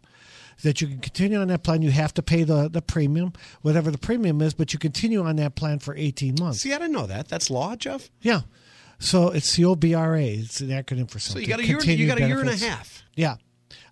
That 0.64 0.80
you 0.80 0.88
can 0.88 1.00
continue 1.00 1.38
on 1.38 1.50
that 1.50 1.64
plan. 1.64 1.82
You 1.82 1.92
have 1.92 2.14
to 2.14 2.24
pay 2.24 2.44
the, 2.44 2.70
the 2.70 2.82
premium, 2.82 3.34
whatever 3.62 3.92
the 3.92 3.98
premium 3.98 4.42
is, 4.42 4.54
but 4.54 4.72
you 4.72 4.80
continue 4.80 5.22
on 5.22 5.36
that 5.36 5.56
plan 5.56 5.80
for 5.80 5.94
18 5.94 6.36
months. 6.40 6.62
See, 6.62 6.74
I 6.74 6.78
didn't 6.78 6.94
know 6.94 7.08
that. 7.08 7.28
That's 7.28 7.50
law, 7.50 7.76
Jeff. 7.76 8.10
Yeah. 8.22 8.42
So 8.98 9.32
it's 9.32 9.54
the 9.58 9.64
OBRA. 9.64 10.40
It's 10.40 10.62
an 10.62 10.70
acronym 10.70 11.12
for 11.12 11.20
something. 11.20 11.20
So 11.20 11.28
something. 11.28 11.42
you 11.42 11.48
got 11.48 11.60
a 11.60 11.66
year. 11.66 11.98
You 11.98 12.08
got 12.08 12.22
a 12.22 12.28
year 12.28 12.40
and 12.40 12.50
a 12.50 12.56
half. 12.56 13.04
Yeah. 13.16 13.36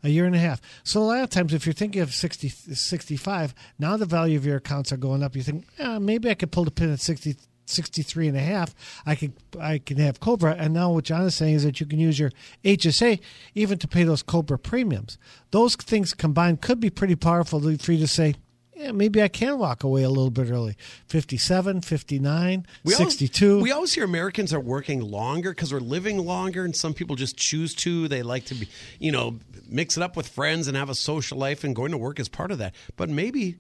A 0.04 0.10
year 0.10 0.26
and 0.26 0.36
a 0.36 0.40
half. 0.40 0.62
So 0.84 1.02
a 1.02 1.06
lot 1.06 1.24
of 1.24 1.30
times, 1.30 1.54
if 1.54 1.66
you're 1.66 1.74
thinking 1.74 2.02
of 2.02 2.14
60, 2.14 2.50
65, 2.50 3.56
now 3.80 3.96
the 3.96 4.06
value 4.06 4.38
of 4.38 4.46
your 4.46 4.58
accounts 4.58 4.92
are 4.92 4.98
going 4.98 5.24
up. 5.24 5.36
You 5.36 5.44
think, 5.44 5.66
eh, 5.80 5.98
maybe 6.00 6.30
I 6.30 6.34
could 6.34 6.52
pull 6.52 6.66
the 6.66 6.72
pin 6.72 6.92
at 6.92 7.00
60, 7.00 7.38
63 7.66 8.28
and 8.28 8.38
a 8.38 8.42
half. 8.42 8.76
I 9.06 9.16
could, 9.16 9.34
I 9.60 9.78
can 9.78 9.98
have 9.98 10.20
Cobra. 10.20 10.56
And 10.58 10.74
now 10.74 10.92
what 10.92 11.06
John 11.06 11.26
is 11.26 11.36
saying 11.36 11.56
is 11.56 11.64
that 11.64 11.80
you 11.80 11.86
can 11.86 12.00
use 12.00 12.20
your 12.20 12.32
HSA 12.64 13.20
even 13.56 13.78
to 13.80 13.88
pay 13.88 14.04
those 14.04 14.24
Cobra 14.24 14.60
premiums. 14.60 15.18
Those 15.52 15.76
things 15.76 16.14
combined 16.14 16.62
could 16.62 16.80
be 16.80 16.90
pretty 16.90 17.16
powerful 17.16 17.62
for 17.62 17.92
you 17.92 18.00
to 18.00 18.08
say, 18.08 18.36
yeah, 18.76 18.92
maybe 18.92 19.22
I 19.22 19.28
can 19.28 19.58
walk 19.60 19.84
away 19.84 20.04
a 20.04 20.10
little 20.10 20.30
bit 20.32 20.50
early. 20.50 20.76
57, 21.08 21.82
59, 21.82 22.66
We 22.84 22.94
always- 22.94 23.08
62. 23.10 23.60
we 23.62 23.72
always 23.72 23.94
hear 23.94 24.04
Americans 24.04 24.54
are 24.54 24.60
working 24.60 25.02
longer 25.02 25.52
because 25.52 25.72
we're 25.74 25.80
living 25.80 26.18
longer, 26.26 26.66
and 26.66 26.76
some 26.76 26.94
people 26.94 27.16
just 27.16 27.38
choose 27.38 27.74
to. 27.76 28.08
They 28.08 28.24
like 28.24 28.46
to 28.46 28.56
be, 28.56 28.68
you 29.00 29.12
know, 29.12 29.40
mix 29.70 29.98
it 29.98 30.04
up 30.04 30.16
with 30.18 30.28
friends 30.28 30.68
and 30.68 30.76
have 30.78 30.90
a 30.90 30.96
social 30.96 31.38
life, 31.38 31.64
and 31.64 31.76
going 31.76 31.92
to 31.92 31.98
work 31.98 32.20
is 32.20 32.28
part 32.30 32.52
of 32.52 32.58
that. 32.60 32.74
But 32.96 33.10
maybe 33.10 33.56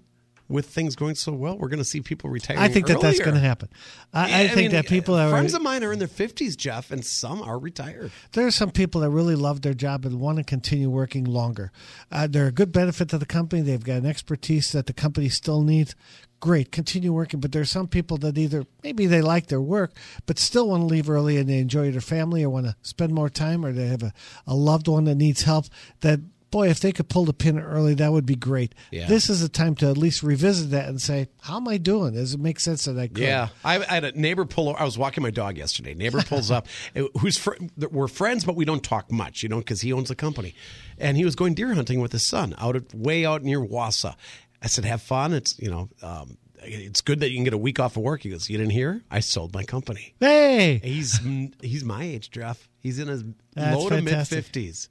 with 0.53 0.67
things 0.67 0.95
going 0.95 1.15
so 1.15 1.33
well, 1.33 1.57
we're 1.57 1.67
going 1.67 1.79
to 1.79 1.85
see 1.85 1.99
people 1.99 2.29
retiring. 2.29 2.61
I 2.61 2.67
think 2.67 2.85
that 2.87 3.01
that's 3.01 3.19
going 3.19 3.33
to 3.33 3.39
happen. 3.39 3.69
I, 4.13 4.29
Yeah, 4.29 4.37
I 4.37 4.47
think 4.47 4.57
mean, 4.57 4.71
that 4.71 4.87
people 4.87 5.15
are 5.15 5.29
friends 5.31 5.55
of 5.55 5.63
mine 5.63 5.83
are 5.83 5.91
in 5.91 5.97
their 5.99 6.07
fifties, 6.07 6.55
Jeff, 6.55 6.91
and 6.91 7.03
some 7.03 7.41
are 7.41 7.57
retired. 7.57 8.11
there 8.33 8.45
are 8.45 8.51
some 8.51 8.69
people 8.69 9.01
that 9.01 9.09
really 9.09 9.35
love 9.35 9.63
their 9.63 9.73
job 9.73 10.05
and 10.05 10.19
want 10.19 10.37
to 10.37 10.43
continue 10.43 10.89
working 10.89 11.23
longer. 11.23 11.71
Uh, 12.11 12.27
they're 12.27 12.47
a 12.47 12.51
good 12.51 12.71
benefit 12.71 13.09
to 13.09 13.17
the 13.17 13.25
company. 13.25 13.63
They've 13.63 13.83
got 13.83 13.97
an 13.97 14.05
expertise 14.05 14.71
that 14.73 14.85
the 14.85 14.93
company 14.93 15.27
still 15.27 15.63
needs. 15.63 15.95
Great, 16.39 16.71
continue 16.71 17.13
working. 17.13 17.39
But 17.39 17.51
there's 17.53 17.71
some 17.71 17.87
people 17.87 18.17
that 18.17 18.37
either 18.37 18.65
maybe 18.83 19.05
they 19.05 19.21
like 19.21 19.47
their 19.47 19.61
work, 19.61 19.93
but 20.25 20.37
still 20.37 20.67
want 20.69 20.81
to 20.81 20.87
leave 20.87 21.09
early 21.09 21.37
and 21.37 21.49
they 21.49 21.57
enjoy 21.57 21.89
their 21.89 22.01
family 22.01 22.43
or 22.43 22.49
want 22.49 22.65
to 22.65 22.75
spend 22.81 23.13
more 23.13 23.29
time 23.29 23.65
or 23.65 23.71
they 23.71 23.87
have 23.87 24.03
a, 24.03 24.13
a 24.45 24.53
loved 24.53 24.87
one 24.89 25.05
that 25.05 25.15
needs 25.15 25.43
help. 25.43 25.65
That 26.01 26.19
boy, 26.53 26.69
if 26.69 26.79
they 26.79 26.91
could 26.91 27.09
pull 27.09 27.25
the 27.25 27.33
pin 27.33 27.59
early, 27.59 27.95
that 27.95 28.11
would 28.11 28.27
be 28.27 28.35
great. 28.35 28.75
Yeah. 28.91 29.07
This 29.07 29.27
is 29.27 29.41
a 29.41 29.49
time 29.49 29.73
to 29.77 29.89
at 29.89 29.97
least 29.97 30.21
revisit 30.21 30.69
that 30.69 30.87
and 30.87 31.01
say, 31.01 31.27
how 31.41 31.57
am 31.57 31.67
I 31.67 31.77
doing? 31.77 32.13
Does 32.13 32.35
it 32.35 32.39
make 32.39 32.59
sense 32.59 32.85
that 32.85 32.95
I 32.95 33.07
could? 33.07 33.17
Yeah, 33.17 33.47
I, 33.65 33.79
I 33.79 33.95
had 33.95 34.03
a 34.03 34.11
neighbor 34.11 34.45
pull. 34.45 34.69
over. 34.69 34.79
I 34.79 34.83
was 34.83 34.95
walking 34.95 35.23
my 35.23 35.31
dog 35.31 35.57
yesterday. 35.57 35.95
Neighbor 35.95 36.21
pulls 36.21 36.51
up, 36.51 36.67
uh, 36.95 37.05
who's 37.19 37.39
fr- 37.39 37.55
we're 37.91 38.07
friends, 38.07 38.45
but 38.45 38.55
we 38.55 38.65
don't 38.65 38.83
talk 38.83 39.11
much, 39.11 39.41
you 39.41 39.49
know, 39.49 39.57
because 39.57 39.81
he 39.81 39.91
owns 39.91 40.11
a 40.11 40.15
company, 40.15 40.53
and 40.99 41.17
he 41.17 41.25
was 41.25 41.35
going 41.35 41.55
deer 41.55 41.73
hunting 41.73 41.99
with 41.99 42.11
his 42.11 42.27
son 42.27 42.53
out 42.59 42.75
at 42.75 42.93
way 42.93 43.25
out 43.25 43.41
near 43.41 43.59
Wausau. 43.59 44.15
I 44.61 44.67
said, 44.67 44.85
"Have 44.85 45.01
fun. 45.01 45.33
It's 45.33 45.57
you 45.57 45.71
know, 45.71 45.89
um, 46.03 46.37
it's 46.61 47.01
good 47.01 47.19
that 47.21 47.31
you 47.31 47.37
can 47.37 47.45
get 47.45 47.53
a 47.53 47.57
week 47.57 47.79
off 47.79 47.97
of 47.97 48.03
work." 48.03 48.21
He 48.21 48.29
goes, 48.29 48.47
"You 48.47 48.59
didn't 48.59 48.73
hear? 48.73 49.01
I 49.09 49.21
sold 49.21 49.55
my 49.55 49.63
company." 49.63 50.13
Hey, 50.19 50.79
He's 50.83 51.19
he's 51.61 51.83
my 51.83 52.03
age, 52.03 52.29
Jeff. 52.29 52.69
He's 52.79 52.99
in 52.99 53.07
his 53.07 53.23
That's 53.55 53.75
low 53.75 53.89
to 53.89 54.01
mid 54.03 54.27
fifties. 54.27 54.89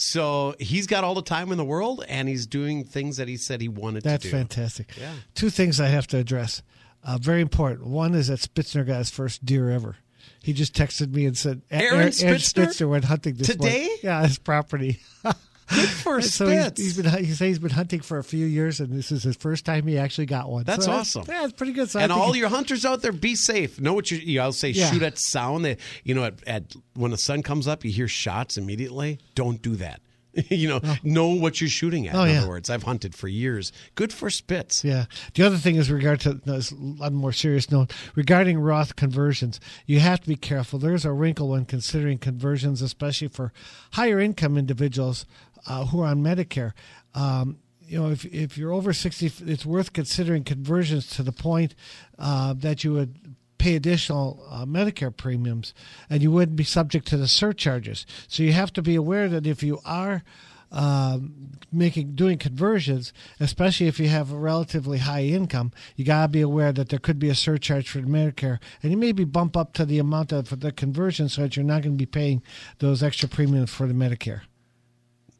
So 0.00 0.54
he's 0.60 0.86
got 0.86 1.02
all 1.02 1.16
the 1.16 1.22
time 1.22 1.50
in 1.50 1.58
the 1.58 1.64
world, 1.64 2.04
and 2.08 2.28
he's 2.28 2.46
doing 2.46 2.84
things 2.84 3.16
that 3.16 3.26
he 3.26 3.36
said 3.36 3.60
he 3.60 3.66
wanted 3.66 4.04
That's 4.04 4.22
to 4.22 4.30
do. 4.30 4.36
That's 4.36 4.54
fantastic. 4.54 4.96
Yeah. 4.96 5.12
Two 5.34 5.50
things 5.50 5.80
I 5.80 5.88
have 5.88 6.06
to 6.08 6.18
address. 6.18 6.62
Uh, 7.02 7.18
very 7.20 7.40
important. 7.40 7.84
One 7.84 8.14
is 8.14 8.28
that 8.28 8.38
Spitzner 8.38 8.86
got 8.86 8.98
his 8.98 9.10
first 9.10 9.44
deer 9.44 9.70
ever. 9.70 9.96
He 10.40 10.52
just 10.52 10.72
texted 10.72 11.12
me 11.12 11.26
and 11.26 11.36
said, 11.36 11.62
Aaron 11.68 12.10
Spitzner? 12.10 12.40
Spitzer 12.40 12.86
went 12.86 13.06
hunting 13.06 13.34
this 13.34 13.48
Today? 13.48 13.80
morning." 13.80 13.96
Yeah, 14.04 14.22
his 14.24 14.38
property. 14.38 15.00
Good 15.74 15.88
for 15.88 16.20
so 16.22 16.46
he's, 16.46 16.76
he's 16.76 16.96
been 16.96 17.24
he 17.24 17.32
says 17.32 17.38
he's 17.38 17.58
been 17.58 17.70
hunting 17.70 18.00
for 18.00 18.18
a 18.18 18.24
few 18.24 18.46
years, 18.46 18.80
and 18.80 18.92
this 18.92 19.12
is 19.12 19.22
his 19.22 19.36
first 19.36 19.64
time 19.64 19.86
he 19.86 19.98
actually 19.98 20.26
got 20.26 20.48
one. 20.48 20.64
That's 20.64 20.86
So 20.86 20.92
awesome. 20.92 21.24
Yeah, 21.28 21.44
it's 21.44 21.52
pretty 21.52 21.72
good. 21.72 21.90
So 21.90 22.00
and 22.00 22.10
all 22.12 22.34
your 22.34 22.48
hunters 22.48 22.84
out 22.84 23.02
there, 23.02 23.12
be 23.12 23.34
safe. 23.34 23.80
Know 23.80 23.92
what 23.92 24.10
you. 24.10 24.18
you 24.18 24.40
I'll 24.40 24.52
say, 24.52 24.70
Yeah. 24.70 24.90
shoot 24.90 25.02
at 25.02 25.18
sound. 25.18 25.64
That 25.64 25.78
you 26.04 26.14
know, 26.14 26.24
at, 26.24 26.46
at 26.46 26.74
when 26.94 27.10
the 27.10 27.18
sun 27.18 27.42
comes 27.42 27.68
up, 27.68 27.84
you 27.84 27.90
hear 27.90 28.08
shots 28.08 28.56
immediately. 28.56 29.18
Don't 29.34 29.60
do 29.60 29.76
that. 29.76 30.00
you 30.50 30.68
know, 30.68 30.80
oh. 30.82 30.96
know 31.02 31.28
what 31.28 31.60
you're 31.60 31.70
shooting 31.70 32.06
at. 32.06 32.14
Oh, 32.14 32.24
in 32.24 32.30
yeah. 32.32 32.38
other 32.40 32.48
words, 32.48 32.70
I've 32.70 32.82
hunted 32.82 33.14
for 33.14 33.28
years. 33.28 33.72
Good 33.94 34.12
for 34.12 34.30
spits. 34.30 34.84
Yeah. 34.84 35.06
The 35.34 35.44
other 35.44 35.56
thing 35.56 35.76
is 35.76 35.90
regard 35.90 36.20
to 36.20 36.40
no, 36.44 36.54
on 36.54 36.98
a 37.00 37.10
more 37.10 37.32
serious 37.32 37.70
note 37.70 37.92
regarding 38.14 38.58
Roth 38.58 38.96
conversions. 38.96 39.58
You 39.86 40.00
have 40.00 40.20
to 40.20 40.28
be 40.28 40.36
careful. 40.36 40.78
There's 40.78 41.04
a 41.04 41.12
wrinkle 41.12 41.48
when 41.48 41.64
considering 41.64 42.18
conversions, 42.18 42.82
especially 42.82 43.28
for 43.28 43.52
higher 43.92 44.20
income 44.20 44.56
individuals 44.58 45.24
uh, 45.66 45.86
who 45.86 46.00
are 46.00 46.06
on 46.06 46.22
Medicare. 46.22 46.72
Um, 47.14 47.58
you 47.86 47.98
know, 47.98 48.10
if 48.10 48.24
if 48.26 48.58
you're 48.58 48.72
over 48.72 48.92
sixty, 48.92 49.32
it's 49.46 49.64
worth 49.64 49.92
considering 49.92 50.44
conversions 50.44 51.06
to 51.16 51.22
the 51.22 51.32
point 51.32 51.74
uh, 52.18 52.54
that 52.58 52.84
you 52.84 52.92
would 52.92 53.36
pay 53.56 53.74
additional 53.74 54.46
uh, 54.50 54.64
Medicare 54.64 55.16
premiums, 55.16 55.74
and 56.08 56.22
you 56.22 56.30
wouldn't 56.30 56.56
be 56.56 56.64
subject 56.64 57.06
to 57.08 57.16
the 57.16 57.26
surcharges. 57.26 58.06
So 58.28 58.42
you 58.42 58.52
have 58.52 58.72
to 58.74 58.82
be 58.82 58.94
aware 58.94 59.28
that 59.28 59.46
if 59.46 59.62
you 59.62 59.80
are 59.84 60.22
um, 60.70 61.52
making 61.72 62.14
doing 62.14 62.38
conversions, 62.38 63.12
especially 63.40 63.86
if 63.86 63.98
you 63.98 64.08
have 64.08 64.30
a 64.30 64.36
relatively 64.36 64.98
high 64.98 65.24
income, 65.24 65.72
you 65.96 66.04
gotta 66.04 66.28
be 66.28 66.42
aware 66.42 66.72
that 66.72 66.90
there 66.90 66.98
could 66.98 67.18
be 67.18 67.30
a 67.30 67.34
surcharge 67.34 67.88
for 67.88 68.00
Medicare, 68.00 68.58
and 68.82 68.92
you 68.92 68.98
maybe 68.98 69.24
bump 69.24 69.56
up 69.56 69.72
to 69.72 69.86
the 69.86 69.98
amount 69.98 70.30
of 70.30 70.60
the 70.60 70.70
conversion 70.70 71.28
so 71.28 71.42
that 71.42 71.56
you're 71.56 71.64
not 71.64 71.82
going 71.82 71.94
to 71.94 71.98
be 71.98 72.06
paying 72.06 72.42
those 72.78 73.02
extra 73.02 73.28
premiums 73.28 73.70
for 73.70 73.86
the 73.86 73.94
Medicare. 73.94 74.42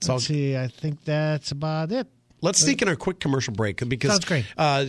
So 0.00 0.14
Let's 0.14 0.26
see, 0.26 0.56
I 0.56 0.68
think 0.68 1.04
that's 1.04 1.50
about 1.50 1.90
it. 1.92 2.06
let's 2.40 2.60
sneak 2.60 2.82
in 2.82 2.88
our 2.88 2.96
quick 2.96 3.18
commercial 3.20 3.52
break 3.54 3.86
because 3.88 4.12
Sounds 4.12 4.24
great. 4.24 4.44
Uh, 4.56 4.84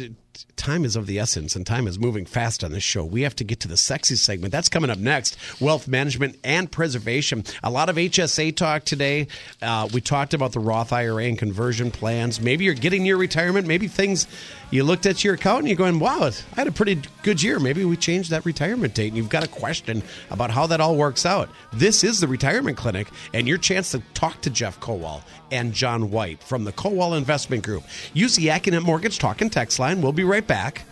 time 0.55 0.85
is 0.85 0.95
of 0.95 1.07
the 1.07 1.19
essence 1.19 1.55
and 1.55 1.65
time 1.65 1.87
is 1.87 1.97
moving 1.97 2.25
fast 2.25 2.63
on 2.63 2.71
this 2.71 2.83
show. 2.83 3.03
We 3.03 3.21
have 3.23 3.35
to 3.37 3.43
get 3.43 3.59
to 3.61 3.67
the 3.67 3.77
sexy 3.77 4.15
segment. 4.15 4.51
That's 4.51 4.69
coming 4.69 4.89
up 4.89 4.97
next. 4.97 5.37
Wealth 5.61 5.87
management 5.87 6.37
and 6.43 6.71
preservation. 6.71 7.43
A 7.63 7.69
lot 7.69 7.89
of 7.89 7.95
HSA 7.95 8.55
talk 8.55 8.83
today. 8.83 9.27
Uh, 9.61 9.87
we 9.93 10.01
talked 10.01 10.33
about 10.33 10.51
the 10.51 10.59
Roth 10.59 10.93
IRA 10.93 11.25
and 11.25 11.37
conversion 11.37 11.91
plans. 11.91 12.41
Maybe 12.41 12.65
you're 12.65 12.73
getting 12.73 13.03
near 13.03 13.17
retirement. 13.17 13.67
Maybe 13.67 13.87
things 13.87 14.27
you 14.71 14.83
looked 14.83 15.05
at 15.05 15.23
your 15.23 15.33
account 15.33 15.59
and 15.59 15.67
you're 15.67 15.77
going, 15.77 15.99
wow, 15.99 16.23
I 16.23 16.55
had 16.55 16.67
a 16.67 16.71
pretty 16.71 17.01
good 17.23 17.41
year. 17.41 17.59
Maybe 17.59 17.83
we 17.85 17.97
changed 17.97 18.29
that 18.29 18.45
retirement 18.45 18.93
date 18.93 19.07
and 19.07 19.17
you've 19.17 19.29
got 19.29 19.43
a 19.43 19.47
question 19.47 20.03
about 20.29 20.51
how 20.51 20.67
that 20.67 20.79
all 20.79 20.95
works 20.95 21.25
out. 21.25 21.49
This 21.73 22.03
is 22.03 22.19
the 22.19 22.27
Retirement 22.27 22.77
Clinic 22.77 23.07
and 23.33 23.47
your 23.47 23.57
chance 23.57 23.91
to 23.91 23.99
talk 24.13 24.41
to 24.41 24.49
Jeff 24.49 24.79
Kowal 24.79 25.23
and 25.51 25.73
John 25.73 26.11
White 26.11 26.43
from 26.43 26.63
the 26.63 26.71
Kowal 26.71 27.17
Investment 27.17 27.63
Group. 27.63 27.83
Use 28.13 28.35
the 28.35 28.47
AccuNet 28.47 28.83
Mortgage 28.83 29.17
Talk 29.17 29.41
and 29.41 29.51
Text 29.51 29.79
line. 29.79 30.01
We'll 30.01 30.11
be 30.11 30.18
right 30.23 30.45
back. 30.45 30.84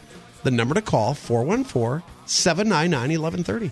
The 0.43 0.51
number 0.51 0.75
to 0.75 0.81
call 0.81 1.13
414 1.13 2.03
799 2.25 3.21
1130. 3.21 3.71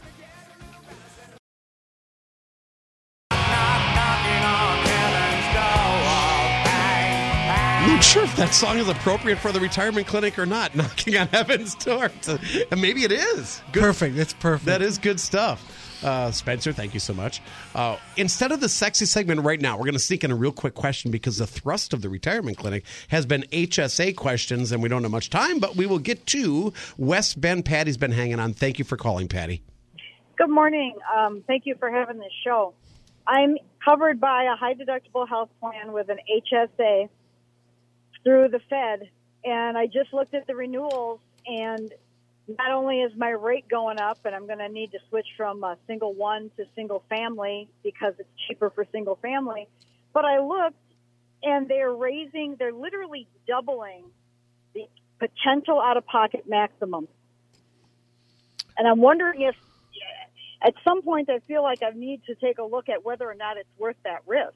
I'm 7.86 7.92
not 7.92 8.04
sure 8.04 8.24
if 8.24 8.36
that 8.36 8.54
song 8.54 8.78
is 8.80 8.90
appropriate 8.90 9.38
for 9.38 9.52
the 9.52 9.60
retirement 9.60 10.08
clinic 10.08 10.40
or 10.40 10.46
not. 10.48 10.76
Knocking 10.76 11.18
on 11.18 11.28
heaven's 11.28 11.76
door. 11.76 12.10
And 12.28 12.82
maybe 12.82 13.04
it 13.04 13.12
is. 13.12 13.62
Good 13.72 13.82
Perfect. 13.82 14.16
That's 14.16 14.34
perfect. 14.34 14.66
that 14.66 14.82
is 14.82 14.98
good 14.98 15.20
stuff. 15.20 15.85
Uh, 16.06 16.30
Spencer, 16.30 16.72
thank 16.72 16.94
you 16.94 17.00
so 17.00 17.16
much. 17.16 17.42
Uh, 17.74 17.98
instead 18.16 18.52
of 18.52 18.60
the 18.60 18.70
sexy 18.70 19.06
segment 19.06 19.42
right 19.42 19.60
now, 19.60 19.76
we're 19.76 19.86
going 19.86 19.94
to 19.94 20.00
sneak 20.00 20.24
in 20.24 20.30
a 20.30 20.36
real 20.36 20.52
quick 20.52 20.76
question 20.76 21.10
because 21.10 21.40
the 21.40 21.48
thrust 21.48 21.94
of 21.94 22.04
the 22.04 22.10
retirement 22.10 22.60
clinic 22.60 22.86
has 23.08 23.26
been 23.26 23.42
HSA 23.52 24.16
questions, 24.16 24.72
and 24.72 24.84
we 24.84 24.88
don't 24.88 25.02
have 25.02 25.10
much 25.10 25.32
time, 25.32 25.58
but 25.58 25.76
we 25.76 25.88
will 25.88 25.98
get 25.98 26.28
to 26.28 26.72
West 26.96 27.42
Bend. 27.42 27.66
Patty's 27.66 27.98
been 27.98 28.12
hanging 28.12 28.40
on. 28.40 28.54
Thank 28.54 28.78
you 28.78 28.86
for 28.86 28.98
calling, 28.98 29.28
Patty. 29.28 29.64
Good 30.38 30.52
morning. 30.52 30.94
Um, 31.18 31.44
thank 31.48 31.66
you 31.66 31.74
for 31.80 31.90
having 31.90 32.20
this 32.20 32.34
show. 32.44 32.76
I'm 33.26 33.58
covered 33.84 34.20
by 34.20 34.44
a 34.44 34.56
high 34.56 34.76
deductible 34.76 35.28
health 35.28 35.50
plan 35.60 35.92
with 35.92 36.10
an 36.10 36.20
HSA 36.54 37.10
through 38.24 38.50
the 38.50 38.60
Fed, 38.70 39.10
and 39.44 39.76
I 39.76 39.88
just 39.88 40.14
looked 40.14 40.36
at 40.36 40.46
the 40.46 40.54
renewals, 40.54 41.20
and 41.48 41.92
not 42.48 42.72
only 42.72 43.02
is 43.02 43.12
my 43.18 43.30
rate 43.30 43.68
going 43.68 44.00
up, 44.00 44.20
and 44.26 44.36
I'm 44.36 44.46
going 44.46 44.60
to 44.60 44.70
need 44.70 44.92
to 44.92 45.00
switch 45.10 45.28
from 45.36 45.64
uh, 45.64 45.76
single 45.88 46.14
one 46.14 46.52
to 46.58 46.66
single 46.76 47.04
family 47.10 47.68
because 47.84 48.14
it's 48.20 48.30
cheaper 48.48 48.70
for 48.70 48.86
single 48.92 49.16
family, 49.16 49.68
but 50.14 50.26
I 50.26 50.40
looked, 50.40 50.78
and 51.44 51.68
they're 51.68 51.94
raising, 51.94 52.56
they're 52.58 52.74
literally 52.74 53.28
doubling 53.48 54.04
the 54.74 54.88
potential 55.20 55.82
out 55.82 55.98
of 55.98 56.06
pocket 56.06 56.46
maximum. 56.48 57.08
And 58.78 58.88
I'm 58.88 59.00
wondering 59.00 59.42
if 59.42 59.56
at 60.62 60.74
some 60.84 61.02
point 61.02 61.30
I 61.30 61.40
feel 61.40 61.64
like 61.64 61.80
I 61.84 61.92
need 61.92 62.24
to 62.26 62.36
take 62.36 62.58
a 62.58 62.64
look 62.64 62.90
at 62.90 63.06
whether 63.06 63.30
or 63.30 63.36
not 63.36 63.58
it's 63.58 63.70
worth 63.78 63.98
that 64.04 64.22
risk. 64.26 64.54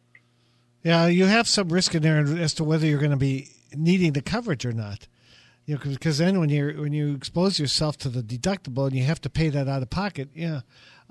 Yeah, 0.83 1.07
you 1.07 1.25
have 1.25 1.47
some 1.47 1.69
risk 1.69 1.93
in 1.93 2.01
there 2.01 2.19
as 2.19 2.53
to 2.55 2.63
whether 2.63 2.85
you're 2.85 2.99
going 2.99 3.11
to 3.11 3.17
be 3.17 3.49
needing 3.75 4.13
the 4.13 4.21
coverage 4.21 4.65
or 4.65 4.71
not. 4.71 5.07
You 5.70 5.76
know, 5.76 5.82
because 5.84 6.17
then 6.17 6.39
when 6.39 6.49
you 6.49 6.82
when 6.82 6.93
you 6.93 7.13
expose 7.13 7.59
yourself 7.59 7.95
to 7.99 8.09
the 8.09 8.24
deductible 8.24 8.88
and 8.88 8.95
you 8.95 9.03
have 9.03 9.22
to 9.22 9.30
pay 9.30 9.49
that 9.49 9.67
out 9.67 9.84
of 9.84 9.91
pocket, 9.91 10.30
yeah. 10.34 10.61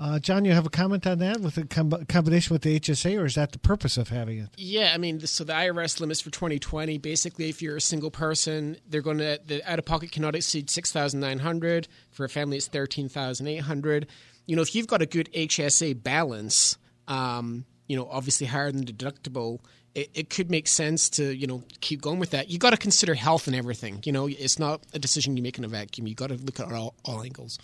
Uh, 0.00 0.18
John, 0.18 0.44
you 0.44 0.52
have 0.52 0.66
a 0.66 0.70
comment 0.70 1.06
on 1.06 1.20
that 1.20 1.40
with 1.40 1.54
the 1.54 1.64
com- 1.64 2.04
combination 2.08 2.54
with 2.54 2.62
the 2.62 2.80
HSA, 2.80 3.20
or 3.20 3.24
is 3.24 3.36
that 3.36 3.52
the 3.52 3.60
purpose 3.60 3.96
of 3.96 4.08
having 4.08 4.38
it? 4.40 4.48
Yeah, 4.56 4.90
I 4.92 4.98
mean, 4.98 5.20
so 5.20 5.44
the 5.44 5.52
IRS 5.52 6.00
limits 6.00 6.20
for 6.20 6.30
2020, 6.30 6.98
basically, 6.98 7.48
if 7.48 7.62
you're 7.62 7.76
a 7.76 7.80
single 7.80 8.10
person, 8.10 8.76
they're 8.88 9.00
going 9.00 9.18
to 9.18 9.38
the 9.46 9.62
out 9.70 9.78
of 9.78 9.84
pocket 9.84 10.10
cannot 10.10 10.34
exceed 10.34 10.70
6,900. 10.70 11.86
For 12.10 12.24
a 12.24 12.28
family, 12.28 12.56
it's 12.56 12.66
13,800. 12.66 14.08
You 14.46 14.56
know, 14.56 14.62
if 14.62 14.74
you've 14.74 14.88
got 14.88 15.02
a 15.02 15.06
good 15.06 15.32
HSA 15.34 16.02
balance, 16.02 16.78
um, 17.06 17.64
you 17.86 17.96
know, 17.96 18.08
obviously 18.10 18.48
higher 18.48 18.72
than 18.72 18.84
deductible, 18.84 19.60
it, 19.98 20.10
it, 20.14 20.30
could 20.30 20.50
make 20.50 20.68
sense 20.68 21.08
to 21.10 21.34
you 21.34 21.46
know 21.46 21.62
keep 21.80 22.00
going 22.00 22.18
with 22.18 22.30
that. 22.30 22.50
You 22.50 22.58
got 22.58 22.70
to 22.70 22.76
consider 22.76 23.14
health 23.14 23.46
and 23.46 23.56
everything. 23.56 24.00
You 24.04 24.12
know, 24.12 24.28
it's 24.28 24.58
not 24.58 24.82
a 24.94 24.98
decision 24.98 25.36
you 25.36 25.42
make 25.42 25.58
in 25.58 25.64
a 25.64 25.68
vacuum. 25.68 26.06
You 26.06 26.14
got 26.14 26.28
to 26.28 26.36
look 26.36 26.60
at 26.60 26.72
all, 26.72 26.94
all 27.04 27.22
angles. 27.22 27.58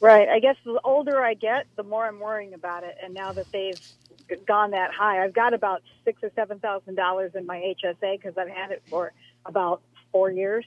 Right. 0.00 0.28
I 0.28 0.38
guess 0.40 0.56
the 0.64 0.80
older 0.84 1.22
I 1.22 1.34
get, 1.34 1.66
the 1.76 1.82
more 1.82 2.06
I'm 2.06 2.20
worrying 2.20 2.54
about 2.54 2.84
it. 2.84 2.96
And 3.02 3.14
now 3.14 3.32
that 3.32 3.50
they've 3.52 3.80
gone 4.46 4.70
that 4.70 4.92
high, 4.92 5.22
I've 5.22 5.34
got 5.34 5.54
about 5.54 5.82
six 6.04 6.22
or 6.22 6.30
seven 6.34 6.58
thousand 6.58 6.94
dollars 6.94 7.32
in 7.34 7.46
my 7.46 7.74
HSA 7.82 8.20
because 8.20 8.36
I've 8.38 8.48
had 8.48 8.70
it 8.70 8.82
for 8.88 9.12
about 9.46 9.82
four 10.12 10.30
years. 10.30 10.64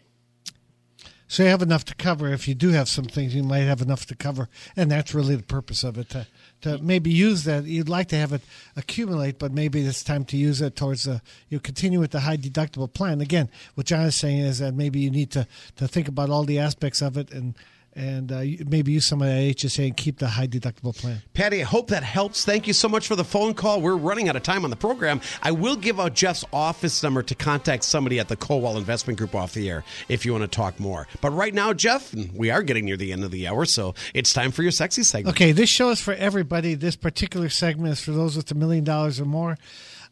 So 1.30 1.44
you 1.44 1.50
have 1.50 1.62
enough 1.62 1.84
to 1.86 1.96
cover. 1.96 2.32
If 2.32 2.48
you 2.48 2.56
do 2.56 2.70
have 2.70 2.88
some 2.88 3.04
things, 3.06 3.36
you 3.36 3.44
might 3.44 3.60
have 3.60 3.82
enough 3.82 4.06
to 4.06 4.16
cover, 4.16 4.48
and 4.78 4.90
that's 4.90 5.14
really 5.14 5.36
the 5.36 5.44
purpose 5.44 5.84
of 5.84 5.98
it. 5.98 6.10
To, 6.10 6.26
to 6.62 6.78
maybe 6.80 7.12
use 7.12 7.44
that, 7.44 7.66
you'd 7.66 7.90
like 7.90 8.08
to 8.10 8.16
have 8.16 8.34
it 8.34 8.42
accumulate, 8.76 9.40
but 9.40 9.52
maybe 9.52 9.82
it's 9.82 10.04
time 10.04 10.26
to 10.26 10.38
use 10.38 10.62
it 10.62 10.76
towards 10.76 11.04
the. 11.04 11.22
You 11.50 11.60
continue 11.60 12.00
with 12.00 12.12
the 12.12 12.22
high 12.22 12.38
deductible 12.38 12.92
plan. 12.92 13.22
Again, 13.22 13.50
what 13.76 13.88
John 13.88 14.06
is 14.06 14.16
saying 14.16 14.40
is 14.40 14.60
that 14.60 14.74
maybe 14.74 15.00
you 15.00 15.12
need 15.12 15.32
to 15.32 15.48
to 15.76 15.88
think 15.88 16.08
about 16.08 16.30
all 16.30 16.44
the 16.44 16.60
aspects 16.60 17.02
of 17.02 17.18
it 17.18 17.32
and 17.32 17.56
and 17.98 18.32
uh, 18.32 18.44
maybe 18.68 18.92
use 18.92 19.08
some 19.08 19.22
of 19.22 19.28
that 19.28 19.56
HSA 19.56 19.88
and 19.88 19.98
keep 19.98 20.20
the 20.20 20.28
high 20.28 20.46
deductible 20.48 20.96
plan. 20.96 21.22
Patty, 21.34 21.62
I 21.62 21.66
hope 21.66 21.90
that 21.90 22.04
helps. 22.04 22.46
Thank 22.46 22.68
you 22.68 22.74
so 22.74 22.88
much 22.88 23.08
for 23.08 23.16
the 23.16 23.24
phone 23.24 23.56
call. 23.56 23.82
We're 23.82 23.98
running 23.98 24.30
out 24.30 24.36
of 24.36 24.44
time 24.44 24.64
on 24.64 24.70
the 24.70 24.76
program. 24.76 25.20
I 25.42 25.52
will 25.52 25.76
give 25.76 26.00
out 26.00 26.14
Jeff's 26.14 26.46
office 26.54 27.02
number 27.02 27.24
to 27.24 27.34
contact 27.34 27.84
somebody 27.84 28.20
at 28.20 28.28
the 28.28 28.38
Kowal 28.38 28.78
Investment 28.78 29.18
Group 29.18 29.34
off 29.34 29.54
the 29.54 29.70
air 29.70 29.84
if 30.10 30.26
you 30.26 30.32
want 30.32 30.44
to 30.44 30.48
talk 30.48 30.80
more. 30.80 31.08
But 31.22 31.32
right 31.32 31.54
now, 31.54 31.74
Jeff, 31.74 32.14
we 32.34 32.52
are 32.52 32.62
getting 32.62 32.86
near 32.86 32.98
the 32.98 33.12
end 33.12 33.24
of 33.24 33.32
the 33.32 33.48
hour, 33.48 33.66
so 33.66 33.96
it's 34.14 34.32
time 34.32 34.52
for 34.52 34.62
your 34.62 34.72
sexy 34.72 35.02
segment. 35.02 35.36
Okay, 35.36 35.52
this 35.52 35.70
show 35.70 35.90
is 35.90 36.00
for 36.00 36.14
everybody. 36.14 36.76
This 36.76 36.96
particular 36.96 37.50
segment 37.50 37.94
is 37.94 38.02
for 38.02 38.12
those 38.12 38.38
with 38.38 38.52
a 38.52 38.56
million 38.56 38.84
dollars 38.84 39.20
or 39.20 39.26
more. 39.26 39.58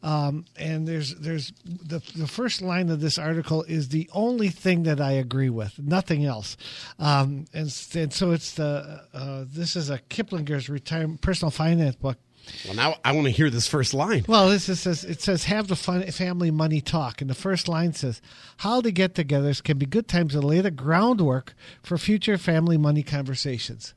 Um, 0.03 0.45
and 0.57 0.87
there's 0.87 1.15
there's 1.15 1.51
the 1.65 1.99
the 2.15 2.27
first 2.27 2.61
line 2.61 2.89
of 2.89 2.99
this 3.01 3.17
article 3.17 3.63
is 3.63 3.89
the 3.89 4.09
only 4.13 4.49
thing 4.49 4.83
that 4.83 5.01
I 5.01 5.13
agree 5.13 5.49
with, 5.49 5.79
nothing 5.79 6.25
else. 6.25 6.57
Um, 6.99 7.45
and, 7.53 7.73
and 7.95 8.13
so 8.13 8.31
it's 8.31 8.53
the 8.53 9.01
uh, 9.13 9.45
this 9.47 9.75
is 9.75 9.89
a 9.89 9.99
Kiplinger's 9.99 10.69
retirement 10.69 11.21
personal 11.21 11.51
finance 11.51 11.95
book. 11.95 12.17
Well, 12.65 12.75
now 12.75 12.95
I 13.03 13.11
want 13.13 13.25
to 13.25 13.31
hear 13.31 13.49
this 13.49 13.67
first 13.67 13.95
line. 13.95 14.25
Well, 14.27 14.49
this 14.49 14.69
is, 14.69 14.81
says 14.81 15.03
it 15.03 15.21
says 15.21 15.45
have 15.45 15.67
the 15.67 15.75
fun, 15.75 16.03
family 16.11 16.51
money 16.51 16.79
talk, 16.79 17.21
and 17.21 17.29
the 17.29 17.33
first 17.33 17.67
line 17.67 17.93
says 17.93 18.21
how 18.57 18.69
holiday 18.69 18.91
get-togethers 18.91 19.63
can 19.63 19.79
be 19.79 19.87
good 19.87 20.07
times 20.07 20.33
to 20.33 20.41
lay 20.41 20.61
the 20.61 20.69
groundwork 20.69 21.55
for 21.81 21.97
future 21.97 22.37
family 22.37 22.77
money 22.77 23.01
conversations. 23.01 23.95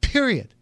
Period. 0.00 0.54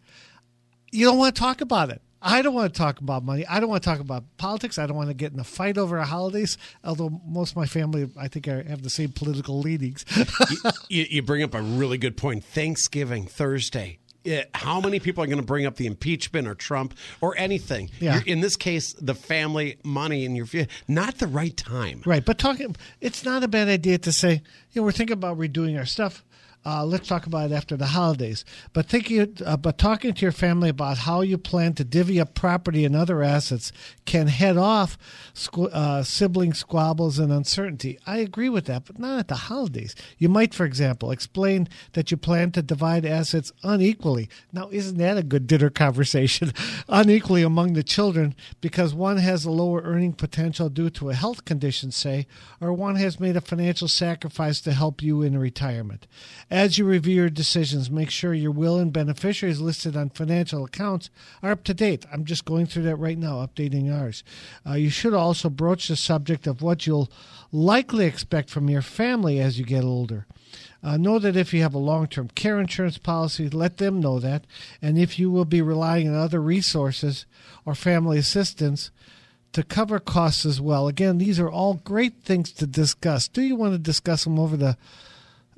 You 0.91 1.05
don't 1.05 1.17
want 1.17 1.35
to 1.35 1.39
talk 1.39 1.61
about 1.61 1.89
it. 1.89 2.01
I 2.25 2.41
don't 2.41 2.55
want 2.55 2.73
to 2.73 2.77
talk 2.77 2.99
about 2.99 3.23
money. 3.23 3.45
I 3.45 3.59
don't 3.59 3.69
want 3.69 3.83
to 3.83 3.89
talk 3.89 3.99
about 3.99 4.23
politics. 4.37 4.79
I 4.79 4.87
don't 4.87 4.97
want 4.97 5.09
to 5.09 5.13
get 5.13 5.31
in 5.31 5.39
a 5.39 5.43
fight 5.43 5.77
over 5.77 5.99
our 5.99 6.05
holidays. 6.05 6.57
Although 6.83 7.21
most 7.23 7.51
of 7.51 7.57
my 7.57 7.67
family, 7.67 8.09
I 8.17 8.27
think, 8.27 8.47
I 8.47 8.63
have 8.63 8.81
the 8.81 8.89
same 8.89 9.11
political 9.11 9.59
leanings. 9.59 10.05
you, 10.89 11.05
you, 11.07 11.21
bring 11.21 11.43
up 11.43 11.53
a 11.53 11.61
really 11.61 11.99
good 11.99 12.17
point. 12.17 12.43
Thanksgiving 12.43 13.27
Thursday. 13.27 13.99
Eh, 14.25 14.43
how 14.55 14.81
many 14.81 14.99
people 14.99 15.23
are 15.23 15.27
going 15.27 15.37
to 15.37 15.45
bring 15.45 15.67
up 15.67 15.75
the 15.75 15.85
impeachment 15.85 16.47
or 16.47 16.55
Trump 16.55 16.95
or 17.21 17.37
anything? 17.37 17.91
Yeah. 17.99 18.21
In 18.25 18.39
this 18.39 18.55
case, 18.55 18.93
the 18.93 19.13
family 19.13 19.77
money 19.83 20.25
and 20.25 20.35
your 20.35 20.47
not 20.87 21.19
the 21.19 21.27
right 21.27 21.55
time. 21.55 22.01
Right, 22.07 22.25
but 22.25 22.39
talking, 22.39 22.75
it's 23.01 23.23
not 23.23 23.43
a 23.43 23.47
bad 23.47 23.67
idea 23.67 23.99
to 23.99 24.11
say, 24.11 24.41
you 24.71 24.81
know, 24.81 24.83
we're 24.83 24.93
thinking 24.93 25.13
about 25.13 25.37
redoing 25.37 25.77
our 25.77 25.85
stuff 25.85 26.25
uh, 26.65 26.83
let's 26.85 27.07
talk 27.07 27.25
about 27.25 27.51
it 27.51 27.53
after 27.53 27.77
the 27.77 27.87
holidays. 27.87 28.43
But 28.73 28.87
thinking, 28.87 29.37
uh, 29.45 29.57
but 29.57 29.77
talking 29.77 30.13
to 30.13 30.21
your 30.21 30.31
family 30.31 30.69
about 30.69 30.99
how 30.99 31.21
you 31.21 31.37
plan 31.37 31.73
to 31.75 31.83
divvy 31.83 32.19
up 32.19 32.33
property 32.33 32.85
and 32.85 32.95
other 32.95 33.21
assets 33.21 33.71
can 34.05 34.27
head 34.27 34.57
off 34.57 34.97
squ- 35.33 35.71
uh, 35.71 36.03
sibling 36.03 36.53
squabbles 36.53 37.19
and 37.19 37.31
uncertainty. 37.31 37.99
I 38.07 38.17
agree 38.17 38.49
with 38.49 38.65
that, 38.65 38.85
but 38.85 38.99
not 38.99 39.19
at 39.19 39.27
the 39.27 39.35
holidays. 39.35 39.95
You 40.17 40.29
might, 40.29 40.53
for 40.53 40.65
example, 40.65 41.11
explain 41.11 41.67
that 41.93 42.11
you 42.11 42.17
plan 42.17 42.51
to 42.51 42.61
divide 42.61 43.05
assets 43.05 43.51
unequally. 43.63 44.29
Now, 44.51 44.69
isn't 44.71 44.97
that 44.97 45.17
a 45.17 45.23
good 45.23 45.47
dinner 45.47 45.69
conversation? 45.69 46.51
unequally 46.89 47.43
among 47.43 47.73
the 47.73 47.83
children 47.83 48.35
because 48.61 48.93
one 48.93 49.17
has 49.17 49.45
a 49.45 49.51
lower 49.51 49.81
earning 49.81 50.13
potential 50.13 50.69
due 50.69 50.89
to 50.91 51.09
a 51.09 51.13
health 51.13 51.45
condition, 51.45 51.91
say, 51.91 52.27
or 52.59 52.73
one 52.73 52.95
has 52.95 53.19
made 53.19 53.35
a 53.35 53.41
financial 53.41 53.87
sacrifice 53.87 54.61
to 54.61 54.71
help 54.71 55.01
you 55.01 55.21
in 55.21 55.37
retirement. 55.37 56.07
As 56.55 56.77
you 56.77 56.85
review 56.85 57.15
your 57.15 57.29
decisions, 57.29 57.91
make 57.91 58.09
sure 58.09 58.33
your 58.33 58.49
will 58.49 58.79
and 58.79 58.93
beneficiaries 58.93 59.59
listed 59.59 59.97
on 59.97 60.09
financial 60.09 60.63
accounts 60.63 61.09
are 61.43 61.51
up 61.51 61.65
to 61.65 61.73
date. 61.73 62.05
I'm 62.13 62.23
just 62.23 62.45
going 62.45 62.65
through 62.65 62.83
that 62.83 62.95
right 62.95 63.17
now, 63.17 63.45
updating 63.45 63.93
ours. 63.93 64.23
Uh, 64.65 64.75
you 64.75 64.89
should 64.89 65.13
also 65.13 65.49
broach 65.49 65.89
the 65.89 65.97
subject 65.97 66.47
of 66.47 66.61
what 66.61 66.87
you'll 66.87 67.11
likely 67.51 68.05
expect 68.05 68.49
from 68.49 68.69
your 68.69 68.81
family 68.81 69.37
as 69.41 69.59
you 69.59 69.65
get 69.65 69.83
older. 69.83 70.27
Uh, 70.81 70.95
know 70.95 71.19
that 71.19 71.35
if 71.35 71.53
you 71.53 71.61
have 71.61 71.73
a 71.73 71.77
long 71.77 72.07
term 72.07 72.29
care 72.29 72.57
insurance 72.57 72.97
policy, 72.97 73.49
let 73.49 73.75
them 73.75 73.99
know 73.99 74.17
that. 74.19 74.45
And 74.81 74.97
if 74.97 75.19
you 75.19 75.29
will 75.29 75.43
be 75.43 75.61
relying 75.61 76.07
on 76.07 76.15
other 76.15 76.41
resources 76.41 77.25
or 77.65 77.75
family 77.75 78.17
assistance, 78.17 78.91
to 79.51 79.61
cover 79.61 79.99
costs 79.99 80.45
as 80.45 80.61
well. 80.61 80.87
Again, 80.87 81.17
these 81.17 81.37
are 81.37 81.51
all 81.51 81.81
great 81.83 82.23
things 82.23 82.53
to 82.53 82.65
discuss. 82.65 83.27
Do 83.27 83.41
you 83.41 83.57
want 83.57 83.73
to 83.73 83.77
discuss 83.77 84.23
them 84.23 84.39
over 84.39 84.55
the 84.55 84.77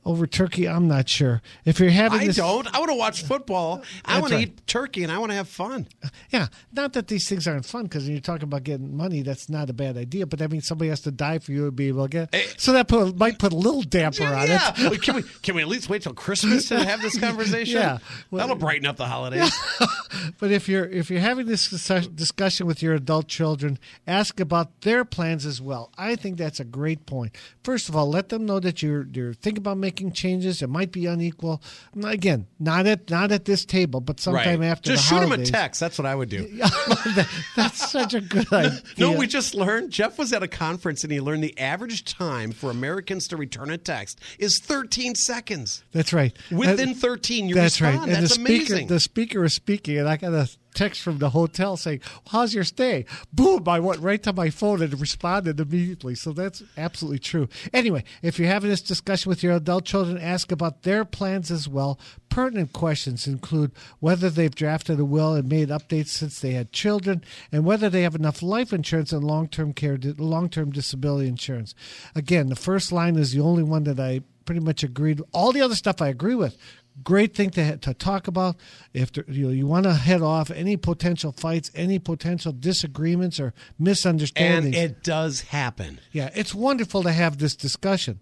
over 0.07 0.25
turkey? 0.25 0.67
I'm 0.67 0.87
not 0.87 1.09
sure. 1.09 1.41
If 1.65 1.79
you're 1.79 1.89
having, 1.89 2.21
I 2.21 2.27
this, 2.27 2.37
don't. 2.37 2.73
I 2.73 2.79
want 2.79 2.89
to 2.89 2.95
watch 2.95 3.23
football. 3.23 3.83
I 4.05 4.19
want 4.19 4.31
right. 4.31 4.47
to 4.47 4.53
eat 4.53 4.65
turkey 4.65 5.03
and 5.03 5.11
I 5.11 5.17
want 5.17 5.31
to 5.31 5.35
have 5.35 5.49
fun. 5.49 5.87
Yeah, 6.31 6.47
not 6.71 6.93
that 6.93 7.07
these 7.07 7.27
things 7.27 7.47
aren't 7.47 7.65
fun 7.65 7.83
because 7.83 8.07
you're 8.07 8.21
talking 8.21 8.43
about 8.43 8.63
getting 8.63 8.95
money, 8.95 9.21
that's 9.21 9.49
not 9.49 9.69
a 9.69 9.73
bad 9.73 9.97
idea. 9.97 10.25
But 10.25 10.39
that 10.39 10.49
means 10.49 10.65
somebody 10.65 10.89
has 10.89 11.01
to 11.01 11.11
die 11.11 11.39
for 11.39 11.51
you 11.51 11.65
to 11.65 11.71
be 11.71 11.89
able 11.89 12.03
to 12.03 12.09
get. 12.09 12.33
Hey, 12.33 12.47
so 12.57 12.71
that 12.71 12.87
put, 12.87 13.17
might 13.17 13.37
put 13.37 13.51
a 13.51 13.57
little 13.57 13.81
damper 13.81 14.23
yeah, 14.23 14.41
on 14.41 14.47
yeah. 14.47 14.91
it. 14.91 15.01
can 15.01 15.15
we 15.17 15.23
can 15.23 15.55
we 15.55 15.61
at 15.61 15.67
least 15.67 15.89
wait 15.89 16.03
till 16.03 16.13
Christmas 16.13 16.69
to 16.69 16.83
have 16.83 17.01
this 17.01 17.19
conversation? 17.27 17.81
yeah, 17.81 17.97
well, 18.31 18.47
that'll 18.47 18.55
brighten 18.55 18.85
up 18.85 18.95
the 18.95 19.07
holidays. 19.07 19.53
Yeah. 19.79 19.87
but 20.39 20.51
if 20.51 20.69
you're 20.69 20.85
if 20.85 21.09
you're 21.09 21.19
having 21.19 21.47
this 21.47 21.67
discussion 21.69 22.65
with 22.65 22.81
your 22.81 22.93
adult 22.93 23.27
children, 23.27 23.77
ask 24.07 24.39
about 24.39 24.81
their 24.81 25.03
plans 25.03 25.45
as 25.45 25.61
well. 25.61 25.91
I 25.97 26.15
think 26.15 26.37
that's 26.37 26.59
a 26.59 26.65
great 26.65 27.05
point. 27.05 27.35
First 27.63 27.89
of 27.89 27.95
all, 27.95 28.09
let 28.09 28.29
them 28.29 28.45
know 28.45 28.59
that 28.59 28.81
you're 28.81 29.05
you're 29.11 29.33
thinking 29.33 29.61
about 29.61 29.77
making 29.77 29.96
changes. 30.13 30.61
It 30.61 30.69
might 30.69 30.91
be 30.91 31.05
unequal. 31.05 31.61
Again, 32.03 32.47
not 32.59 32.85
at 32.87 33.09
not 33.09 33.31
at 33.31 33.45
this 33.45 33.65
table, 33.65 33.99
but 33.99 34.19
sometime 34.19 34.61
right. 34.61 34.67
after. 34.67 34.91
Just 34.91 35.05
shoot 35.05 35.15
holidays. 35.15 35.49
them 35.49 35.55
a 35.55 35.59
text. 35.59 35.79
That's 35.79 35.97
what 35.97 36.05
I 36.05 36.15
would 36.15 36.29
do. 36.29 36.47
That's 37.55 37.91
such 37.91 38.13
a 38.13 38.21
good 38.21 38.51
idea. 38.53 38.81
No, 38.97 39.11
we 39.11 39.27
just 39.27 39.55
learned. 39.55 39.91
Jeff 39.91 40.17
was 40.17 40.33
at 40.33 40.43
a 40.43 40.47
conference 40.47 41.03
and 41.03 41.11
he 41.11 41.19
learned 41.19 41.43
the 41.43 41.57
average 41.59 42.05
time 42.05 42.51
for 42.51 42.69
Americans 42.69 43.27
to 43.29 43.37
return 43.37 43.69
a 43.69 43.77
text 43.77 44.19
is 44.39 44.59
13 44.59 45.15
seconds. 45.15 45.83
That's 45.91 46.13
right. 46.13 46.35
Within 46.51 46.93
13, 46.93 47.49
you 47.49 47.55
that's 47.55 47.81
respond. 47.81 47.99
right. 47.99 48.09
And 48.09 48.23
that's 48.23 48.35
the 48.37 48.43
speaker, 48.43 48.73
amazing. 48.73 48.87
The 48.87 48.99
speaker 48.99 49.43
is 49.43 49.53
speaking, 49.53 49.97
and 49.97 50.07
I 50.07 50.17
got 50.17 50.33
a 50.33 50.49
text 50.77 51.01
from 51.01 51.17
the 51.17 51.31
hotel 51.31 51.75
saying, 51.75 52.01
"How's 52.27 52.53
your 52.53 52.63
stay?" 52.63 53.05
Boom! 53.33 53.67
I 53.67 53.79
went 53.79 53.99
right 53.99 54.21
to 54.23 54.31
my 54.31 54.49
phone 54.49 54.81
and 54.81 55.01
responded 55.01 55.59
immediately. 55.59 56.13
So 56.15 56.31
that's 56.31 56.61
absolutely 56.77 57.19
true. 57.19 57.49
Anyway, 57.73 58.03
if 58.21 58.37
you're 58.37 58.47
having 58.47 58.69
this 58.69 58.81
discussion 58.81 59.29
with 59.29 59.41
your 59.41 59.53
adult 59.53 59.85
children, 59.85 60.17
ask 60.17 60.51
about 60.51 60.83
their 60.83 61.03
plans 61.03 61.49
as 61.49 61.67
well. 61.67 61.99
Pertinent 62.29 62.73
questions 62.73 63.25
include 63.25 63.71
whether 63.99 64.29
they've 64.29 64.53
drafted 64.53 64.99
a 64.99 65.05
will 65.05 65.33
and 65.33 65.49
made 65.49 65.69
updates 65.69 66.09
since 66.09 66.39
they 66.39 66.51
had 66.51 66.71
children, 66.71 67.23
and 67.51 67.65
whether 67.65 67.89
they 67.89 68.03
have 68.03 68.15
enough 68.15 68.43
life 68.43 68.71
insurance 68.71 69.11
and 69.11 69.23
long-term 69.23 69.73
care, 69.73 69.97
long-term 70.17 70.71
disability 70.71 71.27
insurance. 71.27 71.73
Again, 72.13 72.47
the 72.49 72.55
first 72.55 72.91
line 72.91 73.15
is 73.15 73.31
the 73.31 73.41
only 73.41 73.63
one 73.63 73.83
that 73.85 73.99
I 73.99 74.21
pretty 74.45 74.61
much 74.61 74.83
agreed. 74.83 75.21
All 75.33 75.51
the 75.51 75.61
other 75.61 75.75
stuff 75.75 76.01
I 76.01 76.07
agree 76.07 76.35
with 76.35 76.57
great 77.03 77.35
thing 77.35 77.49
to, 77.51 77.77
to 77.77 77.93
talk 77.93 78.27
about. 78.27 78.55
If 78.93 79.11
there, 79.11 79.25
you, 79.27 79.47
know, 79.47 79.53
you 79.53 79.67
want 79.67 79.85
to 79.85 79.93
head 79.93 80.21
off 80.21 80.51
any 80.51 80.77
potential 80.77 81.31
fights, 81.31 81.71
any 81.75 81.99
potential 81.99 82.51
disagreements 82.51 83.39
or 83.39 83.53
misunderstandings. 83.77 84.75
And 84.75 84.91
it 84.91 85.03
does 85.03 85.41
happen. 85.41 85.99
Yeah, 86.11 86.29
it's 86.35 86.53
wonderful 86.53 87.03
to 87.03 87.11
have 87.11 87.37
this 87.37 87.55
discussion. 87.55 88.19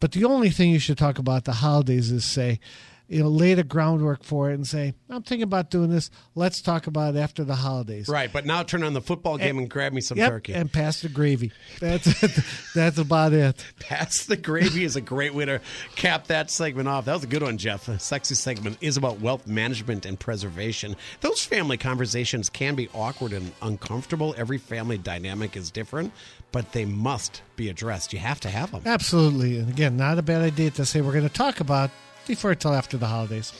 But 0.00 0.12
the 0.12 0.24
only 0.24 0.50
thing 0.50 0.70
you 0.70 0.78
should 0.78 0.98
talk 0.98 1.18
about 1.18 1.44
the 1.44 1.54
holidays 1.54 2.10
is 2.10 2.24
say, 2.24 2.60
you 3.08 3.22
know, 3.22 3.28
lay 3.28 3.54
the 3.54 3.62
groundwork 3.62 4.24
for 4.24 4.50
it 4.50 4.54
and 4.54 4.66
say, 4.66 4.92
I'm 5.08 5.22
thinking 5.22 5.44
about 5.44 5.70
doing 5.70 5.90
this. 5.90 6.10
Let's 6.34 6.60
talk 6.60 6.88
about 6.88 7.14
it 7.14 7.18
after 7.18 7.44
the 7.44 7.54
holidays. 7.54 8.08
Right, 8.08 8.32
but 8.32 8.44
now 8.44 8.64
turn 8.64 8.82
on 8.82 8.94
the 8.94 9.00
football 9.00 9.38
game 9.38 9.50
and, 9.50 9.60
and 9.60 9.70
grab 9.70 9.92
me 9.92 10.00
some 10.00 10.18
yep, 10.18 10.30
turkey. 10.30 10.54
And 10.54 10.72
pass 10.72 11.02
the 11.02 11.08
gravy. 11.08 11.52
That's 11.78 12.72
that's 12.74 12.98
about 12.98 13.32
it. 13.32 13.64
Pass 13.80 14.26
the 14.26 14.36
gravy 14.36 14.84
is 14.84 14.96
a 14.96 15.00
great 15.00 15.34
way 15.34 15.44
to 15.44 15.60
cap 15.94 16.26
that 16.26 16.50
segment 16.50 16.88
off. 16.88 17.04
That 17.04 17.14
was 17.14 17.24
a 17.24 17.28
good 17.28 17.42
one, 17.42 17.58
Jeff. 17.58 17.86
The 17.86 17.98
sexy 17.98 18.34
segment 18.34 18.78
is 18.80 18.96
about 18.96 19.20
wealth 19.20 19.46
management 19.46 20.04
and 20.04 20.18
preservation. 20.18 20.96
Those 21.20 21.44
family 21.44 21.76
conversations 21.76 22.50
can 22.50 22.74
be 22.74 22.88
awkward 22.92 23.32
and 23.32 23.52
uncomfortable. 23.62 24.34
Every 24.36 24.58
family 24.58 24.98
dynamic 24.98 25.56
is 25.56 25.70
different, 25.70 26.12
but 26.50 26.72
they 26.72 26.84
must 26.84 27.42
be 27.54 27.68
addressed. 27.68 28.12
You 28.12 28.18
have 28.18 28.40
to 28.40 28.50
have 28.50 28.72
them. 28.72 28.82
Absolutely. 28.84 29.58
And 29.58 29.68
again, 29.68 29.96
not 29.96 30.18
a 30.18 30.22
bad 30.22 30.42
idea 30.42 30.70
to 30.72 30.84
say 30.84 31.00
we're 31.00 31.12
going 31.12 31.28
to 31.28 31.32
talk 31.32 31.60
about 31.60 31.90
defer 32.26 32.52
it 32.52 32.60
till 32.60 32.74
after 32.74 32.96
the 32.96 33.06
holidays. 33.06 33.52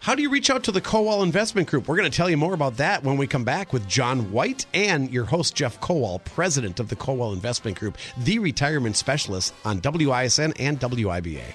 How 0.00 0.16
do 0.16 0.22
you 0.22 0.30
reach 0.30 0.50
out 0.50 0.64
to 0.64 0.72
the 0.72 0.80
Kowal 0.80 1.22
Investment 1.22 1.68
Group? 1.68 1.86
We're 1.86 1.96
going 1.96 2.10
to 2.10 2.16
tell 2.16 2.28
you 2.28 2.36
more 2.36 2.54
about 2.54 2.76
that 2.78 3.04
when 3.04 3.16
we 3.16 3.28
come 3.28 3.44
back 3.44 3.72
with 3.72 3.86
John 3.86 4.32
White 4.32 4.66
and 4.74 5.08
your 5.12 5.26
host, 5.26 5.54
Jeff 5.54 5.80
Kowal, 5.80 6.24
president 6.24 6.80
of 6.80 6.88
the 6.88 6.96
Kowal 6.96 7.32
Investment 7.32 7.78
Group, 7.78 7.96
the 8.16 8.40
retirement 8.40 8.96
specialist 8.96 9.54
on 9.64 9.80
WISN 9.80 10.54
and 10.58 10.80
WIBA. 10.80 11.54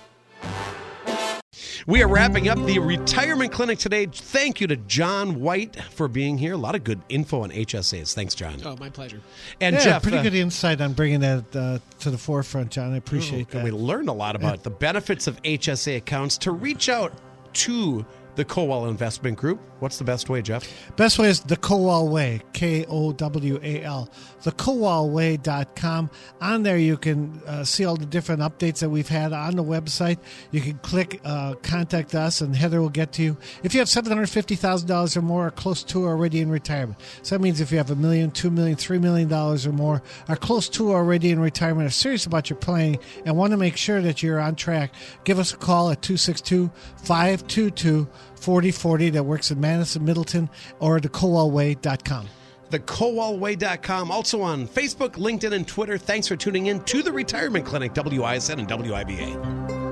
We 1.86 2.02
are 2.02 2.08
wrapping 2.08 2.50
up 2.50 2.58
the 2.66 2.80
retirement 2.80 3.52
clinic 3.52 3.80
today. 3.80 4.08
Thank 4.08 4.62
you 4.62 4.68
to 4.68 4.76
John 4.76 5.40
White 5.42 5.76
for 5.92 6.08
being 6.08 6.38
here. 6.38 6.54
A 6.54 6.58
lot 6.58 6.76
of 6.76 6.84
good 6.84 7.02
info 7.10 7.44
on 7.44 7.52
HSAs. 7.52 8.14
Thanks, 8.14 8.34
John. 8.34 8.60
Oh, 8.66 8.76
my 8.78 8.90
pleasure. 8.90 9.22
And 9.62 9.76
yeah, 9.76 9.84
Jeff, 9.84 10.04
pretty 10.04 10.18
uh, 10.18 10.24
good 10.24 10.36
insight 10.36 10.82
on 10.82 10.94
bringing 10.94 11.20
that 11.20 11.56
uh, 11.56 11.80
to 12.00 12.10
the 12.10 12.18
forefront, 12.18 12.72
John. 12.72 12.94
I 12.94 12.98
appreciate 12.98 13.48
oh, 13.52 13.58
that. 13.58 13.64
We 13.64 13.72
learned 13.72 14.10
a 14.10 14.14
lot 14.14 14.36
about 14.36 14.58
yeah. 14.58 14.64
the 14.64 14.70
benefits 14.72 15.28
of 15.28 15.42
HSA 15.44 15.98
accounts 15.98 16.38
to 16.40 16.52
reach 16.52 16.90
out 16.90 17.14
to 17.54 18.06
the 18.36 18.46
Kowal 18.46 18.88
Investment 18.88 19.38
Group. 19.38 19.60
What's 19.80 19.98
the 20.00 20.04
best 20.04 20.28
way, 20.28 20.42
Jeff? 20.42 20.68
Best 20.96 21.20
way 21.20 21.30
is 21.30 21.42
the 21.42 21.56
Kowal 21.56 22.10
Way, 22.10 22.42
K 22.54 22.86
O 22.90 23.12
W 23.12 23.60
A 23.62 23.84
L, 23.84 24.10
The 24.42 24.52
thekowalway.com. 24.52 26.10
On 26.42 26.64
there, 26.64 26.78
you 26.78 26.98
can 26.98 27.40
uh, 27.46 27.64
see 27.64 27.86
all 27.86 27.96
the 27.96 28.06
different 28.06 28.42
updates 28.42 28.80
that 28.80 28.90
we've 28.90 29.08
had 29.08 29.34
on 29.34 29.56
the 29.56 29.64
website. 29.64 30.18
You 30.52 30.62
can 30.62 30.80
click 30.80 31.22
uh, 31.24 31.54
contact 31.62 32.16
us, 32.16 32.42
and 32.42 32.56
Heather 32.56 32.82
will 32.82 32.90
get 32.90 33.12
to 33.14 33.24
you. 33.24 33.38
If 33.64 33.74
you 33.76 33.80
have 33.80 33.88
$750,000 33.88 35.18
or 35.18 35.22
more, 35.22 35.48
or 35.48 35.52
close 35.52 35.84
to 35.84 36.06
already 36.06 36.42
in 36.42 36.50
retirement. 36.50 37.00
So 37.22 37.36
that 37.36 37.42
means 37.42 37.62
if 37.62 37.72
you 37.72 37.78
have 37.78 37.92
a 37.92 37.96
million, 37.96 38.32
two 38.32 38.50
million, 38.50 38.76
three 38.78 39.00
million 39.00 39.28
dollars 39.28 39.68
or 39.68 39.74
more, 39.74 40.02
are 40.28 40.36
close 40.36 40.70
to 40.70 40.92
already 40.92 41.30
in 41.30 41.40
retirement, 41.40 41.88
are 41.88 41.92
serious 41.92 42.26
about 42.26 42.50
your 42.50 42.58
planning, 42.58 42.98
and 43.26 43.38
want 43.38 43.52
to 43.52 43.58
make 43.58 43.78
sure 43.78 44.02
that 44.02 44.24
you're 44.24 44.40
on 44.40 44.56
track, 44.56 44.92
give 45.24 45.38
us 45.38 45.54
a 45.54 45.58
call 45.58 45.92
at 45.92 46.02
262 46.02 46.72
522 47.04 48.08
4040 48.38 49.12
that 49.12 49.24
works 49.24 49.52
in 49.52 49.60
Madison, 49.60 50.06
Middleton, 50.06 50.50
or 50.80 51.00
the 51.00 51.10
thekowalway.com. 51.10 52.28
TheKowalWay.com. 52.70 54.12
Also 54.12 54.42
on 54.42 54.68
Facebook, 54.68 55.12
LinkedIn, 55.12 55.54
and 55.54 55.68
Twitter. 55.68 55.98
Thanks 55.98 56.28
for 56.28 56.36
tuning 56.36 56.66
in 56.66 56.84
to 56.84 57.02
the 57.02 57.12
Retirement 57.12 57.66
Clinic, 57.66 57.94
WISN 57.94 58.60
and 58.60 58.68
WIBA. 58.68 59.87